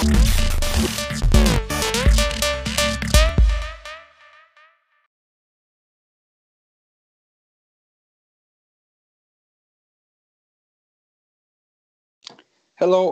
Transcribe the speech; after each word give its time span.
Hello 0.00 0.12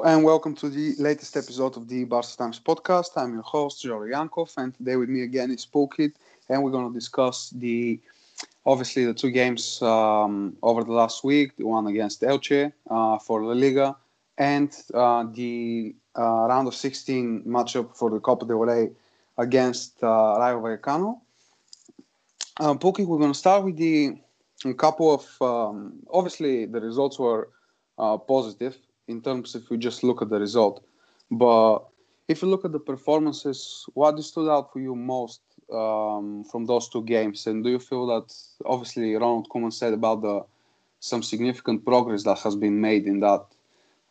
and 0.02 0.24
welcome 0.24 0.54
to 0.54 0.70
the 0.70 0.94
latest 0.98 1.36
episode 1.36 1.76
of 1.76 1.88
the 1.88 2.04
Barca 2.04 2.28
Times 2.38 2.58
podcast. 2.58 3.10
I'm 3.16 3.34
your 3.34 3.42
host, 3.42 3.82
Jory 3.82 4.12
Yankov, 4.12 4.56
and 4.56 4.74
today 4.74 4.96
with 4.96 5.10
me 5.10 5.24
again 5.24 5.50
is 5.50 5.66
Pukit, 5.66 6.14
and 6.48 6.62
we're 6.62 6.70
going 6.70 6.88
to 6.88 6.94
discuss 6.94 7.50
the 7.50 8.00
obviously 8.64 9.04
the 9.04 9.12
two 9.12 9.30
games 9.30 9.82
um, 9.82 10.56
over 10.62 10.84
the 10.84 10.92
last 10.92 11.22
week, 11.22 11.54
the 11.58 11.66
one 11.66 11.86
against 11.86 12.22
Elche 12.22 12.72
uh, 12.88 13.18
for 13.18 13.44
La 13.44 13.52
Liga, 13.52 13.94
and 14.38 14.74
uh, 14.94 15.26
the 15.34 15.94
round 16.22 16.68
of 16.68 16.74
16 16.74 17.44
matchup 17.44 17.96
for 17.96 18.10
the 18.10 18.20
Copa 18.20 18.46
del 18.46 18.58
Rey 18.58 18.90
against 19.36 20.02
uh, 20.02 20.36
Rayo 20.38 20.60
Vallecano. 20.60 21.20
Um, 22.60 22.78
Pukit, 22.78 23.06
we're 23.06 23.18
going 23.18 23.32
to 23.32 23.38
start 23.38 23.64
with 23.64 23.76
the 23.76 24.18
a 24.64 24.74
couple 24.74 25.14
of 25.14 25.42
um, 25.42 26.00
obviously 26.12 26.66
the 26.66 26.80
results 26.80 27.18
were 27.18 27.50
uh, 27.98 28.16
positive 28.16 28.76
in 29.06 29.22
terms 29.22 29.54
if 29.54 29.70
we 29.70 29.76
just 29.76 30.02
look 30.02 30.20
at 30.22 30.28
the 30.28 30.40
result. 30.40 30.84
But 31.30 31.80
if 32.26 32.42
you 32.42 32.48
look 32.48 32.64
at 32.64 32.72
the 32.72 32.80
performances, 32.80 33.86
what 33.94 34.18
stood 34.22 34.50
out 34.50 34.72
for 34.72 34.80
you 34.80 34.94
most 34.94 35.40
um, 35.72 36.44
from 36.50 36.66
those 36.66 36.88
two 36.88 37.04
games? 37.04 37.46
And 37.46 37.62
do 37.62 37.70
you 37.70 37.78
feel 37.78 38.06
that 38.08 38.34
obviously 38.66 39.14
Ronald 39.14 39.48
Koeman 39.48 39.72
said 39.72 39.92
about 39.92 40.22
the 40.22 40.44
some 41.00 41.22
significant 41.22 41.84
progress 41.84 42.24
that 42.24 42.38
has 42.38 42.56
been 42.56 42.80
made 42.80 43.06
in 43.06 43.20
that 43.20 43.46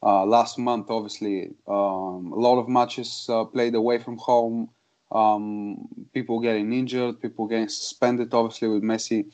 uh, 0.04 0.26
last 0.26 0.58
month? 0.58 0.90
Obviously, 0.90 1.50
um, 1.68 2.32
a 2.34 2.40
lot 2.40 2.60
of 2.60 2.68
matches 2.68 3.28
uh, 3.30 3.44
played 3.46 3.76
away 3.76 4.00
from 4.00 4.18
home. 4.18 4.70
Um, 5.12 5.88
people 6.14 6.40
getting 6.42 6.74
injured, 6.74 7.22
people 7.22 7.48
getting 7.48 7.70
suspended, 7.70 8.34
obviously 8.34 8.68
with 8.68 8.84
Messi. 8.84 9.26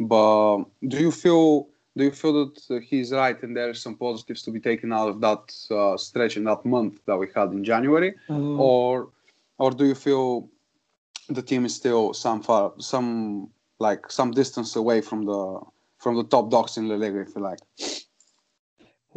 But 0.00 0.64
do 0.86 0.98
you 0.98 1.10
feel 1.10 1.68
do 1.96 2.04
you 2.04 2.12
feel 2.12 2.46
that 2.46 2.82
he's 2.84 3.12
right 3.12 3.42
and 3.42 3.56
there 3.56 3.68
are 3.68 3.74
some 3.74 3.96
positives 3.96 4.42
to 4.42 4.50
be 4.52 4.60
taken 4.60 4.92
out 4.92 5.08
of 5.08 5.20
that 5.20 5.52
uh, 5.70 5.96
stretch 5.96 6.36
in 6.36 6.44
that 6.44 6.64
month 6.64 7.00
that 7.06 7.16
we 7.16 7.26
had 7.34 7.50
in 7.52 7.64
January, 7.64 8.14
Um, 8.28 8.60
or 8.60 9.10
or 9.58 9.70
do 9.72 9.84
you 9.84 9.94
feel 9.96 10.48
the 11.28 11.42
team 11.42 11.64
is 11.64 11.74
still 11.74 12.14
some 12.14 12.40
far 12.42 12.72
some 12.78 13.50
like 13.80 14.10
some 14.10 14.30
distance 14.30 14.76
away 14.76 15.00
from 15.00 15.24
the 15.24 15.60
from 15.98 16.14
the 16.16 16.24
top 16.24 16.50
dogs 16.50 16.76
in 16.76 16.88
La 16.88 16.94
Liga, 16.94 17.20
if 17.20 17.34
you 17.34 17.42
like? 17.42 17.58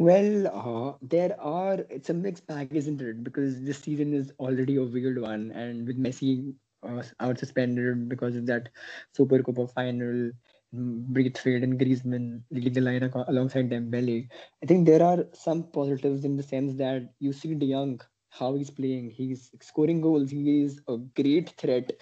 Well, 0.02 0.46
uh, 0.48 0.98
there 1.02 1.40
are, 1.40 1.78
it's 1.88 2.10
a 2.10 2.14
mixed 2.14 2.46
bag, 2.46 2.68
isn't 2.72 3.00
it? 3.00 3.24
Because 3.24 3.62
this 3.62 3.78
season 3.78 4.12
is 4.12 4.32
already 4.38 4.76
a 4.76 4.84
weird 4.84 5.20
one, 5.20 5.50
and 5.52 5.86
with 5.86 5.98
Messi 5.98 6.54
uh, 6.82 7.02
out 7.20 7.38
suspended 7.38 8.08
because 8.08 8.36
of 8.36 8.46
that 8.46 8.68
Super 9.14 9.42
Copa 9.42 9.66
final, 9.68 10.30
mm, 10.74 11.04
Braithwaite 11.06 11.62
and 11.62 11.78
Griezmann 11.78 12.42
leading 12.50 12.72
the 12.72 12.80
line 12.80 13.10
alongside 13.28 13.70
Dembele. 13.70 14.28
I 14.62 14.66
think 14.66 14.86
there 14.86 15.02
are 15.02 15.24
some 15.32 15.64
positives 15.64 16.24
in 16.24 16.36
the 16.36 16.42
sense 16.42 16.74
that 16.74 17.12
you 17.18 17.32
see 17.32 17.54
De 17.54 17.70
Jong, 17.70 18.00
how 18.30 18.54
he's 18.54 18.70
playing. 18.70 19.10
He's 19.10 19.50
scoring 19.60 20.00
goals. 20.00 20.30
He 20.30 20.62
is 20.62 20.80
a 20.88 20.96
great 20.96 21.50
threat 21.50 21.92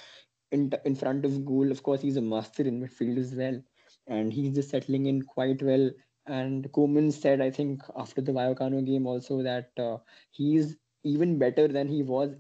in, 0.53 0.73
in 0.85 0.95
front 0.95 1.25
of 1.25 1.45
goal. 1.45 1.71
Of 1.71 1.83
course, 1.83 2.01
he's 2.01 2.17
a 2.17 2.23
master 2.23 2.63
in 2.63 2.81
midfield 2.81 3.19
as 3.19 3.35
well. 3.35 3.61
And 4.07 4.33
he's 4.33 4.55
just 4.55 4.71
settling 4.71 5.07
in 5.07 5.23
quite 5.23 5.63
well. 5.63 5.91
And 6.27 6.71
Koeman 6.73 7.13
said, 7.13 7.41
I 7.41 7.51
think, 7.51 7.83
after 7.97 8.21
the 8.21 8.33
Vallecano 8.33 8.85
game 8.85 9.07
also 9.07 9.43
that 9.43 9.71
uh, 9.79 9.99
he's 10.31 10.77
even 11.03 11.39
better 11.39 11.67
than 11.69 11.89
he 11.89 12.03
was 12.03 12.37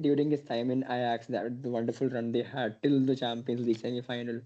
during 0.00 0.30
his 0.30 0.42
time 0.42 0.70
in 0.70 0.82
Ajax, 0.84 1.26
that 1.28 1.62
the 1.62 1.70
wonderful 1.70 2.08
run 2.08 2.32
they 2.32 2.42
had 2.42 2.82
till 2.82 3.00
the 3.04 3.16
Champions 3.16 3.66
League 3.66 3.78
semi-final. 3.78 4.40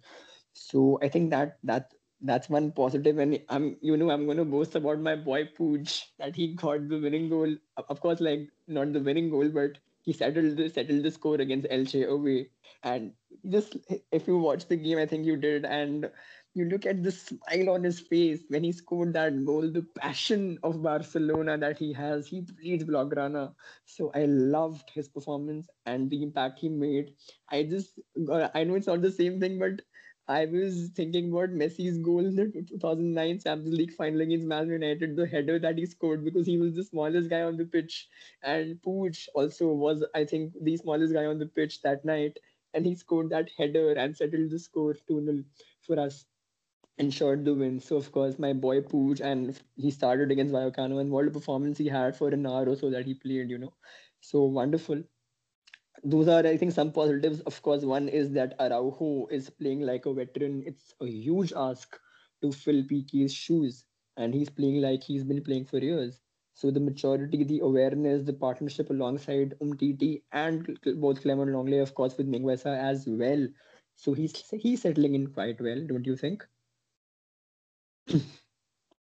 So 0.52 0.98
I 1.02 1.08
think 1.08 1.30
that 1.30 1.58
that 1.64 1.92
that's 2.20 2.48
one 2.48 2.72
positive, 2.72 3.18
and 3.18 3.40
I'm 3.48 3.76
you 3.82 3.96
know 3.96 4.10
I'm 4.10 4.26
gonna 4.26 4.44
boast 4.44 4.74
about 4.76 5.00
my 5.00 5.16
boy 5.16 5.44
Puig 5.58 6.02
that 6.18 6.36
he 6.36 6.54
got 6.54 6.88
the 6.88 6.98
winning 7.00 7.28
goal. 7.28 7.54
Of 7.76 7.84
of 7.88 8.00
course, 8.00 8.20
like 8.20 8.48
not 8.68 8.92
the 8.92 9.00
winning 9.00 9.30
goal, 9.30 9.48
but 9.48 9.78
he 10.02 10.12
settled 10.12 10.56
the 10.56 10.68
settled 10.68 11.02
the 11.02 11.10
score 11.10 11.36
against 11.36 11.68
Elche 11.68 12.06
away. 12.08 12.50
And 12.82 13.12
just 13.48 13.76
if 14.12 14.26
you 14.28 14.38
watch 14.38 14.66
the 14.68 14.76
game, 14.76 14.98
I 14.98 15.06
think 15.06 15.26
you 15.26 15.36
did, 15.36 15.64
and 15.64 16.10
you 16.54 16.64
look 16.66 16.86
at 16.86 17.02
the 17.02 17.10
smile 17.12 17.70
on 17.70 17.84
his 17.84 18.00
face 18.00 18.44
when 18.48 18.64
he 18.64 18.72
scored 18.72 19.12
that 19.14 19.44
goal, 19.44 19.70
the 19.70 19.82
passion 19.82 20.58
of 20.62 20.82
Barcelona 20.82 21.58
that 21.58 21.78
he 21.78 21.92
has. 21.92 22.26
He 22.28 22.40
bleeds 22.42 22.84
Blaugrana. 22.84 23.54
So 23.84 24.10
I 24.14 24.24
loved 24.26 24.90
his 24.90 25.08
performance 25.08 25.68
and 25.86 26.10
the 26.10 26.22
impact 26.22 26.60
he 26.60 26.68
made. 26.68 27.14
I 27.48 27.64
just, 27.64 27.98
uh, 28.30 28.48
I 28.54 28.64
know 28.64 28.74
it's 28.76 28.86
not 28.86 29.02
the 29.02 29.10
same 29.12 29.40
thing, 29.40 29.58
but 29.58 29.82
I 30.28 30.46
was 30.46 30.90
thinking 30.94 31.30
about 31.30 31.50
Messi's 31.50 31.98
goal 31.98 32.24
in 32.24 32.36
the 32.36 32.46
2009 32.46 33.38
Champions 33.40 33.76
League 33.76 33.92
final 33.92 34.20
against 34.22 34.46
Man 34.46 34.68
United, 34.68 35.16
the 35.16 35.26
header 35.26 35.58
that 35.58 35.76
he 35.78 35.86
scored 35.86 36.24
because 36.24 36.46
he 36.46 36.58
was 36.58 36.74
the 36.74 36.84
smallest 36.84 37.28
guy 37.30 37.42
on 37.42 37.56
the 37.56 37.64
pitch. 37.66 38.08
And 38.42 38.80
Puig 38.82 39.28
also 39.34 39.72
was, 39.72 40.04
I 40.14 40.24
think, 40.24 40.54
the 40.60 40.76
smallest 40.76 41.12
guy 41.12 41.26
on 41.26 41.38
the 41.38 41.46
pitch 41.46 41.82
that 41.82 42.04
night. 42.04 42.38
And 42.74 42.86
he 42.86 42.94
scored 42.94 43.30
that 43.30 43.50
header 43.56 43.92
and 43.92 44.16
settled 44.16 44.50
the 44.50 44.58
score 44.58 44.94
2 44.94 45.24
0 45.24 45.44
for 45.82 45.98
us 45.98 46.24
ensured 46.98 47.44
the 47.44 47.54
win. 47.54 47.80
So 47.80 47.96
of 47.96 48.10
course 48.12 48.38
my 48.38 48.52
boy 48.52 48.80
Puig 48.82 49.20
and 49.20 49.60
he 49.76 49.90
started 49.90 50.30
against 50.30 50.54
Vallecano 50.54 51.00
and 51.00 51.10
what 51.10 51.26
a 51.28 51.30
performance 51.30 51.78
he 51.78 51.88
had 51.88 52.16
for 52.16 52.28
an 52.28 52.46
hour 52.46 52.68
or 52.68 52.76
so 52.76 52.90
that 52.90 53.06
he 53.06 53.14
played, 53.14 53.50
you 53.50 53.58
know. 53.58 53.72
So 54.20 54.44
wonderful. 54.44 55.02
Those 56.02 56.28
are 56.28 56.46
I 56.46 56.56
think 56.56 56.72
some 56.72 56.92
positives. 56.92 57.40
Of 57.42 57.60
course, 57.62 57.84
one 57.84 58.08
is 58.08 58.30
that 58.32 58.54
Araujo 58.60 59.26
is 59.30 59.50
playing 59.50 59.80
like 59.82 60.06
a 60.06 60.14
veteran. 60.14 60.62
It's 60.66 60.94
a 61.00 61.06
huge 61.06 61.52
ask 61.54 61.98
to 62.42 62.52
fill 62.52 62.82
Pique's 62.84 63.32
shoes, 63.34 63.84
and 64.16 64.32
he's 64.34 64.48
playing 64.48 64.80
like 64.80 65.02
he's 65.02 65.24
been 65.24 65.42
playing 65.42 65.66
for 65.66 65.78
years. 65.78 66.20
So 66.54 66.70
the 66.70 66.80
maturity, 66.80 67.42
the 67.44 67.60
awareness, 67.60 68.22
the 68.24 68.32
partnership 68.32 68.88
alongside 68.90 69.58
Umtiti 69.60 70.22
and 70.32 70.78
both 71.00 71.20
Clement 71.22 71.50
and 71.50 71.56
Lenglet, 71.58 71.82
of 71.82 71.94
course, 71.94 72.16
with 72.16 72.28
Mingueza 72.30 72.76
as 72.78 73.06
well. 73.08 73.46
So 73.96 74.12
he's 74.14 74.34
he's 74.50 74.82
settling 74.82 75.14
in 75.16 75.26
quite 75.32 75.60
well, 75.60 75.84
don't 75.86 76.06
you 76.06 76.16
think? 76.16 76.46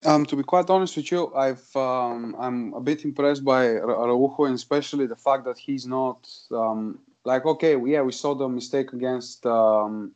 Um, 0.05 0.27
to 0.27 0.37
be 0.37 0.43
quite 0.43 0.69
honest 0.69 0.97
with 0.97 1.11
you, 1.11 1.33
I've 1.35 1.75
um, 1.75 2.37
I'm 2.39 2.75
a 2.75 2.81
bit 2.81 3.05
impressed 3.05 3.43
by 3.43 3.69
Araujo, 3.69 4.45
and 4.45 4.55
especially 4.55 5.07
the 5.07 5.17
fact 5.17 5.47
that 5.47 5.57
he's 5.57 5.87
not 5.87 6.29
um, 6.53 6.99
like 7.25 7.47
okay, 7.47 7.75
yeah, 7.87 8.03
we 8.03 8.13
saw 8.13 8.35
the 8.35 8.49
mistake 8.49 8.93
against 8.93 9.47
um, 9.47 10.13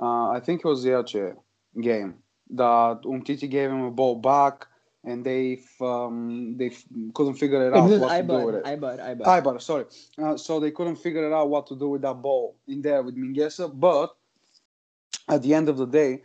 uh, 0.00 0.30
I 0.30 0.40
think 0.40 0.62
it 0.64 0.68
was 0.68 0.82
the 0.82 0.90
Elche 0.90 1.36
game 1.80 2.14
that 2.50 3.02
Umtiti 3.02 3.48
gave 3.48 3.70
him 3.70 3.82
a 3.82 3.90
ball 3.90 4.16
back, 4.16 4.66
and 5.04 5.24
they 5.24 5.60
um, 5.80 6.56
they 6.56 6.72
couldn't 7.14 7.34
figure 7.34 7.62
it 7.66 7.68
It 7.68 7.76
out 7.76 7.88
was 7.88 8.00
what 8.00 8.16
to 8.16 8.22
do 8.22 8.46
with 8.46 8.54
it. 8.56 8.64
Eibar, 8.64 8.98
Eibar. 8.98 9.24
Eibar, 9.24 9.62
sorry. 9.62 9.84
Uh, 10.18 10.36
so 10.36 10.58
they 10.58 10.72
couldn't 10.72 10.96
figure 10.96 11.24
it 11.24 11.32
out 11.32 11.48
what 11.48 11.68
to 11.68 11.76
do 11.76 11.88
with 11.90 12.02
that 12.02 12.20
ball 12.20 12.56
in 12.66 12.82
there 12.82 13.02
with 13.02 13.16
Mingueza. 13.16 13.68
But 13.72 14.16
at 15.28 15.42
the 15.42 15.54
end 15.54 15.68
of 15.68 15.76
the 15.76 15.86
day, 15.86 16.22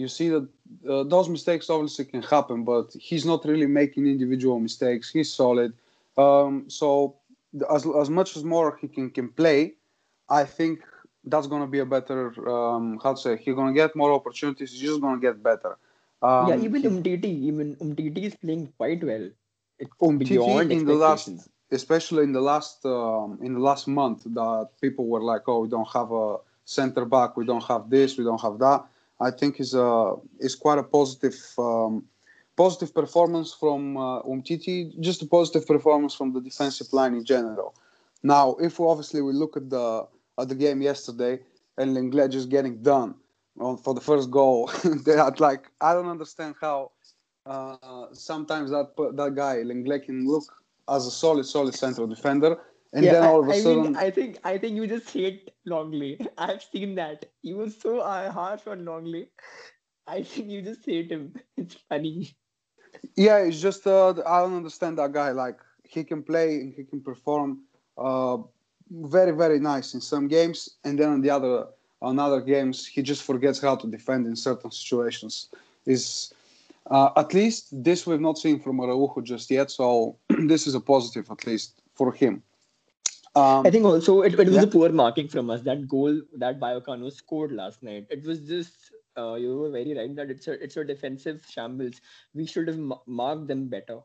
you 0.00 0.08
see 0.08 0.28
that 0.28 0.48
uh, 0.88 1.02
those 1.04 1.28
mistakes 1.28 1.70
obviously 1.70 2.04
can 2.04 2.22
happen, 2.22 2.64
but 2.64 2.92
he's 2.98 3.24
not 3.24 3.44
really 3.44 3.66
making 3.66 4.06
individual 4.06 4.58
mistakes. 4.58 5.10
He's 5.10 5.32
solid. 5.32 5.72
Um, 6.16 6.64
so 6.68 7.16
as, 7.70 7.86
as 7.86 8.10
much 8.10 8.36
as 8.36 8.44
more 8.44 8.78
he 8.80 8.88
can, 8.88 9.10
can 9.10 9.28
play, 9.28 9.74
I 10.28 10.44
think 10.44 10.80
that's 11.24 11.46
going 11.46 11.62
to 11.62 11.68
be 11.68 11.80
a 11.80 11.86
better, 11.86 12.48
um, 12.48 12.98
how 13.02 13.14
to 13.14 13.20
say, 13.20 13.36
he's 13.36 13.54
going 13.54 13.68
to 13.68 13.74
get 13.74 13.94
more 13.94 14.12
opportunities. 14.12 14.72
He's 14.72 14.80
just 14.80 15.00
going 15.00 15.20
to 15.20 15.20
get 15.20 15.42
better. 15.42 15.76
Um, 16.22 16.48
yeah, 16.48 16.56
even 16.56 16.82
Umtiti, 16.82 17.24
even 17.24 17.76
Umtiti 17.76 18.24
is 18.24 18.34
playing 18.36 18.72
quite 18.76 19.02
well. 19.02 19.28
It's 19.78 19.90
Umtiti 20.02 20.28
beyond 20.28 20.72
in 20.72 20.84
the 20.84 20.94
last 20.94 21.30
especially 21.72 22.24
in 22.24 22.32
the 22.32 22.40
last 22.40 22.84
um, 22.84 23.38
in 23.42 23.54
the 23.54 23.60
last 23.60 23.86
month 23.86 24.24
that 24.24 24.68
people 24.80 25.06
were 25.06 25.22
like 25.22 25.42
oh 25.46 25.60
we 25.60 25.68
don't 25.68 25.88
have 25.88 26.10
a 26.12 26.36
center 26.64 27.04
back 27.04 27.36
we 27.36 27.44
don't 27.44 27.64
have 27.64 27.88
this 27.90 28.16
we 28.18 28.24
don't 28.24 28.40
have 28.40 28.58
that 28.58 28.84
i 29.20 29.30
think 29.30 29.60
is 29.60 29.74
a 29.74 30.14
is 30.38 30.54
quite 30.54 30.78
a 30.78 30.82
positive 30.82 31.38
um, 31.58 32.04
positive 32.56 32.92
performance 32.94 33.54
from 33.54 33.96
uh, 33.96 34.22
Umtiti 34.22 34.98
just 35.00 35.22
a 35.22 35.26
positive 35.26 35.66
performance 35.66 36.14
from 36.14 36.32
the 36.34 36.42
defensive 36.42 36.92
line 36.92 37.14
in 37.14 37.24
general. 37.24 37.74
Now 38.22 38.56
if 38.60 38.78
we 38.78 38.84
obviously 38.86 39.22
we 39.22 39.32
look 39.32 39.56
at 39.56 39.70
the 39.70 40.06
at 40.38 40.48
the 40.50 40.54
game 40.54 40.82
yesterday 40.82 41.40
and 41.78 41.96
Lenglet 41.96 42.30
just 42.30 42.50
getting 42.50 42.82
done 42.82 43.14
on, 43.58 43.78
for 43.78 43.94
the 43.94 44.00
first 44.00 44.30
goal 44.30 44.66
that 45.06 45.40
like 45.40 45.70
i 45.80 45.94
don't 45.94 46.10
understand 46.16 46.54
how 46.60 46.90
uh, 47.46 48.06
sometimes 48.12 48.70
that 48.70 48.88
that 49.20 49.32
guy 49.34 49.56
Lenglet 49.70 50.04
can 50.04 50.26
look 50.26 50.44
as 50.90 51.06
a 51.06 51.10
solid, 51.10 51.46
solid 51.46 51.74
central 51.74 52.06
defender, 52.06 52.58
and 52.92 53.04
yeah, 53.04 53.12
then 53.12 53.24
I, 53.24 53.26
all 53.26 53.40
of 53.42 53.48
a 53.48 53.52
I 53.52 53.60
sudden, 53.60 53.82
mean, 53.82 53.96
I 53.96 54.10
think 54.10 54.38
I 54.44 54.58
think 54.58 54.76
you 54.76 54.86
just 54.86 55.10
hate 55.10 55.50
Lenglet. 55.66 56.26
I've 56.38 56.62
seen 56.62 56.94
that. 56.96 57.26
You 57.42 57.56
were 57.58 57.70
so 57.70 58.00
uh, 58.00 58.30
harsh 58.32 58.66
on 58.66 58.84
Lenglet. 58.84 59.28
I 60.06 60.22
think 60.22 60.48
you 60.50 60.62
just 60.62 60.84
hate 60.86 61.10
him. 61.10 61.34
It's 61.56 61.76
funny. 61.88 62.34
yeah, 63.16 63.38
it's 63.38 63.60
just 63.60 63.86
uh, 63.86 64.10
I 64.26 64.40
don't 64.40 64.56
understand 64.56 64.98
that 64.98 65.12
guy. 65.12 65.30
Like 65.30 65.58
he 65.84 66.04
can 66.04 66.22
play 66.22 66.56
and 66.56 66.74
he 66.74 66.84
can 66.84 67.00
perform 67.00 67.60
uh, 67.96 68.38
very 68.90 69.32
very 69.32 69.60
nice 69.60 69.94
in 69.94 70.00
some 70.00 70.26
games, 70.28 70.76
and 70.84 70.98
then 70.98 71.10
on 71.10 71.20
the 71.20 71.30
other 71.30 71.66
on 72.02 72.18
other 72.18 72.40
games 72.40 72.86
he 72.86 73.02
just 73.02 73.22
forgets 73.22 73.60
how 73.60 73.76
to 73.76 73.86
defend 73.86 74.26
in 74.26 74.34
certain 74.34 74.70
situations. 74.70 75.48
Is 75.86 76.32
uh, 76.90 77.10
at 77.16 77.34
least 77.34 77.68
this 77.84 78.06
we've 78.06 78.20
not 78.20 78.38
seen 78.38 78.58
from 78.58 78.80
Araujo 78.80 79.20
just 79.20 79.50
yet, 79.50 79.70
so 79.70 80.16
this 80.28 80.66
is 80.66 80.74
a 80.74 80.80
positive 80.80 81.30
at 81.30 81.46
least 81.46 81.82
for 81.94 82.12
him. 82.12 82.42
Um, 83.40 83.66
I 83.66 83.70
think 83.70 83.84
also 83.84 84.22
it, 84.22 84.38
it 84.38 84.46
was 84.46 84.56
yeah. 84.56 84.62
a 84.62 84.66
poor 84.66 84.90
marking 84.90 85.28
from 85.28 85.50
us. 85.50 85.62
That 85.62 85.88
goal 85.88 86.20
that 86.36 86.60
Vallecano 86.60 87.12
scored 87.12 87.52
last 87.52 87.82
night, 87.82 88.06
it 88.10 88.24
was 88.24 88.40
just 88.40 88.92
uh, 89.16 89.34
you 89.34 89.56
were 89.56 89.70
very 89.70 89.96
right 89.96 90.14
that 90.16 90.30
it's 90.30 90.48
a 90.48 90.62
it's 90.62 90.76
a 90.76 90.84
defensive 90.84 91.44
shambles. 91.48 92.00
We 92.34 92.46
should 92.46 92.68
have 92.68 92.78
marked 93.06 93.48
them 93.48 93.68
better. 93.68 94.00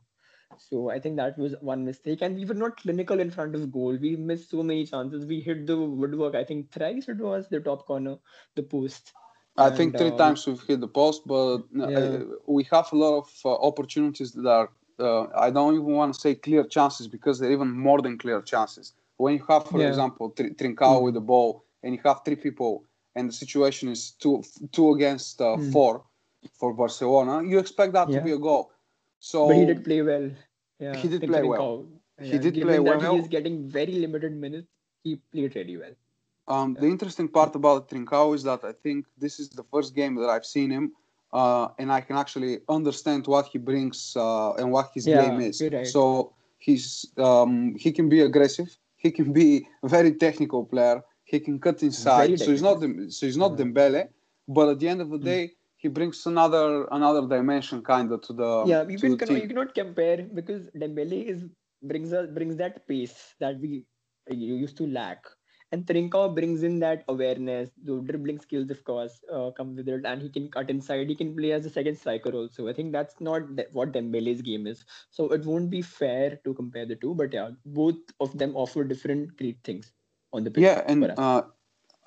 So 0.57 0.89
I 0.89 0.99
think 0.99 1.17
that 1.17 1.37
was 1.37 1.55
one 1.61 1.83
mistake, 1.83 2.21
and 2.21 2.35
we 2.35 2.45
were 2.45 2.53
not 2.53 2.77
clinical 2.77 3.19
in 3.19 3.31
front 3.31 3.55
of 3.55 3.71
goal. 3.71 3.97
We 3.99 4.15
missed 4.15 4.51
so 4.51 4.63
many 4.63 4.85
chances. 4.85 5.25
We 5.25 5.41
hit 5.41 5.65
the 5.67 5.77
woodwork. 5.77 6.35
I 6.35 6.43
think 6.43 6.71
thrice 6.71 7.09
it 7.09 7.17
was 7.17 7.47
the 7.49 7.59
top 7.59 7.85
corner, 7.85 8.17
the 8.55 8.63
post. 8.63 9.13
I 9.57 9.67
and, 9.67 9.77
think 9.77 9.97
three 9.97 10.11
uh, 10.11 10.17
times 10.17 10.45
we've 10.45 10.61
hit 10.61 10.81
the 10.81 10.87
post, 10.87 11.23
but 11.25 11.63
uh, 11.79 11.87
yeah. 11.89 12.19
we 12.45 12.63
have 12.71 12.91
a 12.91 12.95
lot 12.95 13.17
of 13.17 13.29
uh, 13.43 13.55
opportunities 13.55 14.33
that 14.33 14.47
are. 14.47 14.69
Uh, 14.97 15.27
I 15.35 15.49
don't 15.49 15.73
even 15.73 15.87
want 15.87 16.13
to 16.13 16.19
say 16.19 16.35
clear 16.35 16.63
chances 16.63 17.07
because 17.07 17.39
they're 17.39 17.51
even 17.51 17.69
more 17.71 18.01
than 18.01 18.17
clear 18.17 18.41
chances. 18.41 18.93
When 19.17 19.35
you 19.35 19.45
have, 19.47 19.67
for 19.67 19.79
yeah. 19.79 19.87
example, 19.87 20.31
Tr- 20.31 20.53
Trincao 20.59 20.99
mm. 20.99 21.03
with 21.03 21.13
the 21.13 21.21
ball, 21.21 21.65
and 21.83 21.93
you 21.95 22.01
have 22.03 22.21
three 22.25 22.35
people, 22.35 22.83
and 23.15 23.29
the 23.29 23.33
situation 23.33 23.89
is 23.89 24.11
two 24.11 24.43
two 24.71 24.91
against 24.91 25.41
uh, 25.41 25.55
mm. 25.57 25.71
four 25.71 26.03
for 26.53 26.73
Barcelona, 26.73 27.47
you 27.47 27.57
expect 27.59 27.93
that 27.93 28.09
yeah. 28.09 28.19
to 28.19 28.23
be 28.23 28.31
a 28.31 28.37
goal. 28.37 28.71
So, 29.19 29.47
but 29.47 29.57
he 29.57 29.65
did 29.65 29.83
play 29.83 30.01
well. 30.01 30.29
Yeah, 30.79 30.95
he 30.95 31.07
did 31.07 31.21
play 31.23 31.43
well. 31.43 31.85
Yeah, 32.19 32.31
he 32.31 32.37
did 32.39 32.61
play 32.61 32.79
well. 32.79 33.13
He 33.13 33.19
is 33.19 33.27
getting 33.27 33.69
very 33.69 33.93
limited 33.93 34.33
minutes. 34.33 34.67
He 35.03 35.15
played 35.31 35.55
really 35.55 35.77
well. 35.77 35.95
Um. 36.47 36.75
The 36.79 36.87
interesting 36.87 37.27
part 37.27 37.55
about 37.55 37.89
Trincao 37.89 38.35
is 38.35 38.43
that 38.43 38.63
I 38.63 38.73
think 38.83 39.05
this 39.17 39.39
is 39.39 39.49
the 39.49 39.63
first 39.63 39.95
game 39.95 40.15
that 40.15 40.29
I've 40.29 40.45
seen 40.45 40.69
him, 40.69 40.91
uh, 41.33 41.69
and 41.79 41.91
I 41.91 42.01
can 42.01 42.17
actually 42.17 42.59
understand 42.69 43.25
what 43.27 43.47
he 43.47 43.57
brings 43.57 44.15
uh, 44.15 44.53
and 44.53 44.71
what 44.71 44.91
his 44.93 45.05
game 45.05 45.39
is. 45.41 45.61
Right. 45.61 45.87
So 45.87 46.33
he's 46.59 47.05
um, 47.17 47.75
he 47.75 47.91
can 47.91 48.09
be 48.09 48.21
aggressive. 48.21 48.77
He 49.05 49.11
can 49.11 49.31
be 49.31 49.67
a 49.83 49.87
very 49.87 50.13
technical 50.25 50.65
player. 50.65 50.97
He 51.31 51.39
can 51.39 51.59
cut 51.59 51.83
inside. 51.83 52.39
So 52.39 52.49
he's 52.53 52.65
not 52.69 52.77
so 53.15 53.21
he's 53.27 53.37
not 53.43 53.51
yeah. 53.51 53.65
Dembele, 53.65 54.01
but 54.47 54.69
at 54.71 54.79
the 54.79 54.87
end 54.93 55.01
of 55.05 55.09
the 55.15 55.21
hmm. 55.21 55.31
day, 55.33 55.43
he 55.77 55.87
brings 55.97 56.25
another 56.25 56.85
another 56.99 57.23
dimension 57.35 57.83
kind 57.93 58.11
of 58.11 58.21
to 58.27 58.33
the 58.41 58.49
yeah 58.71 58.81
you 58.93 58.97
can 59.03 59.15
cannot, 59.19 59.41
you 59.43 59.47
cannot 59.51 59.75
compare 59.81 60.19
because 60.39 60.63
Dembele 60.81 61.19
is 61.33 61.39
brings 61.91 62.13
us 62.19 62.25
brings 62.37 62.55
that 62.63 62.87
pace 62.87 63.17
that 63.39 63.59
we 63.59 63.71
you 64.45 64.55
used 64.65 64.77
to 64.81 64.87
lack 64.87 65.21
and 65.71 65.85
Trincao 65.85 66.33
brings 66.33 66.63
in 66.63 66.79
that 66.79 67.03
awareness. 67.07 67.69
The 67.83 67.99
dribbling 68.01 68.39
skills 68.39 68.69
of 68.69 68.83
course 68.83 69.21
uh, 69.31 69.51
come 69.51 69.75
with 69.75 69.87
it. 69.87 70.05
And 70.05 70.21
he 70.21 70.29
can 70.29 70.49
cut 70.49 70.69
inside. 70.69 71.09
He 71.09 71.15
can 71.15 71.35
play 71.35 71.51
as 71.51 71.65
a 71.65 71.69
second 71.69 71.97
striker 71.97 72.31
also. 72.31 72.67
I 72.67 72.73
think 72.73 72.91
that's 72.91 73.19
not 73.19 73.41
what 73.73 73.91
Dembele's 73.91 74.41
game 74.41 74.67
is. 74.67 74.85
So 75.09 75.29
it 75.29 75.45
won't 75.45 75.69
be 75.69 75.81
fair 75.81 76.39
to 76.43 76.53
compare 76.53 76.85
the 76.85 76.95
two. 76.95 77.13
But 77.13 77.33
yeah 77.33 77.49
both 77.65 77.95
of 78.19 78.37
them 78.37 78.55
offer 78.55 78.83
different 78.83 79.35
great 79.37 79.57
things 79.63 79.91
on 80.33 80.43
the 80.43 80.51
pitch 80.51 80.63
yeah 80.63 80.83
and 80.87 81.03
uh, 81.17 81.43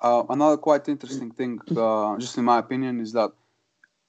uh, 0.01 0.23
another 0.29 0.57
quite 0.57 0.87
interesting 0.87 1.31
thing 1.31 1.59
uh, 1.77 2.17
just 2.17 2.37
in 2.37 2.45
my 2.45 2.59
opinion 2.59 2.99
is 2.99 3.11
that 3.13 3.31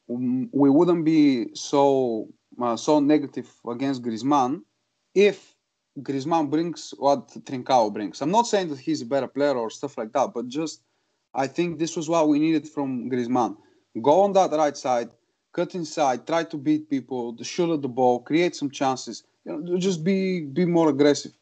we 0.09 0.69
wouldn't 0.71 1.05
be 1.05 1.55
so 1.55 2.29
uh, 2.61 2.77
so 2.77 3.01
negative 3.01 3.49
against 3.69 4.03
Griezmann 4.03 4.63
if 5.15 5.55
Griezmann 5.99 6.51
brings 6.51 6.95
what 6.99 7.29
Trincao 7.29 7.93
brings. 7.93 8.21
I'm 8.23 8.31
not 8.31 8.47
saying 8.47 8.69
that 8.69 8.79
he's 8.79 9.03
a 9.03 9.07
better 9.07 9.29
player 9.29 9.57
or 9.57 9.71
stuff 9.71 9.99
like 9.99 10.13
that, 10.13 10.33
but 10.33 10.49
just 10.49 10.83
I 11.35 11.47
think 11.47 11.79
this 11.79 11.97
was 11.97 12.09
what 12.09 12.29
we 12.29 12.39
needed 12.39 12.69
from 12.69 13.11
Griezmann. 13.11 13.57
Go 14.01 14.23
on 14.23 14.33
that 14.35 14.53
right 14.53 14.77
side, 14.77 15.11
cut 15.53 15.75
inside, 15.75 16.27
try 16.27 16.45
to 16.45 16.57
beat 16.57 16.89
people, 16.89 17.37
shoot 17.43 17.73
at 17.73 17.83
the 17.83 17.89
ball, 17.89 18.21
create 18.21 18.55
some 18.55 18.71
chances. 18.71 19.25
You 19.45 19.59
know, 19.59 19.79
just 19.79 20.05
be 20.05 20.43
be 20.43 20.65
more 20.65 20.91
aggressive. 20.91 21.33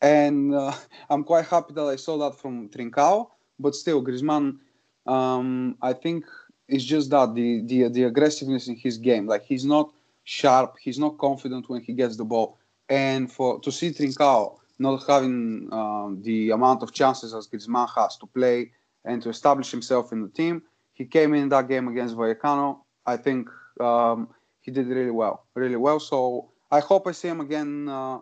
And 0.00 0.54
uh, 0.54 0.74
I'm 1.10 1.24
quite 1.24 1.46
happy 1.46 1.74
that 1.74 1.86
I 1.86 1.96
saw 1.96 2.16
that 2.18 2.38
from 2.38 2.68
Trincao, 2.68 3.28
but 3.58 3.74
still 3.74 4.02
Griezmann. 4.04 4.58
Um, 5.06 5.76
I 5.82 5.92
think 5.92 6.24
it's 6.68 6.84
just 6.84 7.10
that 7.10 7.34
the, 7.34 7.62
the 7.62 7.88
the 7.88 8.04
aggressiveness 8.04 8.68
in 8.68 8.76
his 8.76 8.98
game. 8.98 9.26
Like 9.26 9.44
he's 9.44 9.64
not 9.64 9.92
sharp, 10.24 10.76
he's 10.80 10.98
not 10.98 11.18
confident 11.18 11.68
when 11.68 11.82
he 11.82 11.92
gets 11.92 12.16
the 12.16 12.24
ball. 12.24 12.58
And 12.88 13.30
for 13.30 13.60
to 13.60 13.72
see 13.72 13.90
Trincao 13.90 14.58
not 14.78 15.04
having 15.06 15.68
um, 15.72 16.20
the 16.22 16.50
amount 16.50 16.82
of 16.82 16.92
chances 16.92 17.34
as 17.34 17.48
Griezmann 17.48 17.88
has 17.96 18.16
to 18.18 18.26
play 18.26 18.72
and 19.04 19.22
to 19.22 19.28
establish 19.28 19.70
himself 19.70 20.12
in 20.12 20.22
the 20.22 20.28
team, 20.28 20.62
he 20.92 21.04
came 21.04 21.34
in 21.34 21.48
that 21.48 21.68
game 21.68 21.88
against 21.88 22.16
Vallecano. 22.16 22.78
I 23.06 23.16
think 23.16 23.48
um, 23.80 24.28
he 24.60 24.70
did 24.70 24.86
really 24.88 25.10
well, 25.10 25.46
really 25.54 25.76
well. 25.76 26.00
So 26.00 26.50
I 26.70 26.80
hope 26.80 27.06
I 27.06 27.12
see 27.12 27.28
him 27.28 27.40
again. 27.40 27.88
Uh, 27.88 28.18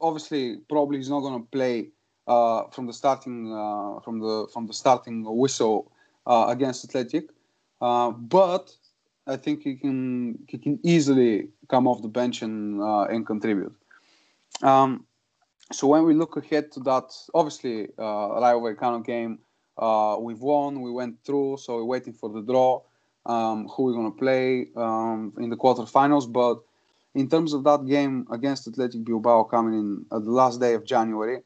obviously, 0.00 0.58
probably 0.68 0.98
he's 0.98 1.10
not 1.10 1.20
going 1.20 1.40
to 1.40 1.48
play 1.50 1.88
uh, 2.26 2.64
from 2.70 2.86
the 2.86 2.92
starting 2.92 3.52
uh, 3.52 4.00
from 4.00 4.20
the 4.20 4.48
from 4.52 4.66
the 4.66 4.72
starting 4.72 5.24
whistle 5.24 5.92
uh, 6.26 6.46
against 6.48 6.84
Athletic. 6.84 7.30
Uh, 7.80 8.10
but 8.10 8.74
I 9.26 9.36
think 9.36 9.62
he 9.62 9.76
can 9.76 10.38
he 10.48 10.58
can 10.58 10.78
easily 10.82 11.48
come 11.68 11.86
off 11.86 12.02
the 12.02 12.08
bench 12.08 12.42
and 12.42 12.80
uh, 12.80 13.04
and 13.04 13.26
contribute. 13.26 13.74
Um, 14.62 15.06
so 15.72 15.86
when 15.86 16.04
we 16.04 16.14
look 16.14 16.36
ahead 16.36 16.72
to 16.72 16.80
that, 16.80 17.12
obviously 17.34 17.88
uh, 17.98 18.40
Rayo 18.40 18.60
Vallecano 18.60 19.04
game, 19.04 19.38
uh, 19.78 20.16
we've 20.20 20.40
won, 20.40 20.80
we 20.82 20.90
went 20.90 21.16
through, 21.24 21.58
so 21.58 21.76
we're 21.76 21.84
waiting 21.84 22.12
for 22.12 22.28
the 22.28 22.42
draw. 22.42 22.82
Um, 23.26 23.68
who 23.68 23.84
we're 23.84 23.92
gonna 23.92 24.10
play 24.10 24.68
um, 24.76 25.34
in 25.38 25.50
the 25.50 25.56
quarterfinals, 25.56 26.32
but 26.32 26.60
in 27.14 27.28
terms 27.28 27.52
of 27.52 27.64
that 27.64 27.84
game 27.84 28.26
against 28.32 28.66
Athletic 28.66 29.04
Bilbao 29.04 29.42
coming 29.44 29.74
in 29.74 30.06
at 30.10 30.24
the 30.24 30.30
last 30.30 30.58
day 30.58 30.72
of 30.72 30.86
January, 30.86 31.42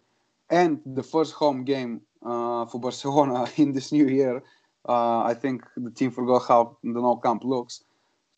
and 0.51 0.81
the 0.87 1.03
first 1.03 1.33
home 1.33 1.65
game 1.65 2.01
uh, 2.25 2.65
for 2.67 2.81
Barcelona 2.87 3.47
in 3.57 3.73
this 3.73 3.91
new 3.91 4.07
year, 4.07 4.41
uh, 4.89 5.23
I 5.23 5.35
think 5.35 5.65
the 5.77 5.91
team 5.91 6.13
forgot 6.13 6.47
how 6.47 6.77
the 6.85 7.01
Nou 7.01 7.21
Camp 7.21 7.43
looks. 7.43 7.83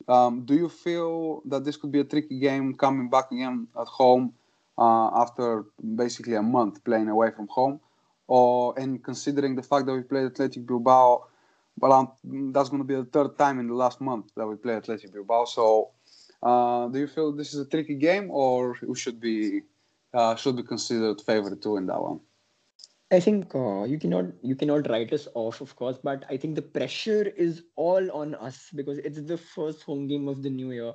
Um, 0.07 0.43
do 0.43 0.55
you 0.55 0.67
feel 0.67 1.43
that 1.45 1.63
this 1.63 1.77
could 1.77 1.91
be 1.91 1.99
a 1.99 2.05
tricky 2.05 2.39
game 2.39 2.73
coming 2.73 3.07
back 3.07 3.31
again 3.31 3.67
at 3.79 3.87
home 3.87 4.33
uh, 4.77 5.21
after 5.21 5.65
basically 5.95 6.35
a 6.35 6.41
month 6.41 6.83
playing 6.83 7.09
away 7.09 7.31
from 7.31 7.47
home? 7.47 7.79
Or 8.27 8.77
and 8.77 9.01
considering 9.03 9.55
the 9.55 9.63
fact 9.63 9.85
that 9.85 9.93
we 9.93 10.01
played 10.01 10.25
Athletic 10.25 10.65
Bilbao, 10.67 11.27
well, 11.79 11.93
um, 11.93 12.51
that's 12.51 12.69
going 12.69 12.81
to 12.81 12.87
be 12.87 12.95
the 12.95 13.05
third 13.05 13.37
time 13.37 13.59
in 13.59 13.67
the 13.67 13.73
last 13.73 14.01
month 14.01 14.31
that 14.35 14.45
we 14.45 14.55
play 14.55 14.75
Athletic 14.75 15.13
Bilbao. 15.13 15.45
So, 15.45 15.91
uh, 16.43 16.87
do 16.87 16.99
you 16.99 17.07
feel 17.07 17.31
this 17.31 17.53
is 17.53 17.61
a 17.61 17.69
tricky 17.69 17.95
game, 17.95 18.29
or 18.29 18.75
we 18.81 18.95
should 18.95 19.19
be 19.21 19.61
uh, 20.13 20.35
should 20.35 20.57
be 20.57 20.63
considered 20.63 21.21
favorite 21.21 21.61
too 21.61 21.77
in 21.77 21.85
that 21.87 22.01
one? 22.01 22.19
I 23.09 23.21
think 23.21 23.55
uh, 23.55 23.83
you 23.83 23.97
cannot 23.97 24.25
you 24.41 24.55
cannot 24.55 24.89
write 24.89 25.13
us 25.13 25.27
off, 25.33 25.61
of 25.61 25.75
course, 25.75 25.97
but 26.03 26.25
I 26.29 26.35
think 26.35 26.55
the 26.55 26.61
pressure 26.61 27.23
is 27.37 27.63
all 27.75 28.11
on 28.11 28.35
us 28.35 28.69
because 28.75 28.97
it's 28.97 29.21
the 29.21 29.37
first 29.37 29.83
home 29.83 30.07
game 30.07 30.27
of 30.27 30.43
the 30.43 30.49
new 30.49 30.71
year, 30.71 30.93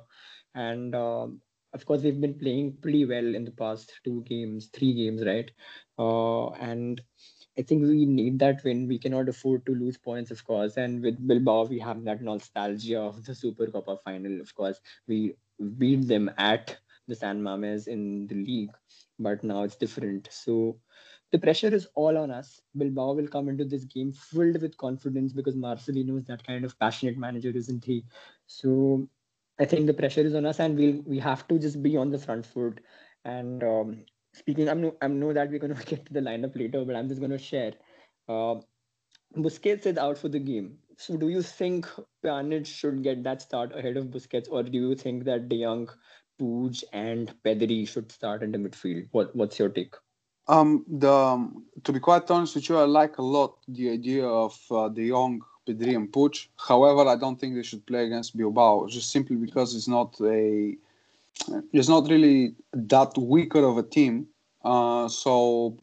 and 0.53 0.93
uh, 0.93 1.27
of 1.73 1.85
course 1.85 2.01
we've 2.01 2.21
been 2.21 2.37
playing 2.37 2.77
pretty 2.81 3.05
well 3.05 3.35
in 3.35 3.45
the 3.45 3.51
past 3.51 3.93
two 4.03 4.23
games, 4.23 4.67
three 4.73 4.93
games, 4.93 5.25
right? 5.25 5.51
Uh, 5.97 6.49
and 6.51 7.01
I 7.57 7.61
think 7.61 7.83
we 7.83 8.05
need 8.05 8.39
that 8.39 8.63
win. 8.63 8.87
We 8.87 8.99
cannot 8.99 9.29
afford 9.29 9.65
to 9.65 9.75
lose 9.75 9.97
points, 9.97 10.31
of 10.31 10.43
course. 10.43 10.77
And 10.77 11.01
with 11.03 11.25
Bilbao, 11.27 11.65
we 11.65 11.79
have 11.79 12.03
that 12.05 12.21
nostalgia 12.21 12.99
of 12.99 13.23
the 13.25 13.35
Super 13.35 13.67
Copa 13.67 13.97
final. 14.03 14.41
Of 14.41 14.53
course, 14.55 14.79
we 15.07 15.33
beat 15.77 16.07
them 16.07 16.31
at 16.37 16.77
the 17.07 17.15
San 17.15 17.41
Mames 17.41 17.87
in 17.87 18.27
the 18.27 18.35
league, 18.35 18.71
but 19.19 19.43
now 19.43 19.63
it's 19.63 19.75
different. 19.75 20.29
So 20.31 20.79
the 21.31 21.39
pressure 21.39 21.73
is 21.73 21.87
all 21.95 22.17
on 22.17 22.31
us. 22.31 22.61
Bilbao 22.77 23.13
will 23.13 23.27
come 23.27 23.49
into 23.49 23.65
this 23.65 23.85
game 23.85 24.11
filled 24.13 24.61
with 24.61 24.77
confidence 24.77 25.33
because 25.33 25.55
Marcelino 25.55 26.17
is 26.17 26.25
that 26.25 26.45
kind 26.45 26.63
of 26.65 26.77
passionate 26.79 27.17
manager, 27.17 27.49
isn't 27.49 27.83
he? 27.83 28.05
So 28.47 29.07
I 29.63 29.65
think 29.65 29.87
the 29.87 29.93
pressure 29.93 30.25
is 30.29 30.35
on 30.35 30.45
us, 30.45 30.59
and 30.59 30.77
we'll 30.77 31.01
we 31.05 31.19
have 31.25 31.47
to 31.47 31.57
just 31.57 31.81
be 31.81 31.95
on 31.95 32.09
the 32.09 32.19
front 32.19 32.45
foot. 32.45 32.81
And 33.23 33.63
um, 33.63 33.91
speaking, 34.33 34.67
I'm 34.67 34.81
no, 34.81 34.95
I 35.01 35.07
know 35.07 35.31
that 35.31 35.49
we're 35.49 35.59
going 35.65 35.75
to 35.81 35.85
get 35.85 36.05
to 36.07 36.13
the 36.13 36.19
lineup 36.19 36.57
later, 36.61 36.83
but 36.83 36.97
I'm 36.97 37.07
just 37.07 37.21
going 37.21 37.37
to 37.37 37.43
share. 37.51 37.73
Uh, 38.27 38.55
Busquets 39.37 39.85
is 39.91 39.97
out 39.97 40.17
for 40.17 40.29
the 40.29 40.39
game. 40.39 40.77
So 40.97 41.15
do 41.17 41.29
you 41.29 41.41
think 41.41 41.87
Pjanic 42.23 42.65
should 42.65 43.03
get 43.03 43.23
that 43.23 43.41
start 43.41 43.75
ahead 43.77 43.97
of 43.97 44.07
Busquets, 44.17 44.51
or 44.51 44.63
do 44.63 44.77
you 44.77 44.95
think 44.95 45.23
that 45.29 45.47
De 45.49 45.61
Jong, 45.63 45.89
Puig, 46.39 46.83
and 46.93 47.33
Pedri 47.45 47.87
should 47.87 48.11
start 48.11 48.43
in 48.43 48.51
the 48.51 48.57
midfield? 48.57 49.07
What 49.11 49.35
What's 49.35 49.59
your 49.59 49.69
take? 49.69 49.95
Um, 50.47 50.85
the 51.05 51.13
um, 51.13 51.65
to 51.85 51.93
be 51.93 52.01
quite 52.01 52.29
honest 52.29 52.55
with 52.55 52.67
you, 52.67 52.77
I 52.77 52.83
like 52.83 53.17
a 53.17 53.27
lot 53.37 53.59
the 53.67 53.91
idea 53.91 54.27
of 54.27 54.59
uh, 54.69 54.89
De 54.89 55.09
Jong, 55.09 55.41
Pedri, 55.65 55.95
and 55.95 56.11
Puig. 56.11 56.47
However, 56.57 57.07
I 57.09 57.15
don't 57.15 57.39
think 57.39 57.55
they 57.55 57.63
should 57.63 57.85
play 57.85 58.05
against 58.05 58.37
Bilbao 58.37 58.87
just 58.87 59.11
simply 59.11 59.35
because 59.35 59.75
it's 59.75 59.87
not 59.87 60.19
a 60.21 60.75
is 61.71 61.89
not 61.89 62.09
really 62.09 62.55
that 62.73 63.17
weaker 63.17 63.63
of 63.65 63.77
a 63.77 63.83
team. 63.83 64.27
Uh, 64.63 65.07
so 65.07 65.77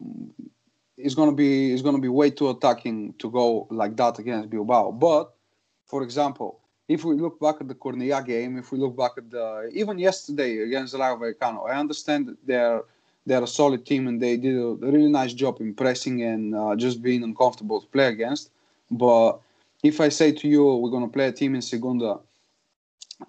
it's 0.96 1.14
gonna 1.14 1.32
be 1.32 1.72
it's 1.72 1.82
gonna 1.82 1.98
be 1.98 2.08
way 2.08 2.30
too 2.30 2.50
attacking 2.50 3.14
to 3.14 3.30
go 3.30 3.66
like 3.70 3.96
that 3.96 4.18
against 4.18 4.50
Bilbao. 4.50 4.92
But 4.92 5.32
for 5.86 6.02
example, 6.02 6.60
if 6.88 7.04
we 7.04 7.14
look 7.14 7.38
back 7.40 7.56
at 7.60 7.68
the 7.68 7.74
Cornellà 7.74 8.24
game, 8.24 8.58
if 8.58 8.72
we 8.72 8.78
look 8.78 8.96
back 8.96 9.12
at 9.16 9.30
the 9.30 9.70
even 9.72 9.98
yesterday 9.98 10.58
against 10.58 10.94
Rayo 10.94 11.16
Vallecano, 11.16 11.68
I 11.68 11.78
understand 11.78 12.36
they're 12.44 12.82
they're 13.26 13.42
a 13.42 13.46
solid 13.46 13.84
team 13.84 14.08
and 14.08 14.20
they 14.20 14.36
did 14.36 14.56
a 14.56 14.74
really 14.94 15.10
nice 15.10 15.32
job 15.32 15.60
in 15.60 15.74
pressing 15.74 16.22
and 16.22 16.54
uh, 16.54 16.74
just 16.74 17.02
being 17.02 17.22
uncomfortable 17.22 17.80
to 17.80 17.86
play 17.86 18.08
against. 18.08 18.50
But 18.90 19.40
if 19.82 20.00
I 20.00 20.08
say 20.08 20.32
to 20.32 20.48
you 20.48 20.76
we're 20.76 20.90
gonna 20.90 21.08
play 21.08 21.28
a 21.28 21.32
team 21.32 21.54
in 21.54 21.62
Segunda 21.62 22.18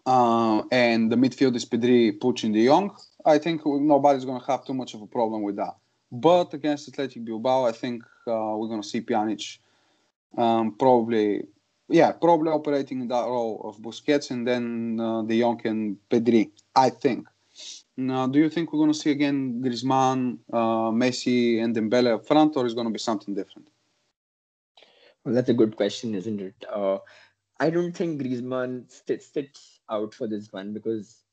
uh, 0.05 0.63
and 0.71 1.11
the 1.11 1.15
midfield 1.15 1.55
is 1.55 1.65
Pedri, 1.65 2.43
and 2.43 2.53
De 2.53 2.65
Jong, 2.65 2.95
I 3.25 3.37
think 3.37 3.61
nobody's 3.65 4.25
gonna 4.25 4.45
have 4.45 4.65
too 4.65 4.73
much 4.73 4.93
of 4.93 5.01
a 5.01 5.07
problem 5.07 5.41
with 5.43 5.57
that. 5.57 5.75
But 6.11 6.53
against 6.53 6.89
Athletic 6.89 7.23
Bilbao, 7.23 7.65
I 7.65 7.71
think 7.71 8.03
uh, 8.27 8.55
we're 8.57 8.67
going 8.67 8.81
to 8.81 8.87
see 8.87 9.01
Pjanic 9.01 9.59
um, 10.37 10.75
probably, 10.77 11.43
yeah, 11.87 12.11
probably 12.11 12.51
operating 12.51 13.01
in 13.01 13.07
that 13.07 13.25
role 13.25 13.61
of 13.63 13.81
Busquets 13.81 14.29
and 14.29 14.45
then 14.45 14.99
uh, 14.99 15.21
De 15.21 15.39
Jong 15.39 15.61
and 15.65 15.97
Pedri. 16.09 16.51
I 16.75 16.89
think. 16.89 17.27
Now, 17.95 18.27
do 18.27 18.39
you 18.39 18.49
think 18.49 18.71
we're 18.71 18.79
going 18.79 18.91
to 18.91 18.97
see 18.97 19.11
again 19.11 19.61
Griezmann, 19.61 20.39
uh, 20.51 20.91
Messi, 20.91 21.63
and 21.63 21.75
Dembele 21.75 22.15
up 22.15 22.27
front, 22.27 22.57
or 22.57 22.65
is 22.65 22.73
going 22.73 22.87
to 22.87 22.93
be 22.93 22.99
something 22.99 23.33
different? 23.33 23.69
Well, 25.25 25.35
that's 25.35 25.49
a 25.49 25.53
good 25.53 25.75
question, 25.75 26.15
isn't 26.15 26.41
it? 26.41 26.65
Uh, 26.71 26.99
I 27.59 27.69
don't 27.69 27.93
think 27.93 28.21
Griezmann 28.21 28.89
sits 28.91 29.79
out 29.89 30.13
for 30.13 30.27
this 30.27 30.51
one 30.51 30.73
because 30.73 31.23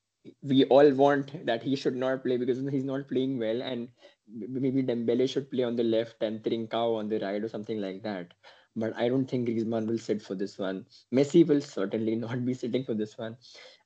we 0.43 0.65
all 0.67 0.93
want 0.95 1.47
that 1.47 1.63
he 1.63 1.75
should 1.77 1.97
not 1.97 2.23
play 2.23 2.37
because 2.37 2.59
he's 2.71 2.85
not 2.85 3.09
playing 3.09 3.39
well, 3.39 3.63
and 3.63 3.89
maybe 4.29 4.83
Dembele 4.83 5.29
should 5.29 5.51
play 5.51 5.65
on 5.65 5.77
the 5.77 5.85
left 5.85 6.23
and 6.23 6.43
Trincao 6.43 6.99
on 6.99 7.09
the 7.09 7.19
right 7.21 7.43
or 7.43 7.49
something 7.49 7.81
like 7.81 8.03
that. 8.03 8.35
But 8.77 8.95
I 8.97 9.09
don't 9.09 9.27
think 9.27 9.49
Griezmann 9.49 9.87
will 9.87 9.99
sit 9.99 10.21
for 10.23 10.35
this 10.35 10.59
one. 10.59 10.87
Messi 11.15 11.47
will 11.47 11.63
certainly 11.63 12.15
not 12.27 12.45
be 12.45 12.55
sitting 12.55 12.85
for 12.85 12.95
this 12.95 13.17
one. 13.17 13.37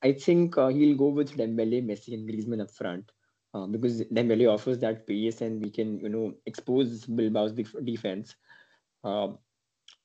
I 0.02 0.12
think 0.12 0.58
uh, 0.58 0.68
he'll 0.68 0.96
go 0.96 1.08
with 1.08 1.36
Dembele, 1.36 1.84
Messi, 1.86 2.14
and 2.14 2.28
Griezmann 2.28 2.60
up 2.60 2.70
front. 2.70 3.12
Uh, 3.54 3.66
because 3.66 4.02
Dembele 4.04 4.52
offers 4.52 4.78
that 4.78 5.06
pace 5.06 5.42
and 5.42 5.62
we 5.62 5.70
can, 5.70 6.00
you 6.00 6.08
know, 6.08 6.34
expose 6.46 7.06
Bilbao's 7.06 7.52
defense. 7.84 8.34
Uh, 9.04 9.28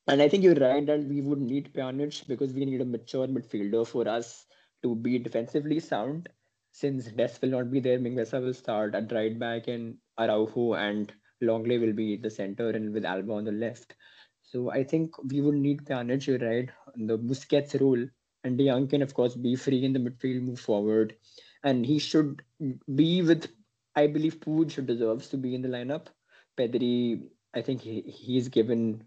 and 0.08 0.22
I 0.22 0.30
think 0.30 0.44
you're 0.44 0.56
right 0.56 0.86
that 0.86 1.04
we 1.04 1.22
would 1.22 1.40
need 1.40 1.74
Pjanic 1.74 2.28
because 2.28 2.54
we 2.54 2.66
need 2.66 2.82
a 2.82 2.86
mature 2.86 3.28
midfielder 3.28 3.86
for 3.86 4.08
us 4.08 4.46
to 4.84 4.96
be 4.96 5.20
defensively 5.20 5.80
sound. 5.80 6.30
Since 6.72 7.08
Dest 7.08 7.42
will 7.42 7.50
not 7.50 7.72
be 7.72 7.80
there, 7.80 8.00
Mingueza 8.00 8.42
will 8.42 8.54
start 8.54 8.96
at 8.96 9.12
right 9.12 9.38
back 9.38 9.68
and 9.68 9.98
Araujo 10.18 10.76
and 10.76 11.12
Lenglet 11.42 11.82
will 11.82 11.94
be 11.94 12.16
the 12.18 12.30
center 12.30 12.70
and 12.70 12.94
with 12.94 13.06
Alba 13.06 13.34
on 13.34 13.46
the 13.46 13.52
left. 13.52 13.96
So 14.44 14.72
I 14.72 14.84
think 14.84 15.12
we 15.30 15.42
would 15.42 15.56
need 15.56 15.86
Pjanic, 15.86 16.26
you're 16.28 16.40
right, 16.40 16.70
the 16.96 17.18
Busquets 17.18 17.80
role. 17.82 18.06
And 18.44 18.58
De 18.58 18.68
Jong 18.68 18.88
can, 18.88 19.02
of 19.02 19.14
course, 19.14 19.36
be 19.36 19.56
free 19.56 19.84
in 19.84 19.92
the 19.94 20.00
midfield, 20.00 20.42
move 20.42 20.60
forward. 20.60 21.16
And 21.64 21.86
he 21.86 22.00
should 22.00 22.44
be 22.96 23.22
with, 23.24 23.50
I 23.96 24.08
believe, 24.08 24.40
Puig 24.40 24.86
deserves 24.86 25.28
to 25.30 25.38
be 25.38 25.54
in 25.54 25.62
the 25.62 25.68
lineup. 25.68 26.08
Pedri, 26.58 27.28
I 27.54 27.62
think 27.62 27.82
he, 27.82 28.02
he's 28.02 28.48
given 28.48 29.04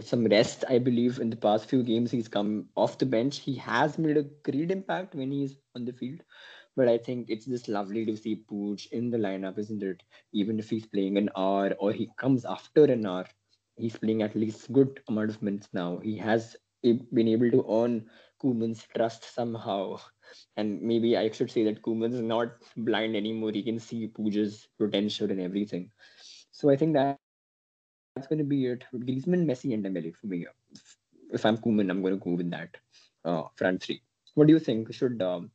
some 0.00 0.24
rest, 0.26 0.64
I 0.68 0.78
believe, 0.78 1.18
in 1.18 1.30
the 1.30 1.36
past 1.36 1.68
few 1.68 1.82
games. 1.82 2.10
He's 2.10 2.28
come 2.28 2.68
off 2.76 2.98
the 2.98 3.06
bench. 3.06 3.38
He 3.40 3.54
has 3.56 3.98
made 3.98 4.16
a 4.16 4.22
great 4.42 4.70
impact 4.70 5.14
when 5.14 5.30
he's 5.30 5.56
on 5.74 5.84
the 5.84 5.92
field. 5.92 6.20
But 6.76 6.88
I 6.88 6.98
think 6.98 7.30
it's 7.30 7.46
just 7.46 7.68
lovely 7.68 8.04
to 8.06 8.16
see 8.16 8.44
Puig 8.50 8.90
in 8.90 9.10
the 9.10 9.18
lineup, 9.18 9.58
isn't 9.58 9.82
it? 9.82 10.02
Even 10.32 10.58
if 10.58 10.70
he's 10.70 10.86
playing 10.86 11.16
an 11.18 11.30
hour 11.36 11.72
or 11.78 11.92
he 11.92 12.10
comes 12.18 12.44
after 12.44 12.84
an 12.84 13.06
hour, 13.06 13.26
he's 13.76 13.96
playing 13.96 14.22
at 14.22 14.34
least 14.34 14.72
good 14.72 15.00
amount 15.08 15.30
of 15.30 15.42
minutes 15.42 15.68
now. 15.72 15.98
He 15.98 16.16
has 16.18 16.56
been 16.82 17.28
able 17.28 17.50
to 17.50 17.64
earn 17.70 18.10
Koeman's 18.42 18.86
trust 18.96 19.34
somehow. 19.34 19.98
And 20.56 20.82
maybe 20.82 21.16
I 21.16 21.30
should 21.30 21.50
say 21.50 21.64
that 21.64 21.82
Koeman's 21.82 22.20
not 22.20 22.48
blind 22.76 23.14
anymore. 23.14 23.52
He 23.52 23.62
can 23.62 23.78
see 23.78 24.08
Puig's 24.08 24.66
potential 24.78 25.30
and 25.30 25.40
everything. 25.40 25.90
So 26.50 26.70
I 26.70 26.76
think 26.76 26.94
that 26.94 27.18
that's 28.14 28.28
going 28.28 28.38
to 28.38 28.44
be 28.44 28.66
it. 28.66 28.84
Griezmann, 28.94 29.44
Messi, 29.44 29.74
and 29.74 29.84
Dembele 29.84 30.14
for 30.14 30.26
me. 30.28 30.46
If 31.32 31.44
I'm 31.44 31.58
Koeman, 31.58 31.90
I'm 31.90 32.00
going 32.00 32.18
to 32.18 32.24
go 32.24 32.30
with 32.32 32.50
that 32.50 32.76
uh, 33.24 33.44
front 33.56 33.82
three. 33.82 34.02
What 34.34 34.46
do 34.46 34.52
you 34.52 34.60
think? 34.60 34.92
Should 34.94 35.20
um, 35.20 35.50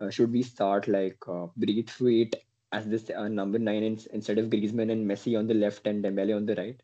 uh, 0.00 0.10
should 0.10 0.30
we 0.30 0.42
start 0.42 0.88
like 0.88 1.16
uh, 1.26 1.46
Braithwaite 1.56 2.36
as 2.72 2.86
this 2.86 3.10
uh, 3.10 3.28
number 3.28 3.58
nine 3.58 3.82
in, 3.82 3.98
instead 4.12 4.38
of 4.38 4.50
Griezmann 4.50 4.92
and 4.92 5.08
Messi 5.08 5.38
on 5.38 5.46
the 5.46 5.54
left 5.54 5.86
and 5.86 6.04
Dembele 6.04 6.36
on 6.36 6.46
the 6.46 6.54
right? 6.54 6.82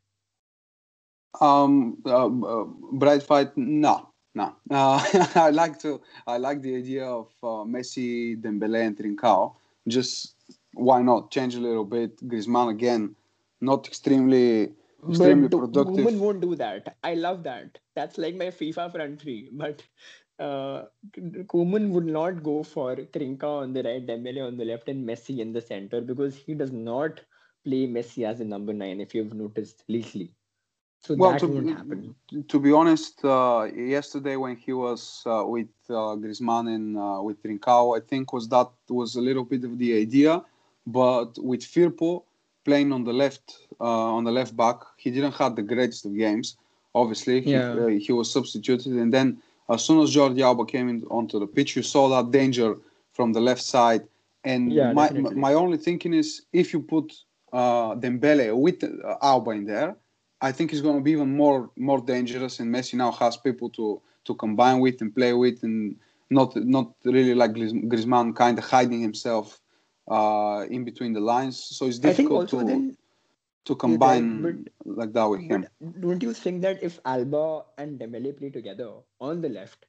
Um, 1.40 1.98
uh, 2.06 2.26
uh, 2.26 2.64
Braithwaite, 2.92 3.56
no, 3.56 4.08
no. 4.34 4.56
Uh, 4.70 5.04
I 5.34 5.50
like 5.50 5.78
to. 5.80 6.00
I 6.26 6.38
like 6.38 6.62
the 6.62 6.76
idea 6.76 7.04
of 7.04 7.28
uh, 7.42 7.64
Messi, 7.68 8.40
Dembele, 8.40 8.86
and 8.86 8.96
Trincao. 8.96 9.54
Just 9.86 10.36
why 10.72 11.02
not 11.02 11.30
change 11.30 11.54
a 11.54 11.60
little 11.60 11.84
bit? 11.84 12.16
Griezmann 12.26 12.70
again, 12.70 13.14
not 13.60 13.86
extremely 13.86 14.72
extremely 15.06 15.48
but 15.48 15.58
productive. 15.58 15.94
Koeman 15.94 16.18
won't 16.18 16.40
do 16.40 16.54
that. 16.56 16.96
I 17.02 17.14
love 17.14 17.42
that. 17.44 17.78
That's 17.94 18.18
like 18.18 18.34
my 18.34 18.46
FIFA 18.46 18.92
front 18.92 19.20
three. 19.20 19.50
But 19.52 19.82
uh, 20.38 20.84
Koeman 21.16 21.90
would 21.90 22.06
not 22.06 22.42
go 22.42 22.62
for 22.62 22.96
Trincao 22.96 23.62
on 23.62 23.72
the 23.72 23.82
right, 23.82 24.06
Dembele 24.06 24.46
on 24.46 24.56
the 24.56 24.64
left, 24.64 24.88
and 24.88 25.08
Messi 25.08 25.38
in 25.38 25.52
the 25.52 25.60
center 25.60 26.00
because 26.00 26.36
he 26.36 26.54
does 26.54 26.72
not 26.72 27.20
play 27.64 27.86
Messi 27.86 28.26
as 28.26 28.40
a 28.40 28.44
number 28.44 28.72
nine. 28.72 29.00
If 29.00 29.14
you've 29.14 29.34
noticed 29.34 29.84
lately, 29.88 30.32
so 31.00 31.14
well, 31.14 31.32
that 31.32 31.40
to, 31.40 31.46
won't 31.46 31.70
happen. 31.70 32.14
To 32.48 32.60
be 32.60 32.72
honest, 32.72 33.24
uh, 33.24 33.68
yesterday 33.74 34.36
when 34.36 34.56
he 34.56 34.72
was 34.72 35.22
uh, 35.26 35.44
with 35.46 35.68
uh, 35.88 36.16
Griezmann 36.16 36.74
and 36.74 36.96
uh, 36.98 37.20
with 37.22 37.42
Trincao, 37.42 37.96
I 37.96 38.00
think 38.04 38.32
was 38.32 38.48
that 38.48 38.68
was 38.88 39.14
a 39.16 39.20
little 39.20 39.44
bit 39.44 39.64
of 39.64 39.78
the 39.78 39.96
idea, 39.96 40.42
but 40.86 41.38
with 41.38 41.62
Firpo 41.62 42.24
playing 42.68 42.90
on 42.92 43.02
the 43.04 43.16
left 43.22 43.44
uh, 43.80 44.16
on 44.18 44.22
the 44.28 44.34
left 44.40 44.54
back, 44.64 44.78
he 45.02 45.08
didn't 45.16 45.36
have 45.42 45.52
the 45.56 45.66
greatest 45.72 46.02
of 46.08 46.12
games. 46.26 46.46
Obviously, 46.94 47.36
yeah. 47.40 47.74
he, 47.74 47.80
uh, 47.80 48.00
he 48.06 48.12
was 48.20 48.26
substituted, 48.36 48.92
and 49.02 49.10
then 49.16 49.28
as 49.74 49.80
soon 49.86 49.98
as 50.04 50.14
Jordi 50.14 50.42
Alba 50.48 50.64
came 50.74 50.88
in, 50.92 50.98
onto 51.18 51.36
the 51.38 51.50
pitch, 51.56 51.70
you 51.76 51.82
saw 51.82 52.04
that 52.14 52.26
danger 52.40 52.70
from 53.16 53.32
the 53.32 53.42
left 53.48 53.62
side. 53.62 54.02
And 54.44 54.72
yeah, 54.72 54.92
my, 54.92 55.10
my 55.46 55.52
only 55.62 55.78
thinking 55.86 56.14
is 56.14 56.28
if 56.62 56.66
you 56.72 56.80
put 56.80 57.06
uh, 57.52 57.90
Dembele 58.02 58.56
with 58.64 58.82
uh, 58.84 59.16
Alba 59.30 59.50
in 59.60 59.64
there, 59.66 59.90
I 60.40 60.50
think 60.52 60.70
he's 60.70 60.84
going 60.86 60.98
to 61.00 61.06
be 61.08 61.12
even 61.18 61.30
more 61.42 61.70
more 61.76 62.00
dangerous. 62.14 62.60
And 62.60 62.68
Messi 62.74 62.94
now 62.94 63.12
has 63.22 63.36
people 63.48 63.68
to 63.78 63.86
to 64.26 64.32
combine 64.44 64.78
with 64.84 65.00
and 65.02 65.14
play 65.20 65.32
with, 65.32 65.58
and 65.66 65.96
not 66.30 66.48
not 66.76 66.86
really 67.04 67.34
like 67.34 67.52
Griezmann 67.92 68.34
kind 68.42 68.56
of 68.58 68.64
hiding 68.64 69.00
himself 69.08 69.46
uh, 70.08 70.64
in 70.70 70.84
between 70.84 71.12
the 71.12 71.20
lines. 71.20 71.62
So 71.62 71.86
it's 71.86 71.98
difficult 71.98 72.48
to 72.50 72.64
then, 72.64 72.96
to 73.66 73.74
combine 73.74 74.42
right, 74.42 74.56
but, 74.84 74.96
like 74.96 75.12
that 75.12 75.24
with 75.24 75.40
him. 75.40 75.66
Don't 76.00 76.22
you 76.22 76.32
think 76.32 76.62
that 76.62 76.82
if 76.82 76.98
Alba 77.04 77.64
and 77.76 78.00
Dembele 78.00 78.36
play 78.36 78.50
together 78.50 78.90
on 79.20 79.40
the 79.40 79.48
left, 79.48 79.86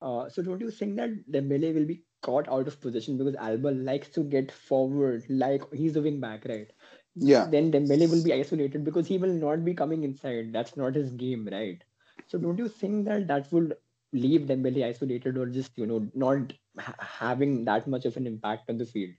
uh, 0.00 0.28
so 0.28 0.42
don't 0.42 0.60
you 0.60 0.70
think 0.70 0.96
that 0.96 1.10
Dembele 1.30 1.74
will 1.74 1.86
be 1.86 2.02
caught 2.22 2.48
out 2.48 2.66
of 2.68 2.80
position 2.80 3.18
because 3.18 3.34
Alba 3.36 3.68
likes 3.68 4.08
to 4.10 4.22
get 4.22 4.50
forward, 4.52 5.24
like 5.28 5.62
he's 5.72 5.94
the 5.94 6.02
wing 6.02 6.20
back, 6.20 6.44
right? 6.48 6.70
Yeah. 7.14 7.46
Then 7.50 7.70
Dembele 7.70 8.10
will 8.10 8.22
be 8.24 8.32
isolated 8.32 8.84
because 8.84 9.06
he 9.06 9.18
will 9.18 9.32
not 9.32 9.64
be 9.64 9.74
coming 9.74 10.02
inside. 10.02 10.52
That's 10.52 10.76
not 10.76 10.94
his 10.94 11.10
game, 11.10 11.48
right? 11.50 11.82
So 12.26 12.38
don't 12.38 12.58
you 12.58 12.68
think 12.68 13.04
that 13.06 13.26
that 13.28 13.52
would 13.52 13.74
leave 14.12 14.42
Dembele 14.42 14.84
isolated 14.84 15.36
or 15.36 15.46
just 15.46 15.76
you 15.76 15.86
know 15.86 16.08
not 16.14 16.52
ha- 16.78 16.94
having 16.98 17.64
that 17.66 17.86
much 17.86 18.04
of 18.06 18.16
an 18.16 18.26
impact 18.26 18.70
on 18.70 18.78
the 18.78 18.86
field? 18.86 19.14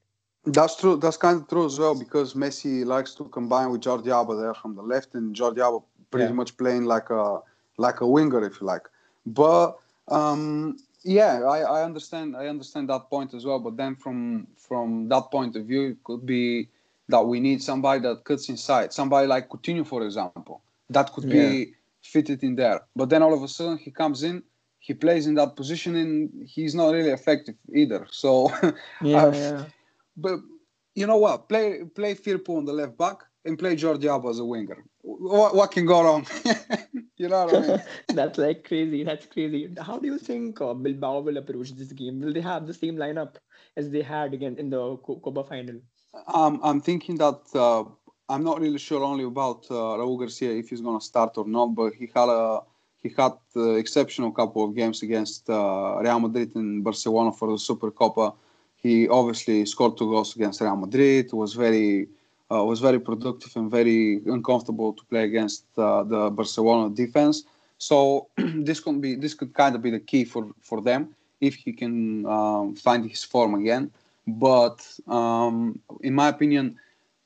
That's 0.46 0.76
true. 0.76 0.98
That's 0.98 1.18
kind 1.18 1.42
of 1.42 1.48
true 1.48 1.66
as 1.66 1.80
well 1.80 1.96
because 1.96 2.34
Messi 2.34 2.86
likes 2.86 3.14
to 3.16 3.26
combine 3.26 3.72
with 3.72 3.82
Jordi 3.82 4.10
Alba 4.10 4.36
there 4.36 4.54
from 4.54 4.76
the 4.76 4.82
left, 4.82 5.16
and 5.16 5.34
Jordi 5.36 5.60
Alba 5.60 5.86
pretty 6.12 6.28
yeah. 6.28 6.34
much 6.34 6.58
playing 6.58 6.86
like 6.86 7.10
a 7.10 7.40
like 7.78 8.02
a 8.02 8.08
winger, 8.08 8.46
if 8.46 8.60
you 8.60 8.68
like. 8.68 8.84
But 9.26 9.78
um, 10.10 10.78
yeah, 11.04 11.44
I, 11.44 11.60
I 11.60 11.84
understand. 11.84 12.36
I 12.36 12.48
understand 12.48 12.90
that 12.90 13.10
point 13.10 13.34
as 13.34 13.46
well. 13.46 13.60
But 13.60 13.78
then 13.78 13.96
from 13.96 14.48
from 14.58 15.08
that 15.10 15.32
point 15.32 15.56
of 15.56 15.66
view, 15.66 15.92
it 15.92 16.04
could 16.04 16.26
be 16.26 16.68
that 17.08 17.22
we 17.22 17.40
need 17.40 17.64
somebody 17.64 18.02
that 18.02 18.26
cuts 18.26 18.50
inside, 18.50 18.92
somebody 18.92 19.28
like 19.28 19.48
Coutinho, 19.50 19.88
for 19.88 20.04
example, 20.04 20.62
that 20.90 21.12
could 21.14 21.26
yeah. 21.26 21.50
be 21.50 21.74
fitted 22.02 22.44
in 22.44 22.56
there. 22.56 22.82
But 22.96 23.10
then 23.10 23.24
all 23.24 23.34
of 23.34 23.44
a 23.44 23.48
sudden 23.48 23.78
he 23.78 23.92
comes 23.92 24.24
in, 24.24 24.44
he 24.80 24.94
plays 24.94 25.26
in 25.26 25.36
that 25.36 25.56
position, 25.56 25.96
and 25.96 26.48
he's 26.50 26.76
not 26.76 26.92
really 26.92 27.12
effective 27.12 27.56
either. 27.74 28.08
So 28.12 28.52
yeah, 29.02 29.34
yeah 29.34 29.66
but 30.15 30.39
you 30.96 31.08
know 31.08 31.17
what? 31.17 31.50
Play 31.50 31.84
play 31.96 32.15
Firpo 32.15 32.58
on 32.58 32.65
the 32.65 32.74
left 32.74 32.98
back 32.98 33.17
and 33.46 33.58
play 33.58 33.75
Jordi 33.75 34.05
Alba 34.05 34.29
as 34.29 34.39
a 34.39 34.46
winger. 34.46 34.84
What, 35.01 35.53
what 35.55 35.72
can 35.72 35.86
go 35.86 36.03
wrong? 36.03 36.25
you 37.17 37.27
know 37.27 37.46
what 37.46 37.55
I 37.55 37.67
mean? 37.67 37.84
That's 38.10 38.38
like 38.38 38.63
crazy. 38.63 39.03
That's 39.03 39.25
crazy. 39.25 39.74
How 39.82 40.00
do 40.00 40.08
you 40.08 40.17
think 40.17 40.62
uh, 40.62 40.74
Bilbao 40.74 41.20
will 41.20 41.38
approach 41.38 41.72
this 41.72 41.91
game? 41.91 42.22
Will 42.22 42.32
they 42.32 42.41
have 42.41 42.67
the 42.67 42.74
same 42.74 42.96
lineup? 42.96 43.36
as 43.77 43.89
they 43.89 44.01
had 44.01 44.34
again 44.34 44.55
in 44.58 44.70
the 44.70 44.98
Copa 44.98 45.43
final. 45.43 45.79
Um, 46.34 46.60
I'm 46.63 46.82
thinking 46.82 47.17
that 47.17 47.41
uh, 47.55 47.84
I'm 48.29 48.43
not 48.43 48.62
really 48.62 48.77
sure 48.77 49.03
only 49.03 49.24
about 49.24 49.65
uh, 49.70 49.98
Raul 50.00 50.20
Garcia 50.20 50.51
if 50.51 50.70
he's 50.70 50.82
going 50.82 51.00
to 51.00 51.05
start 51.05 51.38
or 51.38 51.48
not, 51.48 51.67
but 51.67 51.93
he 51.93 52.10
had 52.13 52.29
a 52.29 52.62
he 53.01 53.10
had 53.17 53.34
exceptional 53.55 54.32
couple 54.32 54.63
of 54.63 54.75
games 54.75 55.01
against 55.03 55.50
uh, 55.50 55.98
Real 56.01 56.20
Madrid 56.22 56.55
and 56.55 56.84
Barcelona 56.84 57.34
for 57.34 57.51
the 57.51 57.58
Super 57.58 57.91
Copa. 57.91 58.34
He 58.84 59.08
obviously 59.08 59.66
scored 59.66 59.98
two 59.98 60.10
goals 60.12 60.36
against 60.36 60.62
Real 60.62 60.75
Madrid. 60.75 61.32
Was 61.32 61.54
very 61.54 62.08
uh, 62.52 62.63
was 62.63 62.80
very 62.82 63.00
productive 63.00 63.56
and 63.56 63.72
very 63.72 64.22
uncomfortable 64.25 64.94
to 64.94 65.04
play 65.06 65.24
against 65.24 65.66
uh, 65.78 66.04
the 66.04 66.30
Barcelona 66.30 66.94
defense. 66.94 67.44
So 67.78 68.28
this 68.38 68.80
could 68.82 69.00
be 69.02 69.16
this 69.16 69.34
could 69.34 69.54
kind 69.54 69.75
of 69.75 69.82
be 69.82 69.92
the 69.92 70.00
key 70.00 70.25
for 70.25 70.52
for 70.62 70.82
them 70.82 71.16
if 71.40 71.56
he 71.56 71.72
can 71.74 72.25
um, 72.25 72.75
find 72.75 73.10
his 73.10 73.24
form 73.24 73.56
again. 73.56 73.90
But 74.28 74.78
um, 75.08 75.80
in 76.02 76.13
my 76.13 76.28
opinion, 76.30 76.78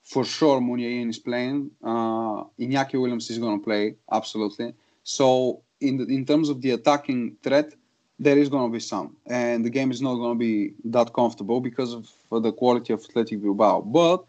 for 0.04 0.24
sure 0.24 0.62
Muniain 0.62 1.10
is 1.10 1.20
playing. 1.20 1.72
Uh, 1.84 2.46
Iñaki 2.60 3.00
Williams 3.02 3.30
is 3.30 3.40
going 3.40 3.60
to 3.60 3.64
play 3.64 3.96
absolutely. 4.12 4.74
So 5.04 5.62
in 5.82 5.98
the, 5.98 6.06
in 6.06 6.26
terms 6.26 6.50
of 6.50 6.62
the 6.62 6.72
attacking 6.72 7.38
threat, 7.44 7.74
there 8.20 8.38
is 8.38 8.50
going 8.50 8.70
to 8.70 8.74
be 8.74 8.80
some, 8.80 9.16
and 9.28 9.64
the 9.64 9.70
game 9.70 9.92
is 9.92 10.02
not 10.02 10.16
going 10.16 10.38
to 10.38 10.40
be 10.40 10.74
that 10.86 11.14
comfortable 11.14 11.62
because 11.62 11.94
of 11.94 12.44
the 12.44 12.52
quality 12.52 12.94
of 12.94 13.00
Athletic 13.02 13.42
Bilbao. 13.42 13.82
But 13.82 14.26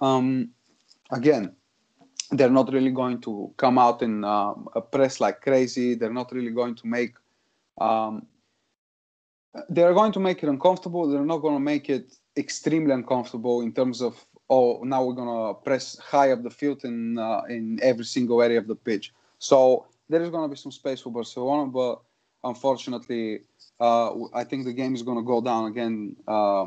um, 0.00 0.50
again, 1.10 1.52
they're 2.30 2.50
not 2.50 2.72
really 2.72 2.90
going 2.90 3.20
to 3.22 3.52
come 3.56 3.78
out 3.78 4.02
and 4.02 4.24
uh, 4.24 4.54
press 4.92 5.20
like 5.20 5.40
crazy. 5.42 5.94
They're 5.94 6.12
not 6.12 6.32
really 6.32 6.50
going 6.50 6.74
to 6.76 6.86
make. 6.86 7.14
Um, 7.78 8.26
they're 9.68 9.94
going 9.94 10.12
to 10.12 10.20
make 10.20 10.42
it 10.42 10.48
uncomfortable. 10.48 11.08
They're 11.08 11.24
not 11.24 11.38
going 11.38 11.54
to 11.54 11.60
make 11.60 11.88
it 11.88 12.14
extremely 12.36 12.92
uncomfortable 12.92 13.62
in 13.62 13.72
terms 13.72 14.00
of 14.00 14.24
oh 14.50 14.82
now 14.84 15.04
we're 15.04 15.14
going 15.14 15.28
to 15.28 15.60
press 15.60 15.98
high 15.98 16.32
up 16.32 16.42
the 16.42 16.50
field 16.50 16.84
in 16.84 17.18
uh, 17.18 17.42
in 17.48 17.78
every 17.82 18.04
single 18.04 18.42
area 18.42 18.58
of 18.58 18.66
the 18.66 18.74
pitch. 18.74 19.12
So 19.38 19.86
there 20.08 20.22
is 20.22 20.30
going 20.30 20.48
to 20.48 20.54
be 20.54 20.58
some 20.58 20.72
space 20.72 21.00
for 21.00 21.10
Barcelona, 21.10 21.66
but 21.70 22.00
unfortunately, 22.44 23.40
uh, 23.80 24.12
I 24.32 24.44
think 24.44 24.64
the 24.64 24.72
game 24.72 24.94
is 24.94 25.02
going 25.02 25.18
to 25.18 25.24
go 25.24 25.40
down 25.40 25.66
again. 25.66 26.16
Uh, 26.26 26.66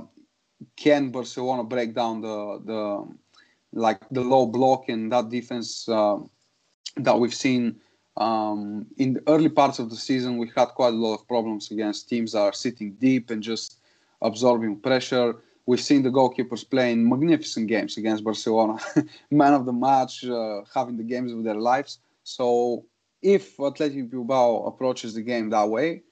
can 0.76 1.12
Barcelona 1.12 1.64
break 1.64 1.94
down 1.94 2.22
the 2.22 2.62
the 2.66 3.08
like 3.74 4.02
the 4.12 4.22
low 4.22 4.46
block 4.46 4.90
and 4.90 5.12
that 5.12 5.30
defense 5.30 5.88
uh, 5.90 6.18
that 6.98 7.20
we've 7.20 7.34
seen 7.34 7.80
um, 8.18 8.86
in 8.98 9.14
the 9.14 9.24
early 9.28 9.50
parts 9.50 9.80
of 9.80 9.90
the 9.90 9.96
season? 9.96 10.38
We 10.38 10.52
had 10.56 10.70
quite 10.70 10.94
a 10.94 10.98
lot 10.98 11.16
of 11.16 11.28
problems 11.28 11.72
against 11.72 12.10
teams 12.10 12.34
that 12.34 12.42
are 12.42 12.54
sitting 12.54 12.94
deep 12.94 13.30
and 13.30 13.42
just 13.42 13.80
absorbing 14.22 14.80
pressure. 14.80 15.36
We've 15.66 15.82
seen 15.82 16.04
the 16.04 16.10
goalkeepers 16.10 16.70
playing 16.70 17.08
magnificent 17.08 17.68
games 17.68 17.98
against 17.98 18.24
Barcelona, 18.24 18.80
man 19.32 19.54
of 19.54 19.66
the 19.66 19.74
match, 19.74 20.26
uh, 20.26 20.62
having 20.74 20.98
the 20.98 21.04
games 21.04 21.32
of 21.32 21.44
their 21.44 21.56
lives. 21.56 22.00
So 22.24 22.86
if 23.22 23.60
Athletic 23.60 24.10
Bilbao 24.10 24.64
approaches 24.66 25.14
the 25.14 25.22
game 25.22 25.50
that 25.50 25.70
way, 25.70 26.04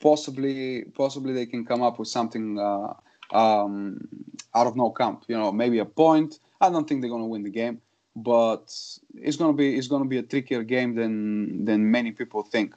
possibly 0.00 0.84
possibly 0.94 1.32
they 1.32 1.46
can 1.46 1.64
come 1.64 1.82
up 1.82 1.98
with 1.98 2.08
something 2.08 2.58
uh, 2.58 2.94
um, 3.32 4.08
out 4.54 4.66
of 4.66 4.76
Nou 4.76 4.92
Camp. 4.92 5.24
You 5.28 5.36
know, 5.36 5.52
maybe 5.52 5.78
a 5.78 5.84
point. 5.84 6.38
I 6.60 6.70
don't 6.70 6.88
think 6.88 7.00
they're 7.00 7.10
going 7.10 7.22
to 7.22 7.28
win 7.28 7.42
the 7.42 7.50
game, 7.50 7.80
but 8.16 8.74
it's 9.14 9.36
going 9.36 9.52
to 9.52 9.56
be 9.56 9.76
it's 9.76 9.88
going 9.88 10.02
to 10.02 10.08
be 10.08 10.18
a 10.18 10.22
trickier 10.22 10.62
game 10.62 10.94
than 10.94 11.64
than 11.64 11.90
many 11.90 12.12
people 12.12 12.42
think. 12.42 12.74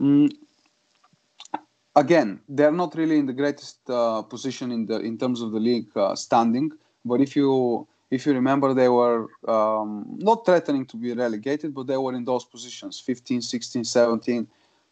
Mm. 0.00 0.32
Again, 1.96 2.40
they're 2.48 2.72
not 2.72 2.96
really 2.96 3.18
in 3.18 3.26
the 3.26 3.32
greatest 3.32 3.78
uh, 3.88 4.22
position 4.22 4.72
in 4.72 4.86
the 4.86 4.98
in 4.98 5.16
terms 5.16 5.40
of 5.40 5.52
the 5.52 5.60
league 5.60 5.96
uh, 5.96 6.14
standing. 6.16 6.70
But 7.04 7.20
if 7.20 7.36
you 7.36 7.86
if 8.14 8.26
you 8.26 8.32
remember, 8.32 8.72
they 8.74 8.88
were 8.88 9.26
um, 9.48 10.04
not 10.18 10.46
threatening 10.46 10.86
to 10.86 10.96
be 10.96 11.12
relegated, 11.12 11.74
but 11.74 11.86
they 11.88 11.96
were 11.96 12.14
in 12.14 12.24
those 12.24 12.44
positions 12.44 13.00
15, 13.00 13.42
16, 13.42 13.84
17. 13.84 14.46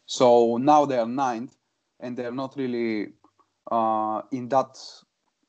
So 0.06 0.56
now 0.56 0.85
they 0.85 0.98
are 0.98 1.06
ninth, 1.06 1.54
and 2.00 2.16
they're 2.16 2.32
not 2.32 2.56
really 2.56 3.12
uh, 3.70 4.22
in 4.32 4.48
that, 4.48 4.72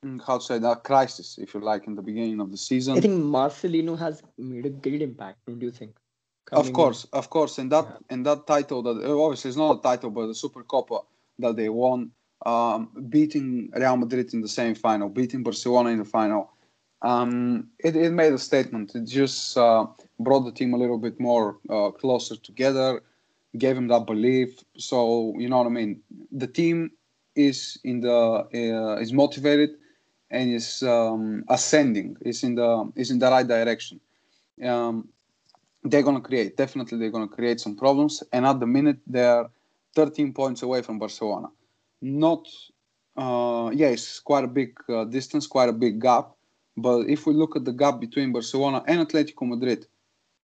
mm, 0.05 0.21
how 0.25 0.37
to 0.37 0.43
say, 0.43 0.59
that 0.59 0.83
crisis, 0.83 1.39
if 1.41 1.55
you 1.55 1.61
like, 1.61 1.87
in 1.87 1.95
the 1.95 2.03
beginning 2.03 2.39
of 2.39 2.51
the 2.51 2.57
season. 2.57 2.97
I 2.97 3.01
think 3.01 3.23
Marcelino 3.23 3.97
has 3.97 4.21
made 4.37 4.67
a 4.67 4.69
great 4.69 5.01
impact, 5.01 5.39
don't 5.47 5.61
you 5.61 5.71
think? 5.71 5.97
Coming 6.45 6.67
of 6.67 6.73
course, 6.73 7.05
in. 7.05 7.09
of 7.17 7.29
course. 7.31 7.57
And 7.57 7.71
that, 7.71 7.85
yeah. 7.89 7.97
and 8.11 8.25
that 8.27 8.45
title, 8.45 8.83
that 8.83 9.03
obviously 9.03 9.49
it's 9.49 9.57
not 9.57 9.79
a 9.79 9.81
title, 9.81 10.11
but 10.11 10.27
the 10.27 10.35
Super 10.35 10.63
Copa 10.63 10.99
that 11.39 11.55
they 11.55 11.69
won, 11.69 12.11
um, 12.45 12.89
beating 13.09 13.71
Real 13.75 13.97
Madrid 13.97 14.31
in 14.33 14.41
the 14.41 14.47
semi-final, 14.47 15.09
beating 15.09 15.41
Barcelona 15.41 15.89
in 15.89 15.97
the 15.97 16.05
final 16.05 16.52
um, 17.03 17.67
it, 17.79 17.95
it, 17.95 18.11
made 18.11 18.31
a 18.31 18.37
statement. 18.37 18.95
It 18.95 19.05
just 19.05 19.57
uh, 19.57 19.85
brought 20.19 20.41
the 20.41 20.51
team 20.51 20.73
a 20.73 20.77
little 20.77 20.97
bit 20.97 21.19
more 21.19 21.57
uh, 21.69 21.91
closer 21.91 22.37
together, 22.37 23.03
gave 23.57 23.77
him 23.77 23.89
that 23.89 24.05
belief. 24.05 24.57
So 24.77 25.33
you 25.37 25.49
know 25.49 25.57
what 25.57 25.67
I 25.67 25.71
mean. 25.71 26.01
The 26.31 26.47
team 26.47 26.91
is 27.35 27.77
in 27.83 28.01
the 28.01 28.47
uh, 28.53 29.01
is 29.01 29.11
motivated 29.11 29.71
and 30.31 30.53
is 30.53 30.81
um, 30.83 31.43
ascending. 31.49 32.15
Is 32.21 32.41
in 32.43 32.55
the 32.55 32.91
is 32.95 33.11
in 33.11 33.19
the 33.19 33.29
right 33.29 33.47
direction. 33.47 33.99
Um, 34.63 35.09
they're 35.83 36.03
gonna 36.03 36.21
create 36.21 36.55
definitely. 36.55 36.99
They're 36.99 37.11
gonna 37.11 37.27
create 37.27 37.59
some 37.59 37.75
problems. 37.75 38.23
And 38.31 38.45
at 38.45 38.61
the 38.61 38.67
minute, 38.67 38.99
they're 39.05 39.49
13 39.95 40.31
points 40.33 40.61
away 40.61 40.81
from 40.81 40.99
Barcelona. 40.99 41.49
Not 42.01 42.47
uh, 43.17 43.71
yeah, 43.73 43.87
it's 43.87 44.21
quite 44.21 44.45
a 44.45 44.47
big 44.47 44.77
uh, 44.87 45.03
distance, 45.03 45.47
quite 45.47 45.67
a 45.67 45.73
big 45.73 46.01
gap 46.01 46.31
but 46.77 47.07
if 47.07 47.25
we 47.25 47.33
look 47.33 47.55
at 47.55 47.65
the 47.65 47.71
gap 47.71 47.99
between 47.99 48.31
Barcelona 48.31 48.83
and 48.87 49.07
Atletico 49.07 49.47
Madrid, 49.47 49.85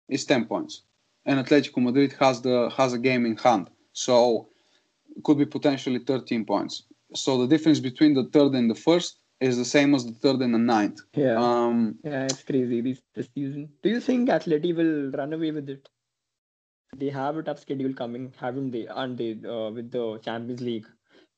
it's 0.08 0.26
10 0.26 0.46
points. 0.46 0.84
And 1.26 1.44
Atletico 1.44 1.82
Madrid 1.82 2.14
has 2.20 2.42
the 2.42 2.70
has 2.76 2.94
a 2.94 3.00
game 3.00 3.26
in 3.26 3.38
hand. 3.38 3.70
So 3.94 4.50
it 5.16 5.24
could 5.24 5.38
be 5.38 5.46
potentially 5.46 6.00
13 6.00 6.46
points. 6.46 6.84
So 7.14 7.38
the 7.40 7.48
difference 7.48 7.80
between 7.80 8.14
the 8.14 8.26
third 8.26 8.54
and 8.54 8.70
the 8.70 8.76
first 8.76 9.18
is 9.40 9.58
the 9.58 9.66
same 9.66 9.94
as 9.96 10.06
the 10.06 10.14
third 10.14 10.40
and 10.42 10.54
the 10.54 10.60
ninth. 10.60 11.02
Yeah. 11.16 11.36
Um, 11.36 11.98
yeah, 12.04 12.26
it's 12.26 12.44
crazy 12.44 12.82
this, 12.82 13.02
this 13.16 13.28
season. 13.36 13.70
Do 13.82 13.90
you 13.90 14.00
think 14.00 14.30
Atleti 14.30 14.76
will 14.76 15.12
run 15.12 15.34
away 15.34 15.52
with 15.52 15.70
it? 15.70 15.90
They 16.96 17.10
have 17.10 17.38
a 17.38 17.44
tough 17.44 17.60
schedule 17.60 17.94
coming, 17.94 18.34
haven't 18.38 18.72
they? 18.72 18.88
Aren't 18.88 19.18
they? 19.18 19.32
Uh, 19.32 19.72
with 19.72 19.92
the 19.92 20.20
Champions 20.24 20.62
League 20.62 20.86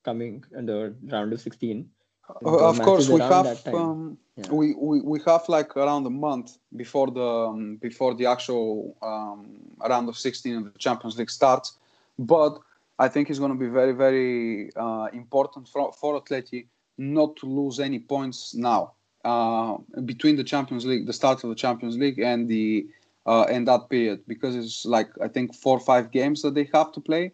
coming 0.03 0.43
in 0.57 0.65
the 0.65 0.95
round 1.03 1.31
of 1.31 1.41
16. 1.41 1.89
Of 2.29 2.81
course, 2.81 3.09
we 3.09 3.19
have 3.19 3.67
um, 3.67 4.17
yeah. 4.37 4.49
we, 4.49 4.73
we 4.75 5.01
we 5.01 5.19
have 5.25 5.47
like 5.49 5.75
around 5.75 6.05
a 6.05 6.09
month 6.09 6.57
before 6.75 7.11
the 7.11 7.21
um, 7.21 7.75
before 7.77 8.13
the 8.15 8.25
actual 8.25 8.95
um, 9.01 9.59
round 9.89 10.07
of 10.07 10.17
16 10.17 10.55
of 10.57 10.73
the 10.73 10.79
Champions 10.79 11.17
League 11.17 11.29
starts, 11.29 11.77
but 12.17 12.59
I 12.97 13.09
think 13.09 13.29
it's 13.29 13.39
going 13.39 13.51
to 13.51 13.57
be 13.57 13.67
very 13.67 13.91
very 13.91 14.73
uh, 14.75 15.09
important 15.11 15.67
for 15.67 15.91
for 15.91 16.21
Atleti 16.21 16.67
not 16.97 17.35
to 17.37 17.45
lose 17.45 17.79
any 17.79 17.99
points 17.99 18.53
now 18.53 18.93
uh, 19.25 19.77
between 20.05 20.35
the 20.35 20.43
Champions 20.43 20.85
League, 20.85 21.07
the 21.07 21.13
start 21.13 21.43
of 21.43 21.49
the 21.49 21.55
Champions 21.55 21.97
League, 21.97 22.19
and 22.19 22.47
the 22.47 22.87
uh, 23.25 23.43
and 23.43 23.67
that 23.67 23.89
period. 23.89 24.21
Because 24.27 24.55
it's 24.55 24.85
like 24.85 25.09
I 25.21 25.27
think 25.27 25.53
four 25.53 25.75
or 25.77 25.81
five 25.81 26.11
games 26.11 26.41
that 26.43 26.53
they 26.53 26.69
have 26.73 26.93
to 26.93 27.01
play 27.01 27.33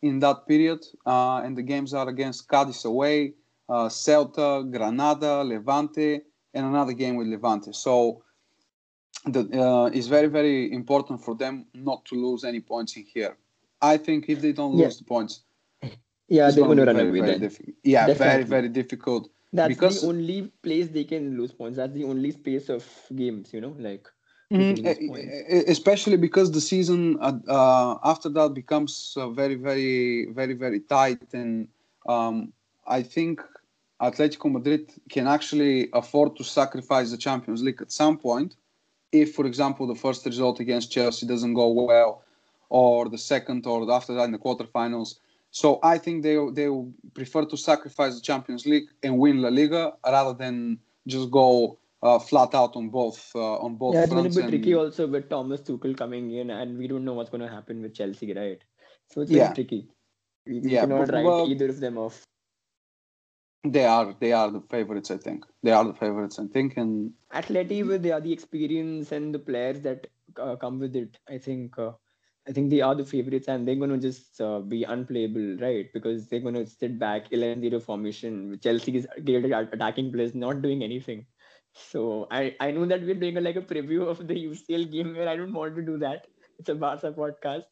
in 0.00 0.20
that 0.20 0.48
period, 0.48 0.86
uh, 1.04 1.42
and 1.44 1.58
the 1.58 1.62
games 1.62 1.92
are 1.92 2.08
against 2.08 2.48
Cadiz 2.48 2.86
away 2.86 3.34
uh, 3.70 3.88
Celta, 3.88 4.68
Granada, 4.70 5.44
Levante, 5.44 6.20
and 6.54 6.66
another 6.66 6.92
game 6.92 7.16
with 7.16 7.28
Levante. 7.28 7.72
So 7.72 8.22
the, 9.24 9.40
uh, 9.40 9.86
it's 9.86 10.08
very, 10.08 10.26
very 10.26 10.72
important 10.72 11.22
for 11.22 11.36
them 11.36 11.66
not 11.74 12.04
to 12.06 12.14
lose 12.16 12.44
any 12.44 12.60
points 12.60 12.96
in 12.96 13.04
here. 13.04 13.36
I 13.80 13.96
think 13.96 14.28
if 14.28 14.40
they 14.40 14.52
don't 14.52 14.74
lose 14.74 14.98
the 14.98 15.04
points, 15.04 15.42
yeah, 16.28 16.50
they're 16.50 16.64
going 16.64 16.78
to 16.78 16.84
run 16.84 17.00
away. 17.00 17.20
Very 17.20 17.38
diffi- 17.38 17.74
yeah, 17.82 18.06
Definitely. 18.06 18.32
very, 18.32 18.44
very 18.44 18.68
difficult. 18.68 19.30
That's 19.52 19.68
because... 19.68 20.02
the 20.02 20.08
only 20.08 20.52
place 20.62 20.88
they 20.88 21.04
can 21.04 21.36
lose 21.38 21.52
points. 21.52 21.76
That's 21.76 21.92
the 21.92 22.04
only 22.04 22.32
space 22.32 22.68
of 22.68 22.86
games, 23.14 23.52
you 23.52 23.60
know, 23.60 23.74
like. 23.78 24.08
Mm, 24.52 25.68
especially 25.68 26.16
because 26.16 26.50
the 26.50 26.60
season 26.60 27.16
uh, 27.20 27.38
uh, 27.46 27.98
after 28.02 28.28
that 28.30 28.52
becomes 28.52 29.14
uh, 29.16 29.30
very, 29.30 29.54
very, 29.54 30.26
very, 30.32 30.54
very 30.54 30.80
tight, 30.80 31.22
and 31.32 31.68
um, 32.08 32.52
I 32.84 33.00
think 33.00 33.40
Atletico 34.00 34.50
Madrid 34.50 34.90
can 35.10 35.26
actually 35.26 35.90
afford 35.92 36.36
to 36.36 36.44
sacrifice 36.44 37.10
the 37.10 37.18
Champions 37.18 37.62
League 37.62 37.82
at 37.82 37.92
some 37.92 38.16
point 38.16 38.56
if, 39.12 39.34
for 39.34 39.46
example, 39.46 39.86
the 39.86 39.94
first 39.94 40.24
result 40.24 40.60
against 40.60 40.92
Chelsea 40.92 41.26
doesn't 41.26 41.54
go 41.54 41.68
well, 41.68 42.22
or 42.68 43.08
the 43.08 43.18
second, 43.18 43.66
or 43.66 43.90
after 43.92 44.14
that 44.14 44.24
in 44.24 44.32
the 44.32 44.38
quarterfinals. 44.38 45.16
So 45.50 45.80
I 45.82 45.98
think 45.98 46.22
they 46.22 46.36
they 46.52 46.68
will 46.68 46.92
prefer 47.12 47.44
to 47.44 47.56
sacrifice 47.56 48.14
the 48.14 48.20
Champions 48.20 48.66
League 48.66 48.88
and 49.02 49.18
win 49.18 49.42
La 49.42 49.48
Liga 49.48 49.94
rather 50.06 50.32
than 50.32 50.78
just 51.08 51.30
go 51.30 51.76
uh, 52.02 52.20
flat 52.20 52.54
out 52.54 52.76
on 52.76 52.88
both 52.88 53.32
uh, 53.34 53.58
on 53.58 53.74
both. 53.74 53.94
Yeah, 53.94 54.04
it's 54.04 54.12
going 54.12 54.30
to 54.30 54.36
be 54.36 54.42
and... 54.42 54.50
tricky 54.50 54.74
also 54.74 55.08
with 55.08 55.28
Thomas 55.28 55.60
Tuchel 55.62 55.96
coming 55.96 56.32
in, 56.32 56.50
and 56.50 56.78
we 56.78 56.86
don't 56.86 57.04
know 57.04 57.14
what's 57.14 57.30
going 57.30 57.42
to 57.42 57.48
happen 57.48 57.82
with 57.82 57.94
Chelsea, 57.94 58.32
right? 58.32 58.62
So 59.10 59.22
it's 59.22 59.32
yeah. 59.32 59.52
tricky. 59.52 59.88
We, 60.46 60.60
we 60.60 60.70
yeah, 60.70 60.82
cannot 60.82 61.06
but, 61.06 61.14
write 61.14 61.24
well, 61.24 61.50
either 61.50 61.68
of 61.68 61.80
them 61.80 61.98
off. 61.98 62.22
They 63.64 63.84
are 63.84 64.14
they 64.20 64.32
are 64.32 64.50
the 64.50 64.62
favorites, 64.70 65.10
I 65.10 65.18
think. 65.18 65.44
They 65.62 65.72
are 65.72 65.84
the 65.84 65.92
favorites, 65.92 66.38
I 66.38 66.46
think, 66.46 66.76
and 66.78 67.12
Atleti 67.32 67.86
with 67.86 68.02
the, 68.02 68.18
the 68.20 68.32
experience 68.32 69.12
and 69.12 69.34
the 69.34 69.38
players 69.38 69.80
that 69.82 70.06
uh, 70.38 70.56
come 70.56 70.78
with 70.78 70.96
it. 70.96 71.18
I 71.28 71.36
think 71.36 71.78
uh, 71.78 71.92
I 72.48 72.52
think 72.52 72.70
they 72.70 72.80
are 72.80 72.94
the 72.94 73.04
favorites, 73.04 73.48
and 73.48 73.68
they're 73.68 73.76
going 73.76 73.90
to 73.90 73.98
just 73.98 74.40
uh, 74.40 74.60
be 74.60 74.84
unplayable, 74.84 75.58
right? 75.58 75.92
Because 75.92 76.26
they're 76.26 76.40
going 76.40 76.54
to 76.54 76.66
sit 76.66 76.98
back 76.98 77.30
11-0 77.30 77.82
formation. 77.82 78.58
Chelsea 78.62 78.96
is 78.96 79.06
at 79.06 79.74
attacking 79.74 80.10
players, 80.10 80.34
not 80.34 80.62
doing 80.62 80.82
anything. 80.82 81.26
So 81.74 82.26
I 82.30 82.56
I 82.60 82.70
know 82.70 82.86
that 82.86 83.02
we're 83.02 83.14
doing 83.14 83.36
a, 83.36 83.42
like 83.42 83.56
a 83.56 83.62
preview 83.62 84.06
of 84.06 84.26
the 84.26 84.34
UCL 84.34 84.90
game 84.90 85.14
where 85.14 85.28
I 85.28 85.36
don't 85.36 85.52
want 85.52 85.76
to 85.76 85.82
do 85.82 85.98
that. 85.98 86.26
It's 86.60 86.68
a 86.68 86.74
Barca 86.74 87.10
podcast, 87.10 87.64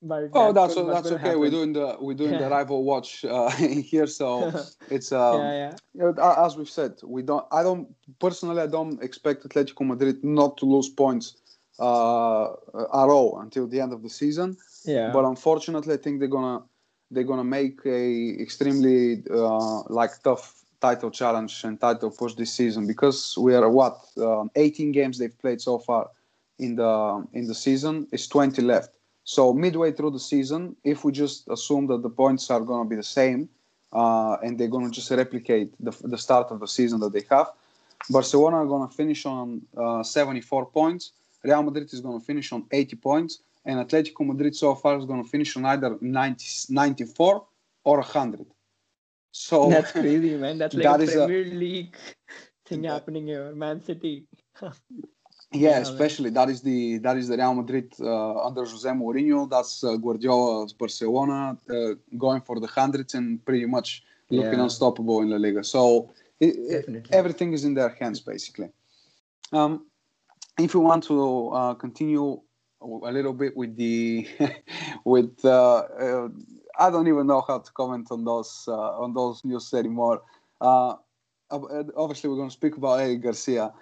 but 0.00 0.30
oh, 0.34 0.52
that's 0.52 0.76
that's, 0.76 0.86
that's 0.86 1.10
okay. 1.10 1.20
Happen. 1.20 1.40
We're 1.40 1.50
doing 1.50 1.72
the 1.72 1.96
we're 1.98 2.14
doing 2.14 2.38
the 2.38 2.48
rival 2.48 2.84
watch 2.84 3.24
uh, 3.24 3.50
here, 3.90 4.06
so 4.06 4.52
it's 4.88 5.10
um, 5.10 5.40
yeah, 5.40 5.74
yeah. 5.94 6.44
As 6.46 6.56
we've 6.56 6.70
said, 6.70 6.92
we 7.02 7.22
don't. 7.22 7.44
I 7.50 7.64
don't 7.64 7.92
personally. 8.20 8.62
I 8.62 8.68
don't 8.68 9.02
expect 9.02 9.42
Atletico 9.48 9.84
Madrid 9.84 10.22
not 10.22 10.58
to 10.58 10.64
lose 10.64 10.88
points 10.88 11.34
uh, 11.80 12.52
at 12.52 13.08
all 13.16 13.40
until 13.40 13.66
the 13.66 13.80
end 13.80 13.92
of 13.92 14.04
the 14.04 14.10
season. 14.10 14.56
Yeah. 14.84 15.10
But 15.12 15.24
unfortunately, 15.24 15.94
I 15.94 15.96
think 15.96 16.20
they're 16.20 16.36
gonna 16.38 16.62
they're 17.10 17.24
gonna 17.24 17.50
make 17.58 17.80
a 17.84 18.40
extremely 18.40 19.24
uh, 19.28 19.82
like 19.88 20.12
tough 20.22 20.54
title 20.80 21.10
challenge 21.10 21.64
and 21.64 21.80
title 21.80 22.12
push 22.12 22.34
this 22.34 22.52
season 22.52 22.86
because 22.86 23.36
we 23.36 23.56
are 23.56 23.68
what 23.68 23.98
um, 24.18 24.52
18 24.54 24.92
games 24.92 25.18
they've 25.18 25.36
played 25.36 25.60
so 25.60 25.80
far 25.80 26.10
in 26.58 26.76
the 26.76 27.26
in 27.32 27.46
the 27.46 27.54
season. 27.54 28.06
is 28.12 28.26
20 28.28 28.62
left. 28.62 28.90
So 29.24 29.52
midway 29.52 29.92
through 29.92 30.12
the 30.12 30.20
season, 30.20 30.76
if 30.84 31.04
we 31.04 31.12
just 31.12 31.48
assume 31.48 31.86
that 31.88 32.02
the 32.02 32.10
points 32.10 32.50
are 32.50 32.60
gonna 32.60 32.88
be 32.88 32.96
the 32.96 33.10
same 33.20 33.48
uh, 33.92 34.36
and 34.42 34.58
they're 34.58 34.68
gonna 34.68 34.90
just 34.90 35.10
replicate 35.10 35.74
the, 35.80 35.92
the 36.04 36.18
start 36.18 36.50
of 36.50 36.60
the 36.60 36.68
season 36.68 37.00
that 37.00 37.12
they 37.12 37.24
have, 37.30 37.48
Barcelona 38.10 38.56
are 38.58 38.66
gonna 38.66 38.88
finish 38.88 39.26
on 39.26 39.62
uh, 39.76 40.02
74 40.02 40.66
points 40.66 41.12
Real 41.46 41.62
Madrid 41.62 41.92
is 41.92 42.00
going 42.00 42.18
to 42.18 42.24
finish 42.24 42.52
on 42.52 42.66
80 42.70 42.96
points, 42.96 43.40
and 43.64 43.78
Atletico 43.78 44.26
Madrid 44.26 44.54
so 44.54 44.74
far 44.74 44.98
is 44.98 45.04
going 45.04 45.22
to 45.22 45.28
finish 45.28 45.56
on 45.56 45.64
either 45.64 45.96
90, 46.00 46.44
94 46.70 47.46
or 47.84 47.98
100. 47.98 48.46
So 49.32 49.70
that's 49.74 49.92
crazy, 49.92 50.36
man. 50.36 50.58
That's 50.58 50.74
like 50.74 50.84
that 50.84 51.02
a 51.02 51.06
Premier 51.06 51.42
a, 51.42 51.54
League 51.54 51.96
thing 52.64 52.84
happening 52.84 53.26
here. 53.26 53.54
Man 53.54 53.82
City. 53.82 54.26
yeah, 55.56 55.78
especially 55.78 56.30
that 56.30 56.48
is 56.48 56.62
the 56.62 56.98
that 56.98 57.16
is 57.16 57.28
the 57.28 57.36
Real 57.36 57.54
Madrid 57.54 57.92
uh, 58.00 58.46
under 58.46 58.64
Jose 58.64 58.88
Mourinho. 58.88 59.48
That's 59.48 59.82
uh, 59.82 59.96
Guardiola's 59.96 60.72
Barcelona 60.72 61.56
uh, 61.70 61.94
going 62.16 62.42
for 62.42 62.60
the 62.60 62.66
hundreds 62.66 63.14
and 63.14 63.44
pretty 63.44 63.66
much 63.66 64.02
looking 64.30 64.58
yeah. 64.58 64.64
unstoppable 64.64 65.22
in 65.22 65.30
La 65.30 65.36
Liga. 65.36 65.62
So 65.64 66.10
it, 66.40 66.54
it, 66.88 67.06
everything 67.12 67.52
is 67.52 67.64
in 67.64 67.74
their 67.74 67.90
hands 67.90 68.20
basically. 68.20 68.70
Um, 69.52 69.86
if 70.58 70.74
you 70.74 70.80
want 70.80 71.04
to 71.04 71.48
uh, 71.50 71.74
continue 71.74 72.40
a 72.80 73.12
little 73.12 73.32
bit 73.32 73.56
with 73.56 73.76
the 73.76 74.26
with 75.04 75.44
uh, 75.44 75.76
uh, 75.76 76.28
I 76.78 76.90
don't 76.90 77.08
even 77.08 77.26
know 77.26 77.42
how 77.46 77.58
to 77.58 77.72
comment 77.72 78.08
on 78.10 78.24
those 78.24 78.64
uh, 78.68 79.00
on 79.00 79.14
those 79.14 79.44
news 79.44 79.72
anymore. 79.74 80.22
Uh, 80.60 80.96
obviously, 81.50 82.28
we're 82.30 82.36
going 82.36 82.48
to 82.48 82.54
speak 82.54 82.76
about 82.76 83.00
Eric 83.00 83.22
Garcia. 83.22 83.72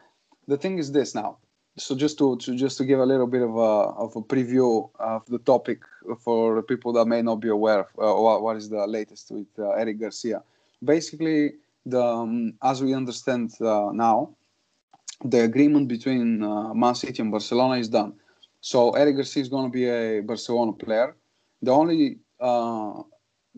The 0.47 0.57
thing 0.57 0.79
is 0.79 0.93
this 0.93 1.15
now. 1.15 1.39
So 1.77 1.97
just 1.97 2.19
to, 2.19 2.37
to 2.37 2.55
just 2.55 2.79
to 2.79 2.85
give 2.85 3.01
a 3.01 3.07
little 3.07 3.27
bit 3.27 3.43
of 3.43 3.57
a 3.57 3.73
of 4.05 4.15
a 4.15 4.23
preview 4.23 4.89
of 5.01 5.27
the 5.27 5.39
topic 5.39 5.83
for 6.21 6.63
people 6.63 6.93
that 6.93 7.07
may 7.07 7.21
not 7.21 7.37
be 7.37 7.49
aware 7.49 7.81
of 7.81 7.89
uh, 7.99 8.23
what, 8.23 8.43
what 8.43 8.57
is 8.57 8.69
the 8.69 8.87
latest 8.87 9.33
with 9.33 9.49
Eric 9.59 9.99
Garcia. 9.99 10.43
Basically, 10.85 11.55
the 11.85 12.01
um, 12.01 12.55
as 12.63 12.81
we 12.81 12.95
understand 12.95 13.53
now, 13.61 14.37
the 15.25 15.43
agreement 15.43 15.89
between 15.89 16.45
uh, 16.45 16.73
Man 16.75 16.95
City 16.95 17.23
and 17.23 17.33
Barcelona 17.33 17.81
is 17.81 17.89
done. 17.89 18.15
So 18.61 18.93
Eric 18.93 19.17
Garcia 19.17 19.43
is 19.43 19.49
going 19.49 19.67
to 19.67 19.73
be 19.73 19.89
a 19.89 20.21
Barcelona 20.21 20.73
player. 20.73 21.17
The 21.61 21.73
only 21.73 22.19
uh, 22.41 23.03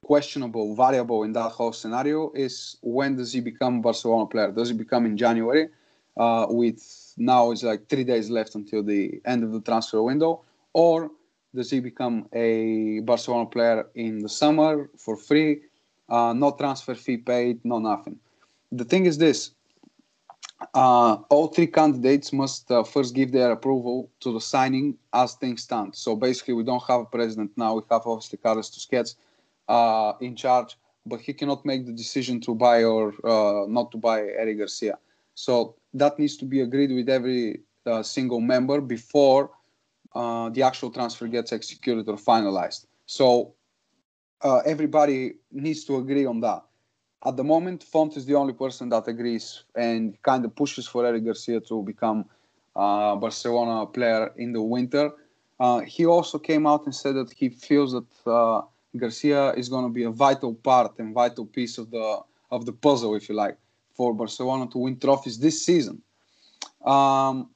questionable 0.02 0.74
variable 0.74 1.24
in 1.24 1.32
that 1.32 1.50
whole 1.50 1.72
scenario 1.72 2.32
is 2.32 2.76
when 2.80 3.16
does 3.16 3.32
he 3.32 3.40
become 3.40 3.82
Barcelona 3.82 4.26
player? 4.26 4.52
Does 4.52 4.68
he 4.68 4.74
become 4.74 5.04
in 5.04 5.16
January? 5.16 5.68
Uh, 6.16 6.46
with 6.48 6.80
now 7.16 7.50
it's 7.50 7.62
like 7.62 7.88
three 7.88 8.04
days 8.04 8.30
left 8.30 8.54
until 8.54 8.82
the 8.82 9.20
end 9.24 9.44
of 9.44 9.52
the 9.52 9.60
transfer 9.60 10.02
window, 10.02 10.42
or 10.72 11.10
does 11.54 11.70
he 11.70 11.80
become 11.80 12.28
a 12.32 13.00
Barcelona 13.00 13.46
player 13.46 13.86
in 13.94 14.18
the 14.18 14.28
summer 14.28 14.90
for 14.98 15.16
free, 15.16 15.62
uh, 16.08 16.32
no 16.34 16.50
transfer 16.52 16.94
fee 16.94 17.16
paid, 17.16 17.64
no 17.64 17.78
nothing? 17.78 18.18
The 18.72 18.84
thing 18.84 19.06
is 19.06 19.16
this: 19.16 19.52
uh, 20.74 21.16
all 21.30 21.48
three 21.48 21.66
candidates 21.66 22.32
must 22.32 22.70
uh, 22.70 22.82
first 22.82 23.14
give 23.14 23.32
their 23.32 23.52
approval 23.52 24.10
to 24.20 24.32
the 24.32 24.40
signing 24.40 24.96
as 25.12 25.34
things 25.34 25.62
stand. 25.62 25.94
So 25.94 26.16
basically, 26.16 26.54
we 26.54 26.64
don't 26.64 26.82
have 26.88 27.00
a 27.00 27.04
president 27.06 27.52
now. 27.56 27.74
We 27.74 27.82
have 27.90 28.02
obviously 28.06 28.38
Carlos 28.38 28.70
Tusquets 28.70 29.16
uh, 29.68 30.12
in 30.20 30.36
charge, 30.36 30.76
but 31.06 31.20
he 31.20 31.32
cannot 31.32 31.64
make 31.64 31.86
the 31.86 31.92
decision 31.92 32.40
to 32.42 32.54
buy 32.54 32.84
or 32.84 33.14
uh, 33.24 33.66
not 33.68 33.90
to 33.92 33.98
buy 33.98 34.20
Eric 34.20 34.58
Garcia. 34.58 34.98
So 35.34 35.76
that 35.98 36.18
needs 36.18 36.36
to 36.38 36.44
be 36.44 36.60
agreed 36.60 36.92
with 36.92 37.08
every 37.08 37.60
uh, 37.86 38.02
single 38.02 38.40
member 38.40 38.80
before 38.80 39.50
uh, 40.14 40.48
the 40.50 40.62
actual 40.62 40.90
transfer 40.90 41.26
gets 41.28 41.52
executed 41.52 42.08
or 42.08 42.16
finalized. 42.16 42.86
So 43.06 43.54
everybody 44.64 45.34
needs 45.50 45.84
to 45.84 45.96
agree 45.96 46.26
on 46.26 46.40
that 46.40 46.62
at 47.26 47.36
the 47.36 47.44
moment, 47.44 47.82
Font 47.82 48.16
is 48.16 48.24
the 48.24 48.34
only 48.34 48.52
person 48.52 48.88
that 48.90 49.08
agrees 49.08 49.64
and 49.74 50.20
kind 50.22 50.44
of 50.44 50.54
pushes 50.54 50.86
for 50.86 51.04
Eric 51.04 51.24
Garcia 51.24 51.60
to 51.60 51.82
become 51.82 52.24
a 52.76 53.16
Barcelona 53.18 53.86
player 53.86 54.32
in 54.36 54.52
the 54.52 54.62
winter. 54.62 55.10
Uh, 55.58 55.80
he 55.80 56.06
also 56.06 56.38
came 56.38 56.66
out 56.66 56.84
and 56.84 56.94
said 56.94 57.16
that 57.16 57.32
he 57.32 57.48
feels 57.48 57.92
that 57.92 58.30
uh, 58.30 58.62
Garcia 58.96 59.52
is 59.54 59.68
going 59.68 59.84
to 59.84 59.92
be 59.92 60.04
a 60.04 60.10
vital 60.10 60.54
part 60.54 60.98
and 60.98 61.14
vital 61.14 61.46
piece 61.46 61.78
of 61.78 61.90
the 61.90 62.20
of 62.52 62.64
the 62.64 62.72
puzzle, 62.72 63.16
if 63.16 63.28
you 63.28 63.34
like, 63.34 63.58
for 63.96 64.14
Barcelona 64.14 64.66
to 64.72 64.78
win 64.78 64.98
trophies 64.98 65.38
this 65.38 65.64
season. 65.64 66.02
Um, 66.84 67.50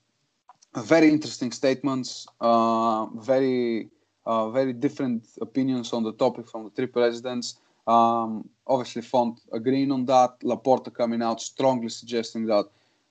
very 0.76 1.09
interesting 1.09 1.53
statements, 1.53 2.26
uh, 2.40 3.07
very 3.07 3.88
uh, 4.26 4.50
very 4.50 4.72
different 4.72 5.26
opinions 5.40 5.92
on 5.92 6.03
the 6.03 6.12
topic 6.12 6.48
from 6.48 6.64
the 6.64 6.70
three 6.70 6.87
presidents. 6.87 7.57
Um, 7.87 8.48
obviously, 8.66 9.03
Font 9.03 9.40
agreeing 9.53 9.90
on 9.90 10.05
that. 10.07 10.38
Laporta 10.40 10.92
coming 10.94 11.22
out 11.22 11.40
strongly 11.40 11.88
suggesting 11.88 12.46
that 12.46 12.66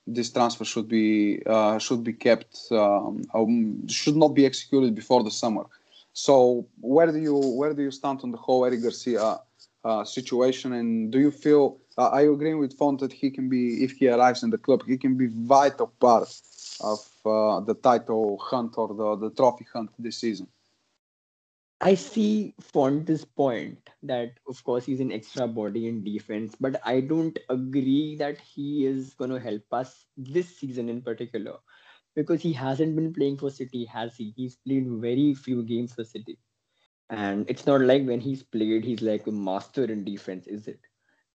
this 0.06 0.30
transfer 0.30 0.64
should 0.64 0.88
be 0.88 1.42
uh, 1.46 1.78
should 1.78 2.02
be 2.02 2.12
kept 2.12 2.72
um, 2.72 3.22
should 3.88 4.16
not 4.16 4.28
be 4.28 4.46
executed 4.46 4.94
before 4.94 5.22
the 5.22 5.30
summer. 5.30 5.64
So 6.12 6.66
where 6.80 7.10
do 7.12 7.18
you 7.18 7.36
where 7.36 7.72
do 7.74 7.82
you 7.82 7.90
stand 7.90 8.20
on 8.22 8.30
the 8.30 8.38
whole 8.38 8.64
Eric 8.64 8.82
Garcia 8.82 9.40
uh, 9.84 10.04
situation? 10.04 10.72
And 10.72 11.10
do 11.12 11.18
you 11.20 11.30
feel 11.30 11.78
uh, 12.00 12.18
you 12.18 12.32
agreeing 12.32 12.58
with 12.58 12.76
Font 12.76 13.00
that 13.00 13.12
he 13.12 13.30
can 13.30 13.48
be 13.48 13.84
if 13.84 13.92
he 13.92 14.08
arrives 14.08 14.42
in 14.42 14.50
the 14.50 14.58
club 14.58 14.82
he 14.86 14.96
can 14.96 15.16
be 15.16 15.28
vital 15.28 15.92
part 16.00 16.28
of 16.80 17.00
uh, 17.26 17.60
the 17.60 17.74
title 17.74 18.38
hunt 18.38 18.74
or 18.76 18.88
the, 18.88 19.28
the 19.28 19.34
trophy 19.34 19.66
hunt 19.72 19.90
this 19.98 20.18
season? 20.18 20.46
I 21.82 21.94
see 21.94 22.54
Fonte's 22.60 23.24
point 23.24 23.88
that, 24.02 24.32
of 24.46 24.62
course, 24.64 24.84
he's 24.84 25.00
an 25.00 25.12
extra 25.12 25.48
body 25.48 25.88
in 25.88 26.04
defense, 26.04 26.54
but 26.60 26.78
I 26.84 27.00
don't 27.00 27.38
agree 27.48 28.16
that 28.16 28.38
he 28.38 28.84
is 28.84 29.14
going 29.14 29.30
to 29.30 29.40
help 29.40 29.62
us 29.72 30.04
this 30.16 30.58
season 30.58 30.90
in 30.90 31.00
particular 31.00 31.56
because 32.14 32.42
he 32.42 32.52
hasn't 32.52 32.96
been 32.96 33.14
playing 33.14 33.38
for 33.38 33.50
City, 33.50 33.86
has 33.86 34.14
he? 34.14 34.34
He's 34.36 34.56
played 34.56 34.88
very 34.90 35.32
few 35.32 35.62
games 35.62 35.94
for 35.94 36.04
City. 36.04 36.38
And 37.08 37.48
it's 37.48 37.66
not 37.66 37.80
like 37.80 38.04
when 38.04 38.20
he's 38.20 38.42
played, 38.42 38.84
he's 38.84 39.00
like 39.00 39.26
a 39.26 39.32
master 39.32 39.84
in 39.84 40.04
defense, 40.04 40.46
is 40.46 40.68
it? 40.68 40.80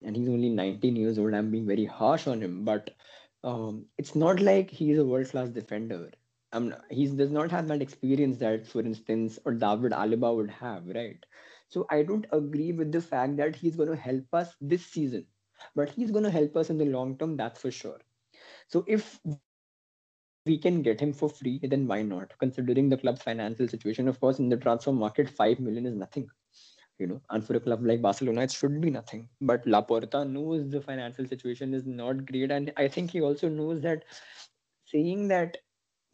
And 0.04 0.16
he's 0.16 0.30
only 0.30 0.50
19 0.50 0.96
years 0.96 1.18
old. 1.20 1.34
I'm 1.34 1.52
being 1.52 1.68
very 1.68 1.86
harsh 1.86 2.28
on 2.28 2.42
him, 2.42 2.64
but 2.66 2.92
um, 3.44 3.86
it's 3.98 4.16
not 4.16 4.40
like 4.40 4.70
he's 4.70 4.98
a 5.00 5.06
world 5.06 5.30
class 5.30 5.50
defender 5.50 6.12
um, 6.54 6.76
he 6.90 7.08
does 7.08 7.32
not 7.32 7.52
have 7.52 7.68
that 7.68 7.82
experience 7.82 8.38
that, 8.38 8.68
for 8.68 8.82
instance, 8.82 9.40
or 9.46 9.54
David 9.54 9.92
Alaba 9.94 10.36
would 10.36 10.50
have, 10.50 10.86
right? 10.88 11.26
So 11.70 11.86
I 11.90 12.04
don't 12.04 12.26
agree 12.32 12.74
with 12.74 12.92
the 12.92 13.02
fact 13.02 13.38
that 13.38 13.56
he's 13.56 13.76
going 13.78 13.90
to 13.90 13.96
help 13.96 14.26
us 14.34 14.56
this 14.60 14.86
season, 14.86 15.26
but 15.76 15.90
he's 15.90 16.12
going 16.12 16.26
to 16.26 16.32
help 16.32 16.56
us 16.58 16.70
in 16.70 16.78
the 16.78 16.86
long 16.86 17.18
term, 17.18 17.38
that's 17.38 17.62
for 17.62 17.72
sure. 17.72 18.00
So 18.68 18.84
if 18.88 19.20
we 20.46 20.58
can 20.58 20.82
get 20.82 21.00
him 21.00 21.14
for 21.14 21.30
free, 21.30 21.60
then 21.64 21.88
why 21.88 22.02
not? 22.02 22.38
Considering 22.40 22.90
the 22.90 22.98
club's 22.98 23.22
financial 23.22 23.68
situation, 23.68 24.08
of 24.08 24.20
course, 24.20 24.40
in 24.40 24.50
the 24.50 24.58
transfer 24.58 24.92
market, 24.92 25.30
five 25.30 25.60
million 25.60 25.86
is 25.86 25.96
nothing. 25.96 26.30
You 27.02 27.08
know, 27.08 27.22
and 27.32 27.46
for 27.46 27.56
a 27.58 27.62
club 27.62 27.86
like 27.86 28.02
Barcelona, 28.02 28.44
it 28.44 28.52
should 28.52 28.80
be 28.82 28.92
nothing. 28.92 29.30
But 29.42 29.66
Laporta 29.66 30.30
knows 30.30 30.70
the 30.70 30.82
financial 30.82 31.28
situation 31.28 31.74
is 31.74 31.86
not 31.88 32.26
great, 32.28 32.52
and 32.52 32.72
I 32.78 32.88
think 32.90 33.12
he 33.12 33.22
also 33.22 33.50
knows 33.50 33.82
that 33.82 34.06
saying 34.86 35.28
that 35.30 35.58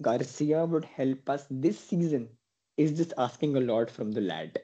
Garcia 0.02 0.66
would 0.66 0.86
help 0.86 1.30
us 1.30 1.46
this 1.50 1.80
season 1.80 2.30
is 2.78 2.98
just 2.98 3.14
asking 3.18 3.58
a 3.58 3.62
lot 3.62 3.90
from 3.92 4.12
the 4.12 4.22
lad. 4.22 4.60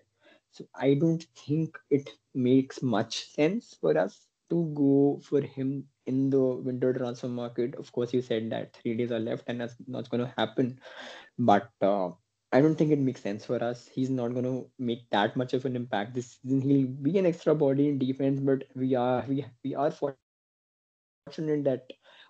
So 0.52 0.68
I 0.76 0.96
don't 0.96 1.24
think 1.36 1.78
it 1.92 2.10
makes 2.34 2.82
much 2.84 3.26
sense 3.32 3.76
for 3.82 3.98
us 3.98 4.28
to 4.52 4.72
go 4.76 5.22
for 5.24 5.42
him 5.42 5.88
in 6.08 6.30
the 6.30 6.42
winter 6.44 6.94
transfer 6.94 7.30
market. 7.30 7.76
Of 7.76 7.92
course, 7.92 8.14
you 8.14 8.22
said 8.22 8.50
that 8.52 8.74
three 8.76 8.96
days 8.98 9.12
are 9.12 9.20
left 9.20 9.46
and 9.48 9.62
that's 9.62 9.76
not 9.88 10.10
going 10.10 10.26
to 10.26 10.34
happen. 10.38 10.80
But 11.40 11.70
uh, 11.82 12.12
I 12.54 12.62
don't 12.62 12.76
think 12.76 12.92
it 12.92 13.00
makes 13.00 13.22
sense 13.22 13.46
for 13.46 13.62
us. 13.64 13.90
He's 13.94 14.10
not 14.10 14.34
going 14.34 14.46
to 14.46 14.70
make 14.80 15.10
that 15.10 15.36
much 15.36 15.54
of 15.54 15.66
an 15.66 15.76
impact 15.76 16.14
this 16.14 16.40
season. 16.42 16.62
He'll 16.62 16.88
be 16.88 17.18
an 17.18 17.26
extra 17.26 17.54
body 17.56 17.90
in 17.90 18.00
defense, 18.00 18.40
but 18.40 18.64
we 18.76 18.96
are 18.96 19.26
we 19.28 19.46
we 19.64 19.76
are 19.76 19.92
fortunate 19.92 20.38
that 20.46 20.94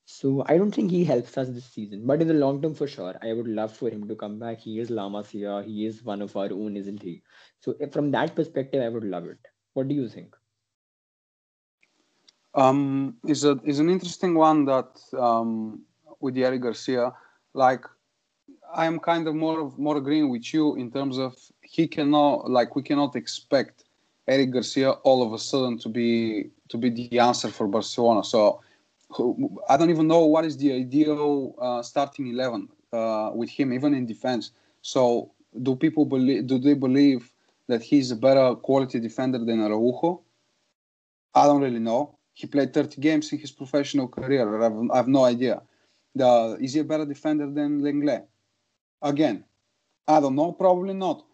So 0.06 0.44
I 0.48 0.58
don't 0.58 0.72
think 0.72 0.92
he 0.92 1.04
helps 1.06 1.38
us 1.38 1.50
this 1.50 1.66
season, 1.66 2.06
but 2.06 2.22
in 2.22 2.28
the 2.28 2.34
long 2.34 2.62
term, 2.62 2.76
for 2.76 2.88
sure, 2.88 3.16
I 3.22 3.34
would 3.34 3.48
love 3.48 3.74
for 3.76 3.90
him 3.90 4.08
to 4.10 4.16
come 4.16 4.40
back. 4.40 4.60
He 4.60 4.80
is 4.80 4.90
La 4.90 5.10
Masia. 5.10 5.64
He 5.66 5.86
is 5.86 6.04
one 6.04 6.22
of 6.22 6.36
our 6.36 6.52
own, 6.52 6.78
isn't 6.78 7.02
he? 7.02 7.24
So 7.60 7.76
from 7.92 8.12
that 8.12 8.36
perspective, 8.36 8.84
I 8.84 8.90
would 8.90 9.06
love 9.06 9.28
it. 9.28 9.40
What 9.74 9.88
do 9.88 9.96
you 9.96 10.10
think? 10.10 10.39
Um, 12.56 13.16
is 13.28 13.44
a 13.44 13.60
is 13.64 13.80
an 13.80 13.90
interesting 13.90 14.36
one 14.36 14.66
that 14.66 15.00
um, 15.18 15.82
with 16.20 16.38
Eric 16.38 16.62
Garcia, 16.62 17.14
like 17.54 17.86
I 18.74 18.86
am 18.86 19.00
kind 19.00 19.28
of 19.28 19.36
more 19.36 19.72
more 19.78 19.98
agreeing 19.98 20.30
with 20.30 20.54
you 20.54 20.76
in 20.76 20.92
terms 20.92 21.18
of 21.18 21.36
he 21.62 21.88
cannot 21.88 22.50
like 22.50 22.76
we 22.76 22.84
cannot 22.84 23.16
expect 23.16 23.86
Eric 24.28 24.52
Garcia 24.52 24.92
all 24.92 25.26
of 25.26 25.34
a 25.34 25.40
sudden 25.40 25.78
to 25.80 25.90
be 25.90 26.50
to 26.70 26.78
be 26.78 26.90
the 26.90 27.20
answer 27.20 27.50
for 27.50 27.68
Barcelona. 27.68 28.24
So 28.24 28.62
I 29.68 29.78
don't 29.78 29.90
even 29.90 30.08
know 30.08 30.26
what 30.26 30.46
is 30.46 30.58
the 30.58 30.74
ideal 30.74 31.56
uh, 31.60 31.82
starting 31.82 32.28
eleven 32.28 32.70
uh, 32.94 33.32
with 33.34 33.50
him, 33.50 33.74
even 33.74 33.94
in 33.94 34.06
defense. 34.06 34.52
So 34.82 35.32
do 35.64 35.76
people 35.76 36.06
believe? 36.06 36.48
Do 36.48 36.60
they 36.60 36.76
believe 36.76 37.32
that 37.68 37.82
he's 37.82 38.12
a 38.12 38.16
better 38.16 38.56
quality 38.56 39.00
defender 39.00 39.40
than 39.40 39.62
Araujo? 39.62 40.22
I 41.34 41.46
don't 41.46 41.62
really 41.62 41.80
know. 41.80 42.19
He 42.40 42.48
played 42.48 42.74
30 42.74 43.02
games 43.02 43.34
in 43.34 43.38
his 43.38 43.52
professional 43.52 44.08
career. 44.08 44.62
I 44.62 44.64
have, 44.64 44.92
I 44.94 44.96
have 44.96 45.08
no 45.10 45.26
idea. 45.26 45.62
The, 46.16 46.58
is 46.62 46.74
he 46.74 46.80
a 46.80 46.86
better 46.86 47.06
defender 47.06 47.52
than 47.52 47.82
Lenglet? 47.82 48.28
Again, 49.02 49.44
I 50.08 50.22
don't 50.22 50.36
know. 50.36 50.54
Probably 50.54 50.94
not. 50.94 51.26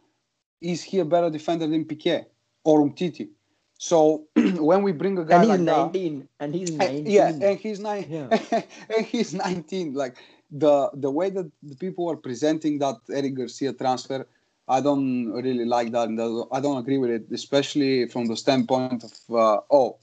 Is 0.61 0.81
he 0.81 0.97
a 0.97 1.05
better 1.05 1.29
defender 1.29 1.67
than 1.67 1.85
Piqué 1.85 2.25
or 2.63 2.81
Umtiti? 2.81 3.29
So 3.77 4.25
when 4.35 4.81
we 4.81 4.93
bring 4.93 5.19
a 5.19 5.25
guy 5.25 5.43
and 5.43 5.43
he's 5.43 5.49
like 5.51 5.93
19, 5.93 6.19
that, 6.19 6.27
and 6.39 6.55
he's 6.55 6.71
19. 6.71 7.05
yeah, 7.05 7.27
and 7.29 7.59
he's 7.59 7.79
nine, 7.79 8.05
Yeah. 8.09 8.61
and 8.97 9.05
he's 9.05 9.31
19. 9.35 9.93
Like 9.93 10.17
the 10.49 10.89
the 10.95 11.11
way 11.11 11.29
that 11.29 11.51
the 11.61 11.75
people 11.75 12.09
are 12.09 12.17
presenting 12.17 12.79
that 12.79 12.95
Eric 13.11 13.35
Garcia 13.35 13.73
transfer, 13.73 14.25
I 14.67 14.81
don't 14.81 15.31
really 15.33 15.65
like 15.65 15.91
that, 15.91 16.09
and 16.09 16.19
I 16.51 16.59
don't 16.59 16.79
agree 16.79 16.97
with 16.97 17.11
it, 17.11 17.27
especially 17.31 18.07
from 18.07 18.25
the 18.25 18.35
standpoint 18.35 19.03
of 19.03 19.13
uh, 19.35 19.59
oh, 19.69 19.97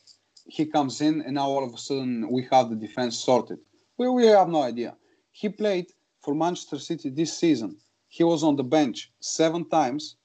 he 0.46 0.66
comes 0.66 1.00
in 1.00 1.22
and 1.22 1.34
now 1.34 1.46
all 1.46 1.64
of 1.64 1.74
a 1.74 1.78
sudden 1.78 2.30
we 2.30 2.46
have 2.50 2.70
the 2.70 2.76
defense 2.76 3.18
sorted. 3.18 3.58
We, 3.98 4.08
we 4.08 4.26
have 4.26 4.48
no 4.48 4.62
idea. 4.62 4.96
He 5.32 5.48
played 5.48 5.86
for 6.22 6.34
Manchester 6.34 6.78
City 6.78 7.10
this 7.10 7.36
season. 7.36 7.76
He 8.08 8.24
was 8.24 8.42
on 8.42 8.56
the 8.56 8.64
bench 8.64 9.10
seven 9.20 9.68
times. 9.68 10.16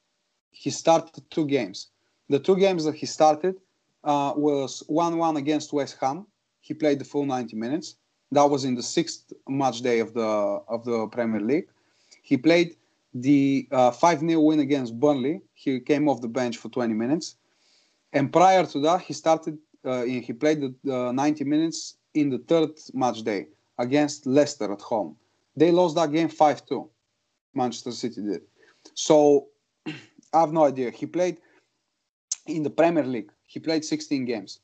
He 0.51 0.69
started 0.69 1.23
two 1.29 1.45
games. 1.45 1.87
The 2.29 2.39
two 2.39 2.57
games 2.57 2.83
that 2.85 2.95
he 2.95 3.05
started 3.05 3.55
uh, 4.03 4.33
was 4.35 4.83
1 4.87 5.17
1 5.17 5.37
against 5.37 5.73
West 5.73 5.97
Ham. 6.01 6.27
He 6.61 6.73
played 6.73 6.99
the 6.99 7.05
full 7.05 7.25
90 7.25 7.55
minutes. 7.55 7.95
That 8.31 8.49
was 8.49 8.65
in 8.65 8.75
the 8.75 8.83
sixth 8.83 9.31
match 9.47 9.81
day 9.81 9.99
of 9.99 10.13
the, 10.13 10.21
of 10.25 10.83
the 10.83 11.07
Premier 11.07 11.39
League. 11.39 11.69
He 12.23 12.35
played 12.35 12.75
the 13.13 13.67
5 13.71 14.03
uh, 14.03 14.19
0 14.19 14.41
win 14.41 14.59
against 14.59 14.99
Burnley. 14.99 15.41
He 15.53 15.79
came 15.79 16.09
off 16.09 16.21
the 16.21 16.27
bench 16.27 16.57
for 16.57 16.69
20 16.69 16.93
minutes. 16.93 17.35
And 18.13 18.31
prior 18.31 18.65
to 18.65 18.79
that, 18.81 19.01
he 19.01 19.13
started 19.13 19.57
uh, 19.87 20.03
he 20.03 20.33
played 20.33 20.61
the 20.83 21.11
90 21.11 21.43
minutes 21.43 21.97
in 22.13 22.29
the 22.29 22.39
third 22.39 22.71
match 22.93 23.23
day 23.23 23.47
against 23.77 24.25
Leicester 24.25 24.71
at 24.71 24.81
home. 24.81 25.15
They 25.55 25.71
lost 25.71 25.95
that 25.95 26.11
game 26.11 26.29
5 26.29 26.65
2. 26.65 26.89
Manchester 27.55 27.91
City 27.91 28.21
did. 28.21 28.41
So 28.93 29.47
I 29.87 30.39
have 30.39 30.53
no 30.53 30.65
idea. 30.65 30.91
He 30.91 31.05
played 31.05 31.39
in 32.47 32.63
the 32.63 32.69
Premier 32.69 33.03
League, 33.03 33.31
he 33.45 33.59
played 33.59 33.83
16 33.83 34.25
games 34.25 34.59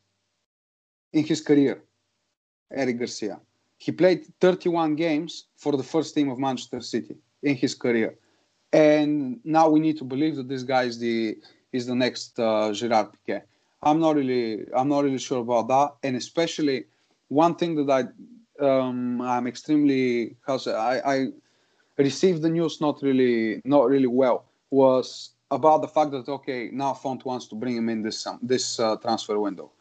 in 1.11 1.23
his 1.23 1.41
career, 1.41 1.83
Eric 2.71 2.99
Garcia. 2.99 3.39
He 3.77 3.91
played 3.91 4.25
31 4.39 4.95
games 4.95 5.45
for 5.57 5.75
the 5.75 5.83
first 5.83 6.15
team 6.15 6.29
of 6.29 6.39
Manchester 6.39 6.79
City 6.79 7.15
in 7.43 7.55
his 7.55 7.75
career. 7.75 8.15
And 8.71 9.39
now 9.43 9.69
we 9.69 9.79
need 9.79 9.97
to 9.97 10.03
believe 10.03 10.35
that 10.37 10.47
this 10.47 10.63
guy 10.63 10.83
is 10.83 10.97
the 10.99 11.37
is 11.71 11.87
the 11.87 11.95
next 11.95 12.39
uh, 12.39 12.71
Gerard 12.71 13.07
Piqué. 13.13 13.41
I'm 13.85 13.99
not 13.99 14.15
really 14.15 14.65
I'm 14.75 14.89
not 14.89 15.03
really 15.03 15.19
sure 15.19 15.41
about 15.41 15.67
that, 15.67 15.95
and 16.03 16.15
especially 16.15 16.85
one 17.27 17.55
thing 17.55 17.75
that 17.75 17.89
I 17.89 18.01
um, 18.65 19.21
I'm 19.21 19.47
extremely 19.47 20.35
how 20.45 20.57
say, 20.57 20.73
I, 20.73 21.15
I 21.15 21.27
received 21.97 22.41
the 22.41 22.49
news 22.49 22.81
not 22.81 23.01
really 23.01 23.61
not 23.65 23.89
really 23.89 24.07
well 24.07 24.45
was 24.69 25.31
about 25.51 25.81
the 25.81 25.87
fact 25.87 26.11
that 26.11 26.27
okay 26.27 26.69
now 26.71 26.93
Font 26.93 27.25
wants 27.25 27.47
to 27.47 27.55
bring 27.55 27.75
him 27.77 27.89
in 27.89 28.01
this 28.01 28.25
um, 28.25 28.39
this 28.41 28.79
uh, 28.79 28.95
transfer 28.97 29.39
window. 29.39 29.71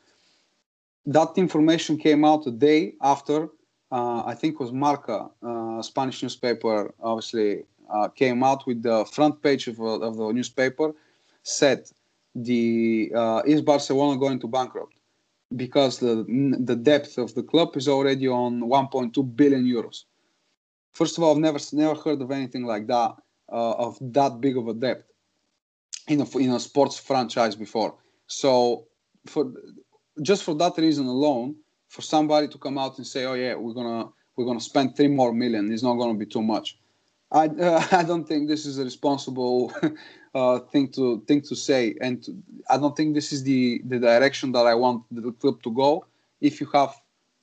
That 1.06 1.32
information 1.36 1.98
came 1.98 2.24
out 2.24 2.46
a 2.46 2.50
day 2.50 2.94
after 3.00 3.48
uh, 3.92 4.22
I 4.24 4.34
think 4.34 4.58
was 4.58 4.72
Marca, 4.72 5.28
uh, 5.42 5.82
Spanish 5.82 6.22
newspaper, 6.22 6.94
obviously 7.02 7.64
uh, 7.92 8.08
came 8.08 8.42
out 8.42 8.66
with 8.66 8.82
the 8.82 9.04
front 9.04 9.42
page 9.42 9.68
of, 9.68 9.78
of 9.80 10.16
the 10.16 10.32
newspaper 10.32 10.94
said 11.42 11.90
the 12.34 13.12
uh, 13.14 13.42
is 13.44 13.60
Barcelona 13.60 14.18
going 14.18 14.40
to 14.40 14.48
bankrupt 14.48 14.94
because 15.56 15.98
the 15.98 16.24
the 16.60 16.76
depth 16.76 17.18
of 17.18 17.34
the 17.34 17.42
club 17.42 17.76
is 17.76 17.88
already 17.88 18.28
on 18.28 18.60
1.2 18.60 19.36
billion 19.36 19.64
euros. 19.64 20.04
First 20.92 21.18
of 21.18 21.24
all, 21.24 21.32
I've 21.32 21.40
never 21.40 21.58
never 21.72 21.94
heard 21.94 22.20
of 22.22 22.30
anything 22.30 22.64
like 22.64 22.86
that 22.86 23.12
uh, 23.50 23.72
of 23.72 23.98
that 24.00 24.40
big 24.40 24.56
of 24.56 24.68
a 24.68 24.74
debt 24.74 25.02
in 26.08 26.20
a 26.20 26.38
in 26.38 26.50
a 26.50 26.60
sports 26.60 26.98
franchise 26.98 27.54
before. 27.54 27.94
So 28.26 28.86
for 29.26 29.52
just 30.22 30.42
for 30.44 30.54
that 30.54 30.76
reason 30.78 31.06
alone, 31.06 31.56
for 31.88 32.02
somebody 32.02 32.48
to 32.48 32.58
come 32.58 32.78
out 32.78 32.98
and 32.98 33.06
say, 33.06 33.24
"Oh 33.24 33.34
yeah, 33.34 33.54
we're 33.54 33.74
gonna 33.74 34.08
we're 34.36 34.46
gonna 34.46 34.60
spend 34.60 34.96
three 34.96 35.08
more 35.08 35.32
million," 35.32 35.70
is 35.72 35.82
not 35.82 35.94
gonna 35.94 36.18
be 36.18 36.26
too 36.26 36.42
much. 36.42 36.78
I 37.32 37.46
uh, 37.46 37.86
I 37.92 38.02
don't 38.04 38.28
think 38.28 38.48
this 38.48 38.66
is 38.66 38.78
a 38.78 38.84
responsible 38.84 39.72
uh, 40.34 40.58
thing 40.70 40.88
to 40.92 41.22
thing 41.26 41.40
to 41.42 41.56
say, 41.56 41.96
and 42.00 42.22
to, 42.24 42.36
I 42.70 42.76
don't 42.78 42.96
think 42.96 43.14
this 43.14 43.32
is 43.32 43.42
the 43.42 43.80
the 43.86 43.98
direction 43.98 44.52
that 44.52 44.66
I 44.66 44.74
want 44.74 45.02
the 45.10 45.32
club 45.32 45.62
to 45.62 45.70
go. 45.72 46.06
If 46.40 46.60
you 46.60 46.66
have 46.72 46.94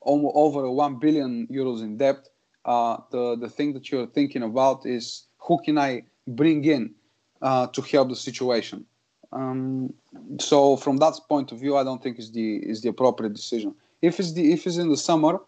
almost 0.01 0.35
over 0.35 0.69
one 0.69 0.99
billion 0.99 1.47
euros 1.47 1.81
in 1.81 1.97
debt, 1.97 2.29
uh, 2.65 2.97
the 3.11 3.35
the 3.35 3.49
thing 3.49 3.73
that 3.73 3.91
you're 3.91 4.07
thinking 4.07 4.43
about 4.43 4.85
is 4.85 5.23
who 5.39 5.59
can 5.65 5.77
I 5.77 6.03
bring 6.27 6.63
in 6.65 6.93
uh, 7.41 7.67
to 7.67 7.81
help 7.81 8.09
the 8.09 8.15
situation. 8.15 8.85
Um, 9.31 9.93
so 10.39 10.75
from 10.75 10.97
that 10.97 11.13
point 11.27 11.51
of 11.51 11.59
view, 11.59 11.77
I 11.77 11.83
don't 11.83 12.01
think 12.01 12.19
is 12.19 12.31
the 12.31 12.57
is 12.57 12.81
the 12.81 12.89
appropriate 12.89 13.33
decision. 13.33 13.75
If 14.01 14.19
it's 14.19 14.33
the 14.33 14.53
if 14.53 14.65
it's 14.67 14.77
in 14.77 14.89
the 14.89 14.97
summer, 14.97 15.41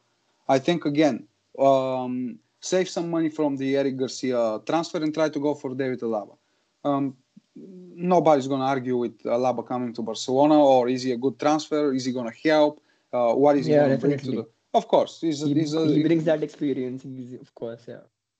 I 0.49 0.59
think 0.59 0.85
again. 0.85 1.27
Um, 1.59 2.39
save 2.61 2.87
some 2.87 3.09
money 3.09 3.29
from 3.29 3.57
the 3.57 3.75
Eric 3.75 3.97
Garcia 3.97 4.59
transfer 4.65 5.03
and 5.03 5.13
try 5.13 5.29
to 5.29 5.39
go 5.39 5.53
for 5.55 5.73
David 5.73 5.99
Alaba. 6.01 6.37
Um, 6.85 7.15
nobody's 7.55 8.47
going 8.47 8.61
to 8.61 8.65
argue 8.67 8.97
with 8.97 9.17
Alaba 9.23 9.67
coming 9.67 9.93
to 9.93 10.01
Barcelona 10.01 10.57
or 10.63 10.87
is 10.87 11.03
he 11.03 11.11
a 11.11 11.17
good 11.17 11.39
transfer? 11.39 11.93
Is 11.93 12.05
he 12.05 12.13
going 12.13 12.31
to 12.31 12.49
help? 12.49 12.81
Uh, 13.11 13.33
what 13.33 13.57
is 13.57 13.65
he 13.65 13.73
Yeah, 13.73 13.87
going 13.87 13.99
to 13.99 14.07
bring 14.07 14.17
to 14.19 14.31
the? 14.31 14.47
Of 14.73 14.87
course, 14.87 15.19
he's, 15.19 15.41
He, 15.41 15.53
he's 15.53 15.73
a, 15.73 15.85
he 15.85 16.01
brings 16.03 16.23
that 16.23 16.41
experience. 16.43 17.03
He's, 17.03 17.33
of 17.33 17.53
course, 17.55 17.81
yeah. 17.87 17.97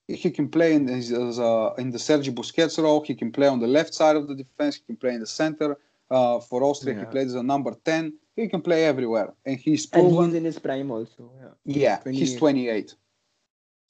he 0.08 0.30
can 0.30 0.48
play 0.48 0.72
in 0.72 0.88
his, 0.88 1.12
as 1.12 1.38
a, 1.38 1.74
in 1.76 1.90
the 1.90 1.98
Sergi 1.98 2.32
Busquets 2.32 2.82
role. 2.82 3.02
He 3.02 3.14
can 3.14 3.30
play 3.30 3.48
on 3.48 3.60
the 3.60 3.66
left 3.66 3.92
side 3.92 4.16
of 4.16 4.28
the 4.28 4.34
defense. 4.34 4.76
He 4.76 4.82
can 4.86 4.96
play 4.96 5.12
in 5.14 5.20
the 5.20 5.26
center. 5.26 5.76
Uh, 6.10 6.40
for 6.40 6.62
Austria, 6.62 6.94
he 6.94 7.00
Yeah. 7.00 7.06
plays 7.06 7.28
as 7.28 7.34
a 7.34 7.42
number 7.42 7.74
ten. 7.84 8.14
He 8.34 8.48
can 8.48 8.62
play 8.62 8.84
everywhere, 8.86 9.34
and 9.44 9.58
he's 9.58 9.84
proven 9.86 10.16
And 10.16 10.26
he's 10.26 10.34
in 10.36 10.44
his 10.44 10.58
prime 10.58 10.90
also. 10.90 11.30
Yeah. 11.38 12.02
Yeah, 12.04 12.10
he's 12.10 12.36
28. 12.36 12.94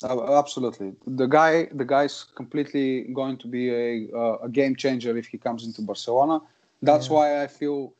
28. 0.02 0.28
Uh, 0.28 0.38
absolutely, 0.38 0.92
the 1.06 1.26
guy, 1.26 1.66
the 1.72 1.84
guy's 1.84 2.24
completely 2.34 3.02
going 3.14 3.36
to 3.38 3.48
be 3.48 3.70
a 3.70 4.08
uh, 4.16 4.38
a 4.42 4.48
game 4.48 4.76
changer 4.76 5.16
if 5.16 5.26
he 5.26 5.38
comes 5.38 5.64
into 5.66 5.82
Barcelona. 5.82 6.40
That's 6.82 7.08
Yeah. 7.08 7.14
why 7.14 7.42
I 7.42 7.46
feel 7.48 7.92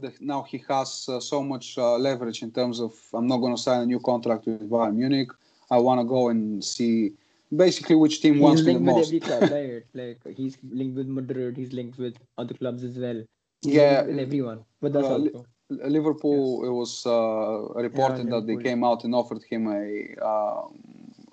that 0.00 0.20
now 0.20 0.42
he 0.42 0.58
has 0.68 1.06
uh, 1.08 1.20
so 1.20 1.42
much 1.42 1.78
uh, 1.78 1.96
leverage 1.96 2.42
in 2.42 2.50
terms 2.50 2.80
of 2.80 2.92
I'm 3.14 3.26
not 3.26 3.38
going 3.38 3.54
to 3.54 3.62
sign 3.62 3.82
a 3.82 3.86
new 3.86 4.00
contract 4.00 4.46
with 4.46 4.68
Bayern 4.68 4.96
Munich. 4.96 5.28
I 5.70 5.78
want 5.78 6.00
to 6.00 6.04
go 6.04 6.28
and 6.28 6.64
see 6.64 7.12
basically 7.54 7.96
which 7.96 8.20
team 8.20 8.40
wants 8.40 8.62
He's 8.62 8.66
me 8.66 8.72
the 8.74 8.80
linked 8.80 8.86
with 8.86 8.96
most. 8.96 9.08
every 9.08 9.20
club, 9.20 9.50
right? 9.50 9.84
Like 9.94 10.36
he's 10.36 10.58
linked 10.70 10.96
with 10.96 11.06
Madrid. 11.06 11.56
He's 11.56 11.72
linked 11.72 11.98
with 11.98 12.16
other 12.38 12.54
clubs 12.54 12.84
as 12.84 12.98
well. 12.98 13.24
He's 13.62 13.74
Yeah, 13.74 14.02
with 14.02 14.18
everyone. 14.18 14.64
But 14.80 14.92
that's 14.92 15.08
also. 15.10 15.46
Liverpool, 15.70 16.64
it 16.64 16.70
was 16.70 17.06
uh, 17.06 17.72
reported 17.82 18.28
that 18.30 18.46
they 18.46 18.56
came 18.56 18.84
out 18.84 19.04
and 19.04 19.14
offered 19.14 19.42
him 19.44 19.66
a 19.66 20.14
uh, 20.22 20.62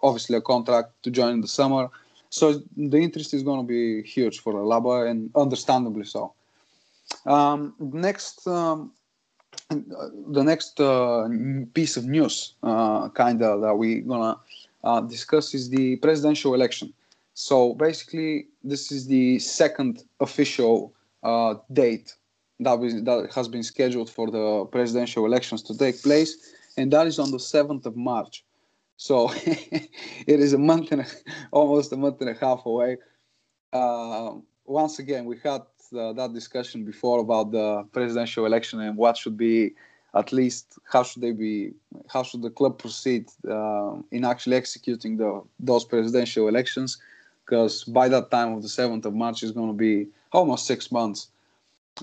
obviously 0.03 0.37
a 0.37 0.41
contract 0.41 0.89
to 1.03 1.11
join 1.11 1.33
in 1.33 1.41
the 1.41 1.47
summer. 1.47 1.89
So 2.29 2.61
the 2.77 2.97
interest 2.97 3.33
is 3.33 3.43
going 3.43 3.61
to 3.61 3.67
be 3.67 4.03
huge 4.07 4.39
for 4.39 4.53
Alaba, 4.53 5.09
and 5.09 5.29
understandably 5.35 6.05
so. 6.05 6.33
Um, 7.25 7.75
next, 7.79 8.47
um, 8.47 8.93
the 9.69 10.43
next 10.43 10.79
uh, 10.79 11.27
piece 11.73 11.97
of 11.97 12.05
news, 12.05 12.53
uh, 12.63 13.09
kind 13.09 13.41
of 13.41 13.61
that 13.61 13.75
we're 13.75 14.01
gonna 14.01 14.37
uh, 14.83 15.01
discuss 15.01 15.53
is 15.53 15.69
the 15.69 15.97
presidential 15.97 16.53
election. 16.53 16.93
So 17.33 17.73
basically, 17.73 18.47
this 18.63 18.91
is 18.91 19.07
the 19.07 19.39
second 19.39 20.03
official 20.19 20.93
uh, 21.23 21.55
date 21.71 22.15
that, 22.59 22.79
that 22.79 23.33
has 23.33 23.47
been 23.47 23.63
scheduled 23.63 24.09
for 24.09 24.29
the 24.29 24.65
presidential 24.71 25.25
elections 25.25 25.61
to 25.63 25.77
take 25.77 26.01
place, 26.01 26.53
and 26.77 26.91
that 26.93 27.07
is 27.07 27.19
on 27.19 27.31
the 27.31 27.37
7th 27.37 27.85
of 27.85 27.95
March. 27.95 28.43
So 29.01 29.31
it 29.45 30.39
is 30.45 30.53
a 30.53 30.59
month 30.59 30.91
and 30.91 31.01
a, 31.01 31.07
almost 31.51 31.91
a 31.91 31.97
month 31.97 32.21
and 32.21 32.29
a 32.29 32.35
half 32.35 32.67
away. 32.67 32.97
Uh, 33.73 34.33
once 34.65 34.99
again, 34.99 35.25
we 35.25 35.37
had 35.43 35.61
uh, 35.97 36.13
that 36.13 36.33
discussion 36.35 36.85
before 36.85 37.19
about 37.19 37.51
the 37.51 37.83
presidential 37.93 38.45
election 38.45 38.79
and 38.79 38.95
what 38.95 39.17
should 39.17 39.37
be 39.37 39.73
at 40.13 40.31
least 40.31 40.77
how 40.93 41.01
should 41.01 41.23
they 41.23 41.31
be 41.31 41.71
how 42.13 42.21
should 42.21 42.43
the 42.43 42.51
club 42.51 42.77
proceed 42.77 43.25
uh, 43.49 43.93
in 44.11 44.23
actually 44.23 44.55
executing 44.55 45.17
the 45.17 45.41
those 45.59 45.83
presidential 45.83 46.47
elections 46.47 46.99
because 47.43 47.83
by 47.85 48.07
that 48.07 48.29
time 48.29 48.53
of 48.53 48.61
the 48.61 48.67
7th 48.67 49.05
of 49.05 49.13
march 49.13 49.41
is 49.41 49.51
going 49.51 49.69
to 49.69 49.79
be 49.87 50.07
almost 50.31 50.67
six 50.67 50.91
months 50.91 51.29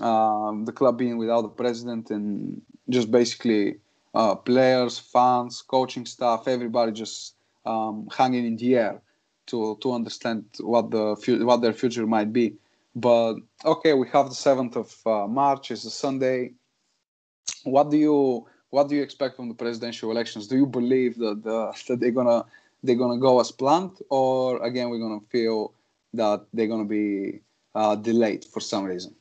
um, 0.01 0.65
the 0.65 0.73
club 0.73 0.97
being 0.97 1.19
without 1.19 1.43
the 1.43 1.55
president 1.63 2.11
and 2.11 2.63
just 2.89 3.11
basically 3.11 3.79
uh, 4.19 4.35
players 4.35 4.99
fans 4.99 5.63
coaching 5.63 6.05
staff 6.05 6.49
everybody 6.49 6.93
just 6.93 7.37
um, 7.65 8.09
hanging 8.17 8.47
in 8.47 8.57
the 8.57 8.77
air 8.77 9.01
to 9.47 9.79
to 9.81 9.93
understand 9.93 10.45
what 10.61 10.91
the 10.91 11.05
what 11.51 11.63
their 11.63 11.73
future 11.73 12.07
might 12.07 12.33
be 12.33 12.47
but 12.95 13.35
okay 13.65 13.95
we 13.95 14.07
have 14.09 14.27
the 14.29 14.41
7th 14.49 14.75
of 14.77 14.89
uh, 15.07 15.27
march 15.27 15.71
It's 15.71 15.85
a 15.85 15.91
sunday 15.91 16.53
what 17.65 17.91
do 17.91 17.97
you 17.97 18.47
what 18.71 18.89
do 18.89 18.97
you 18.97 19.03
expect 19.03 19.37
from 19.37 19.49
the 19.49 19.55
presidential 19.55 20.11
elections? 20.11 20.47
Do 20.47 20.57
you 20.57 20.67
believe 20.67 21.17
that 21.19 21.43
the, 21.43 21.73
that 21.89 22.01
they're 22.01 22.11
gonna 22.11 22.45
they're 22.83 22.97
gonna 22.97 23.19
go 23.19 23.41
as 23.41 23.51
planned, 23.51 23.99
or 24.11 24.63
again 24.63 24.91
we're 24.91 24.99
gonna 24.99 25.25
feel 25.31 25.75
that 26.15 26.47
they're 26.53 26.67
gonna 26.67 26.85
be 26.85 27.41
uh, 27.75 27.97
delayed 27.97 28.45
for 28.45 28.61
some 28.61 28.85
reason? 28.85 29.15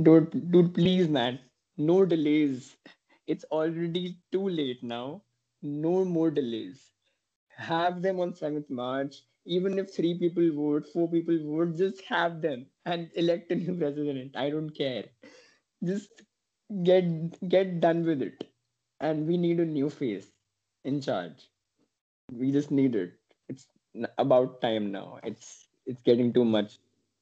Dude, 0.00 0.50
dude, 0.50 0.74
please, 0.74 1.08
man, 1.08 1.38
no 1.76 2.04
delays. 2.04 2.76
It's 3.26 3.44
already 3.50 4.18
too 4.32 4.48
late 4.48 4.82
now. 4.82 5.22
No 5.62 6.04
more 6.04 6.30
delays. 6.30 6.90
Have 7.56 8.02
them 8.02 8.20
on 8.20 8.32
7th 8.32 8.70
March. 8.70 9.22
Even 9.46 9.78
if 9.78 9.94
three 9.94 10.18
people 10.18 10.50
vote, 10.52 10.86
four 10.92 11.08
people 11.10 11.38
vote, 11.44 11.76
just 11.76 12.02
have 12.02 12.40
them 12.40 12.66
and 12.86 13.10
elect 13.14 13.50
a 13.52 13.56
new 13.56 13.76
president. 13.76 14.36
I 14.36 14.50
don't 14.50 14.70
care. 14.70 15.04
Just 15.84 16.22
get 16.84 17.04
get 17.48 17.80
done 17.80 18.04
with 18.06 18.22
it 18.22 18.44
and 19.00 19.26
we 19.26 19.36
need 19.36 19.60
a 19.60 19.64
new 19.64 19.88
face 19.90 20.26
in 20.84 21.00
charge 21.00 21.48
we 22.32 22.50
just 22.52 22.70
need 22.70 22.94
it 22.94 23.12
it's 23.48 23.66
about 24.18 24.60
time 24.60 24.90
now 24.92 25.18
it's 25.24 25.68
it's 25.86 26.02
getting 26.02 26.32
too 26.32 26.44
much 26.44 26.78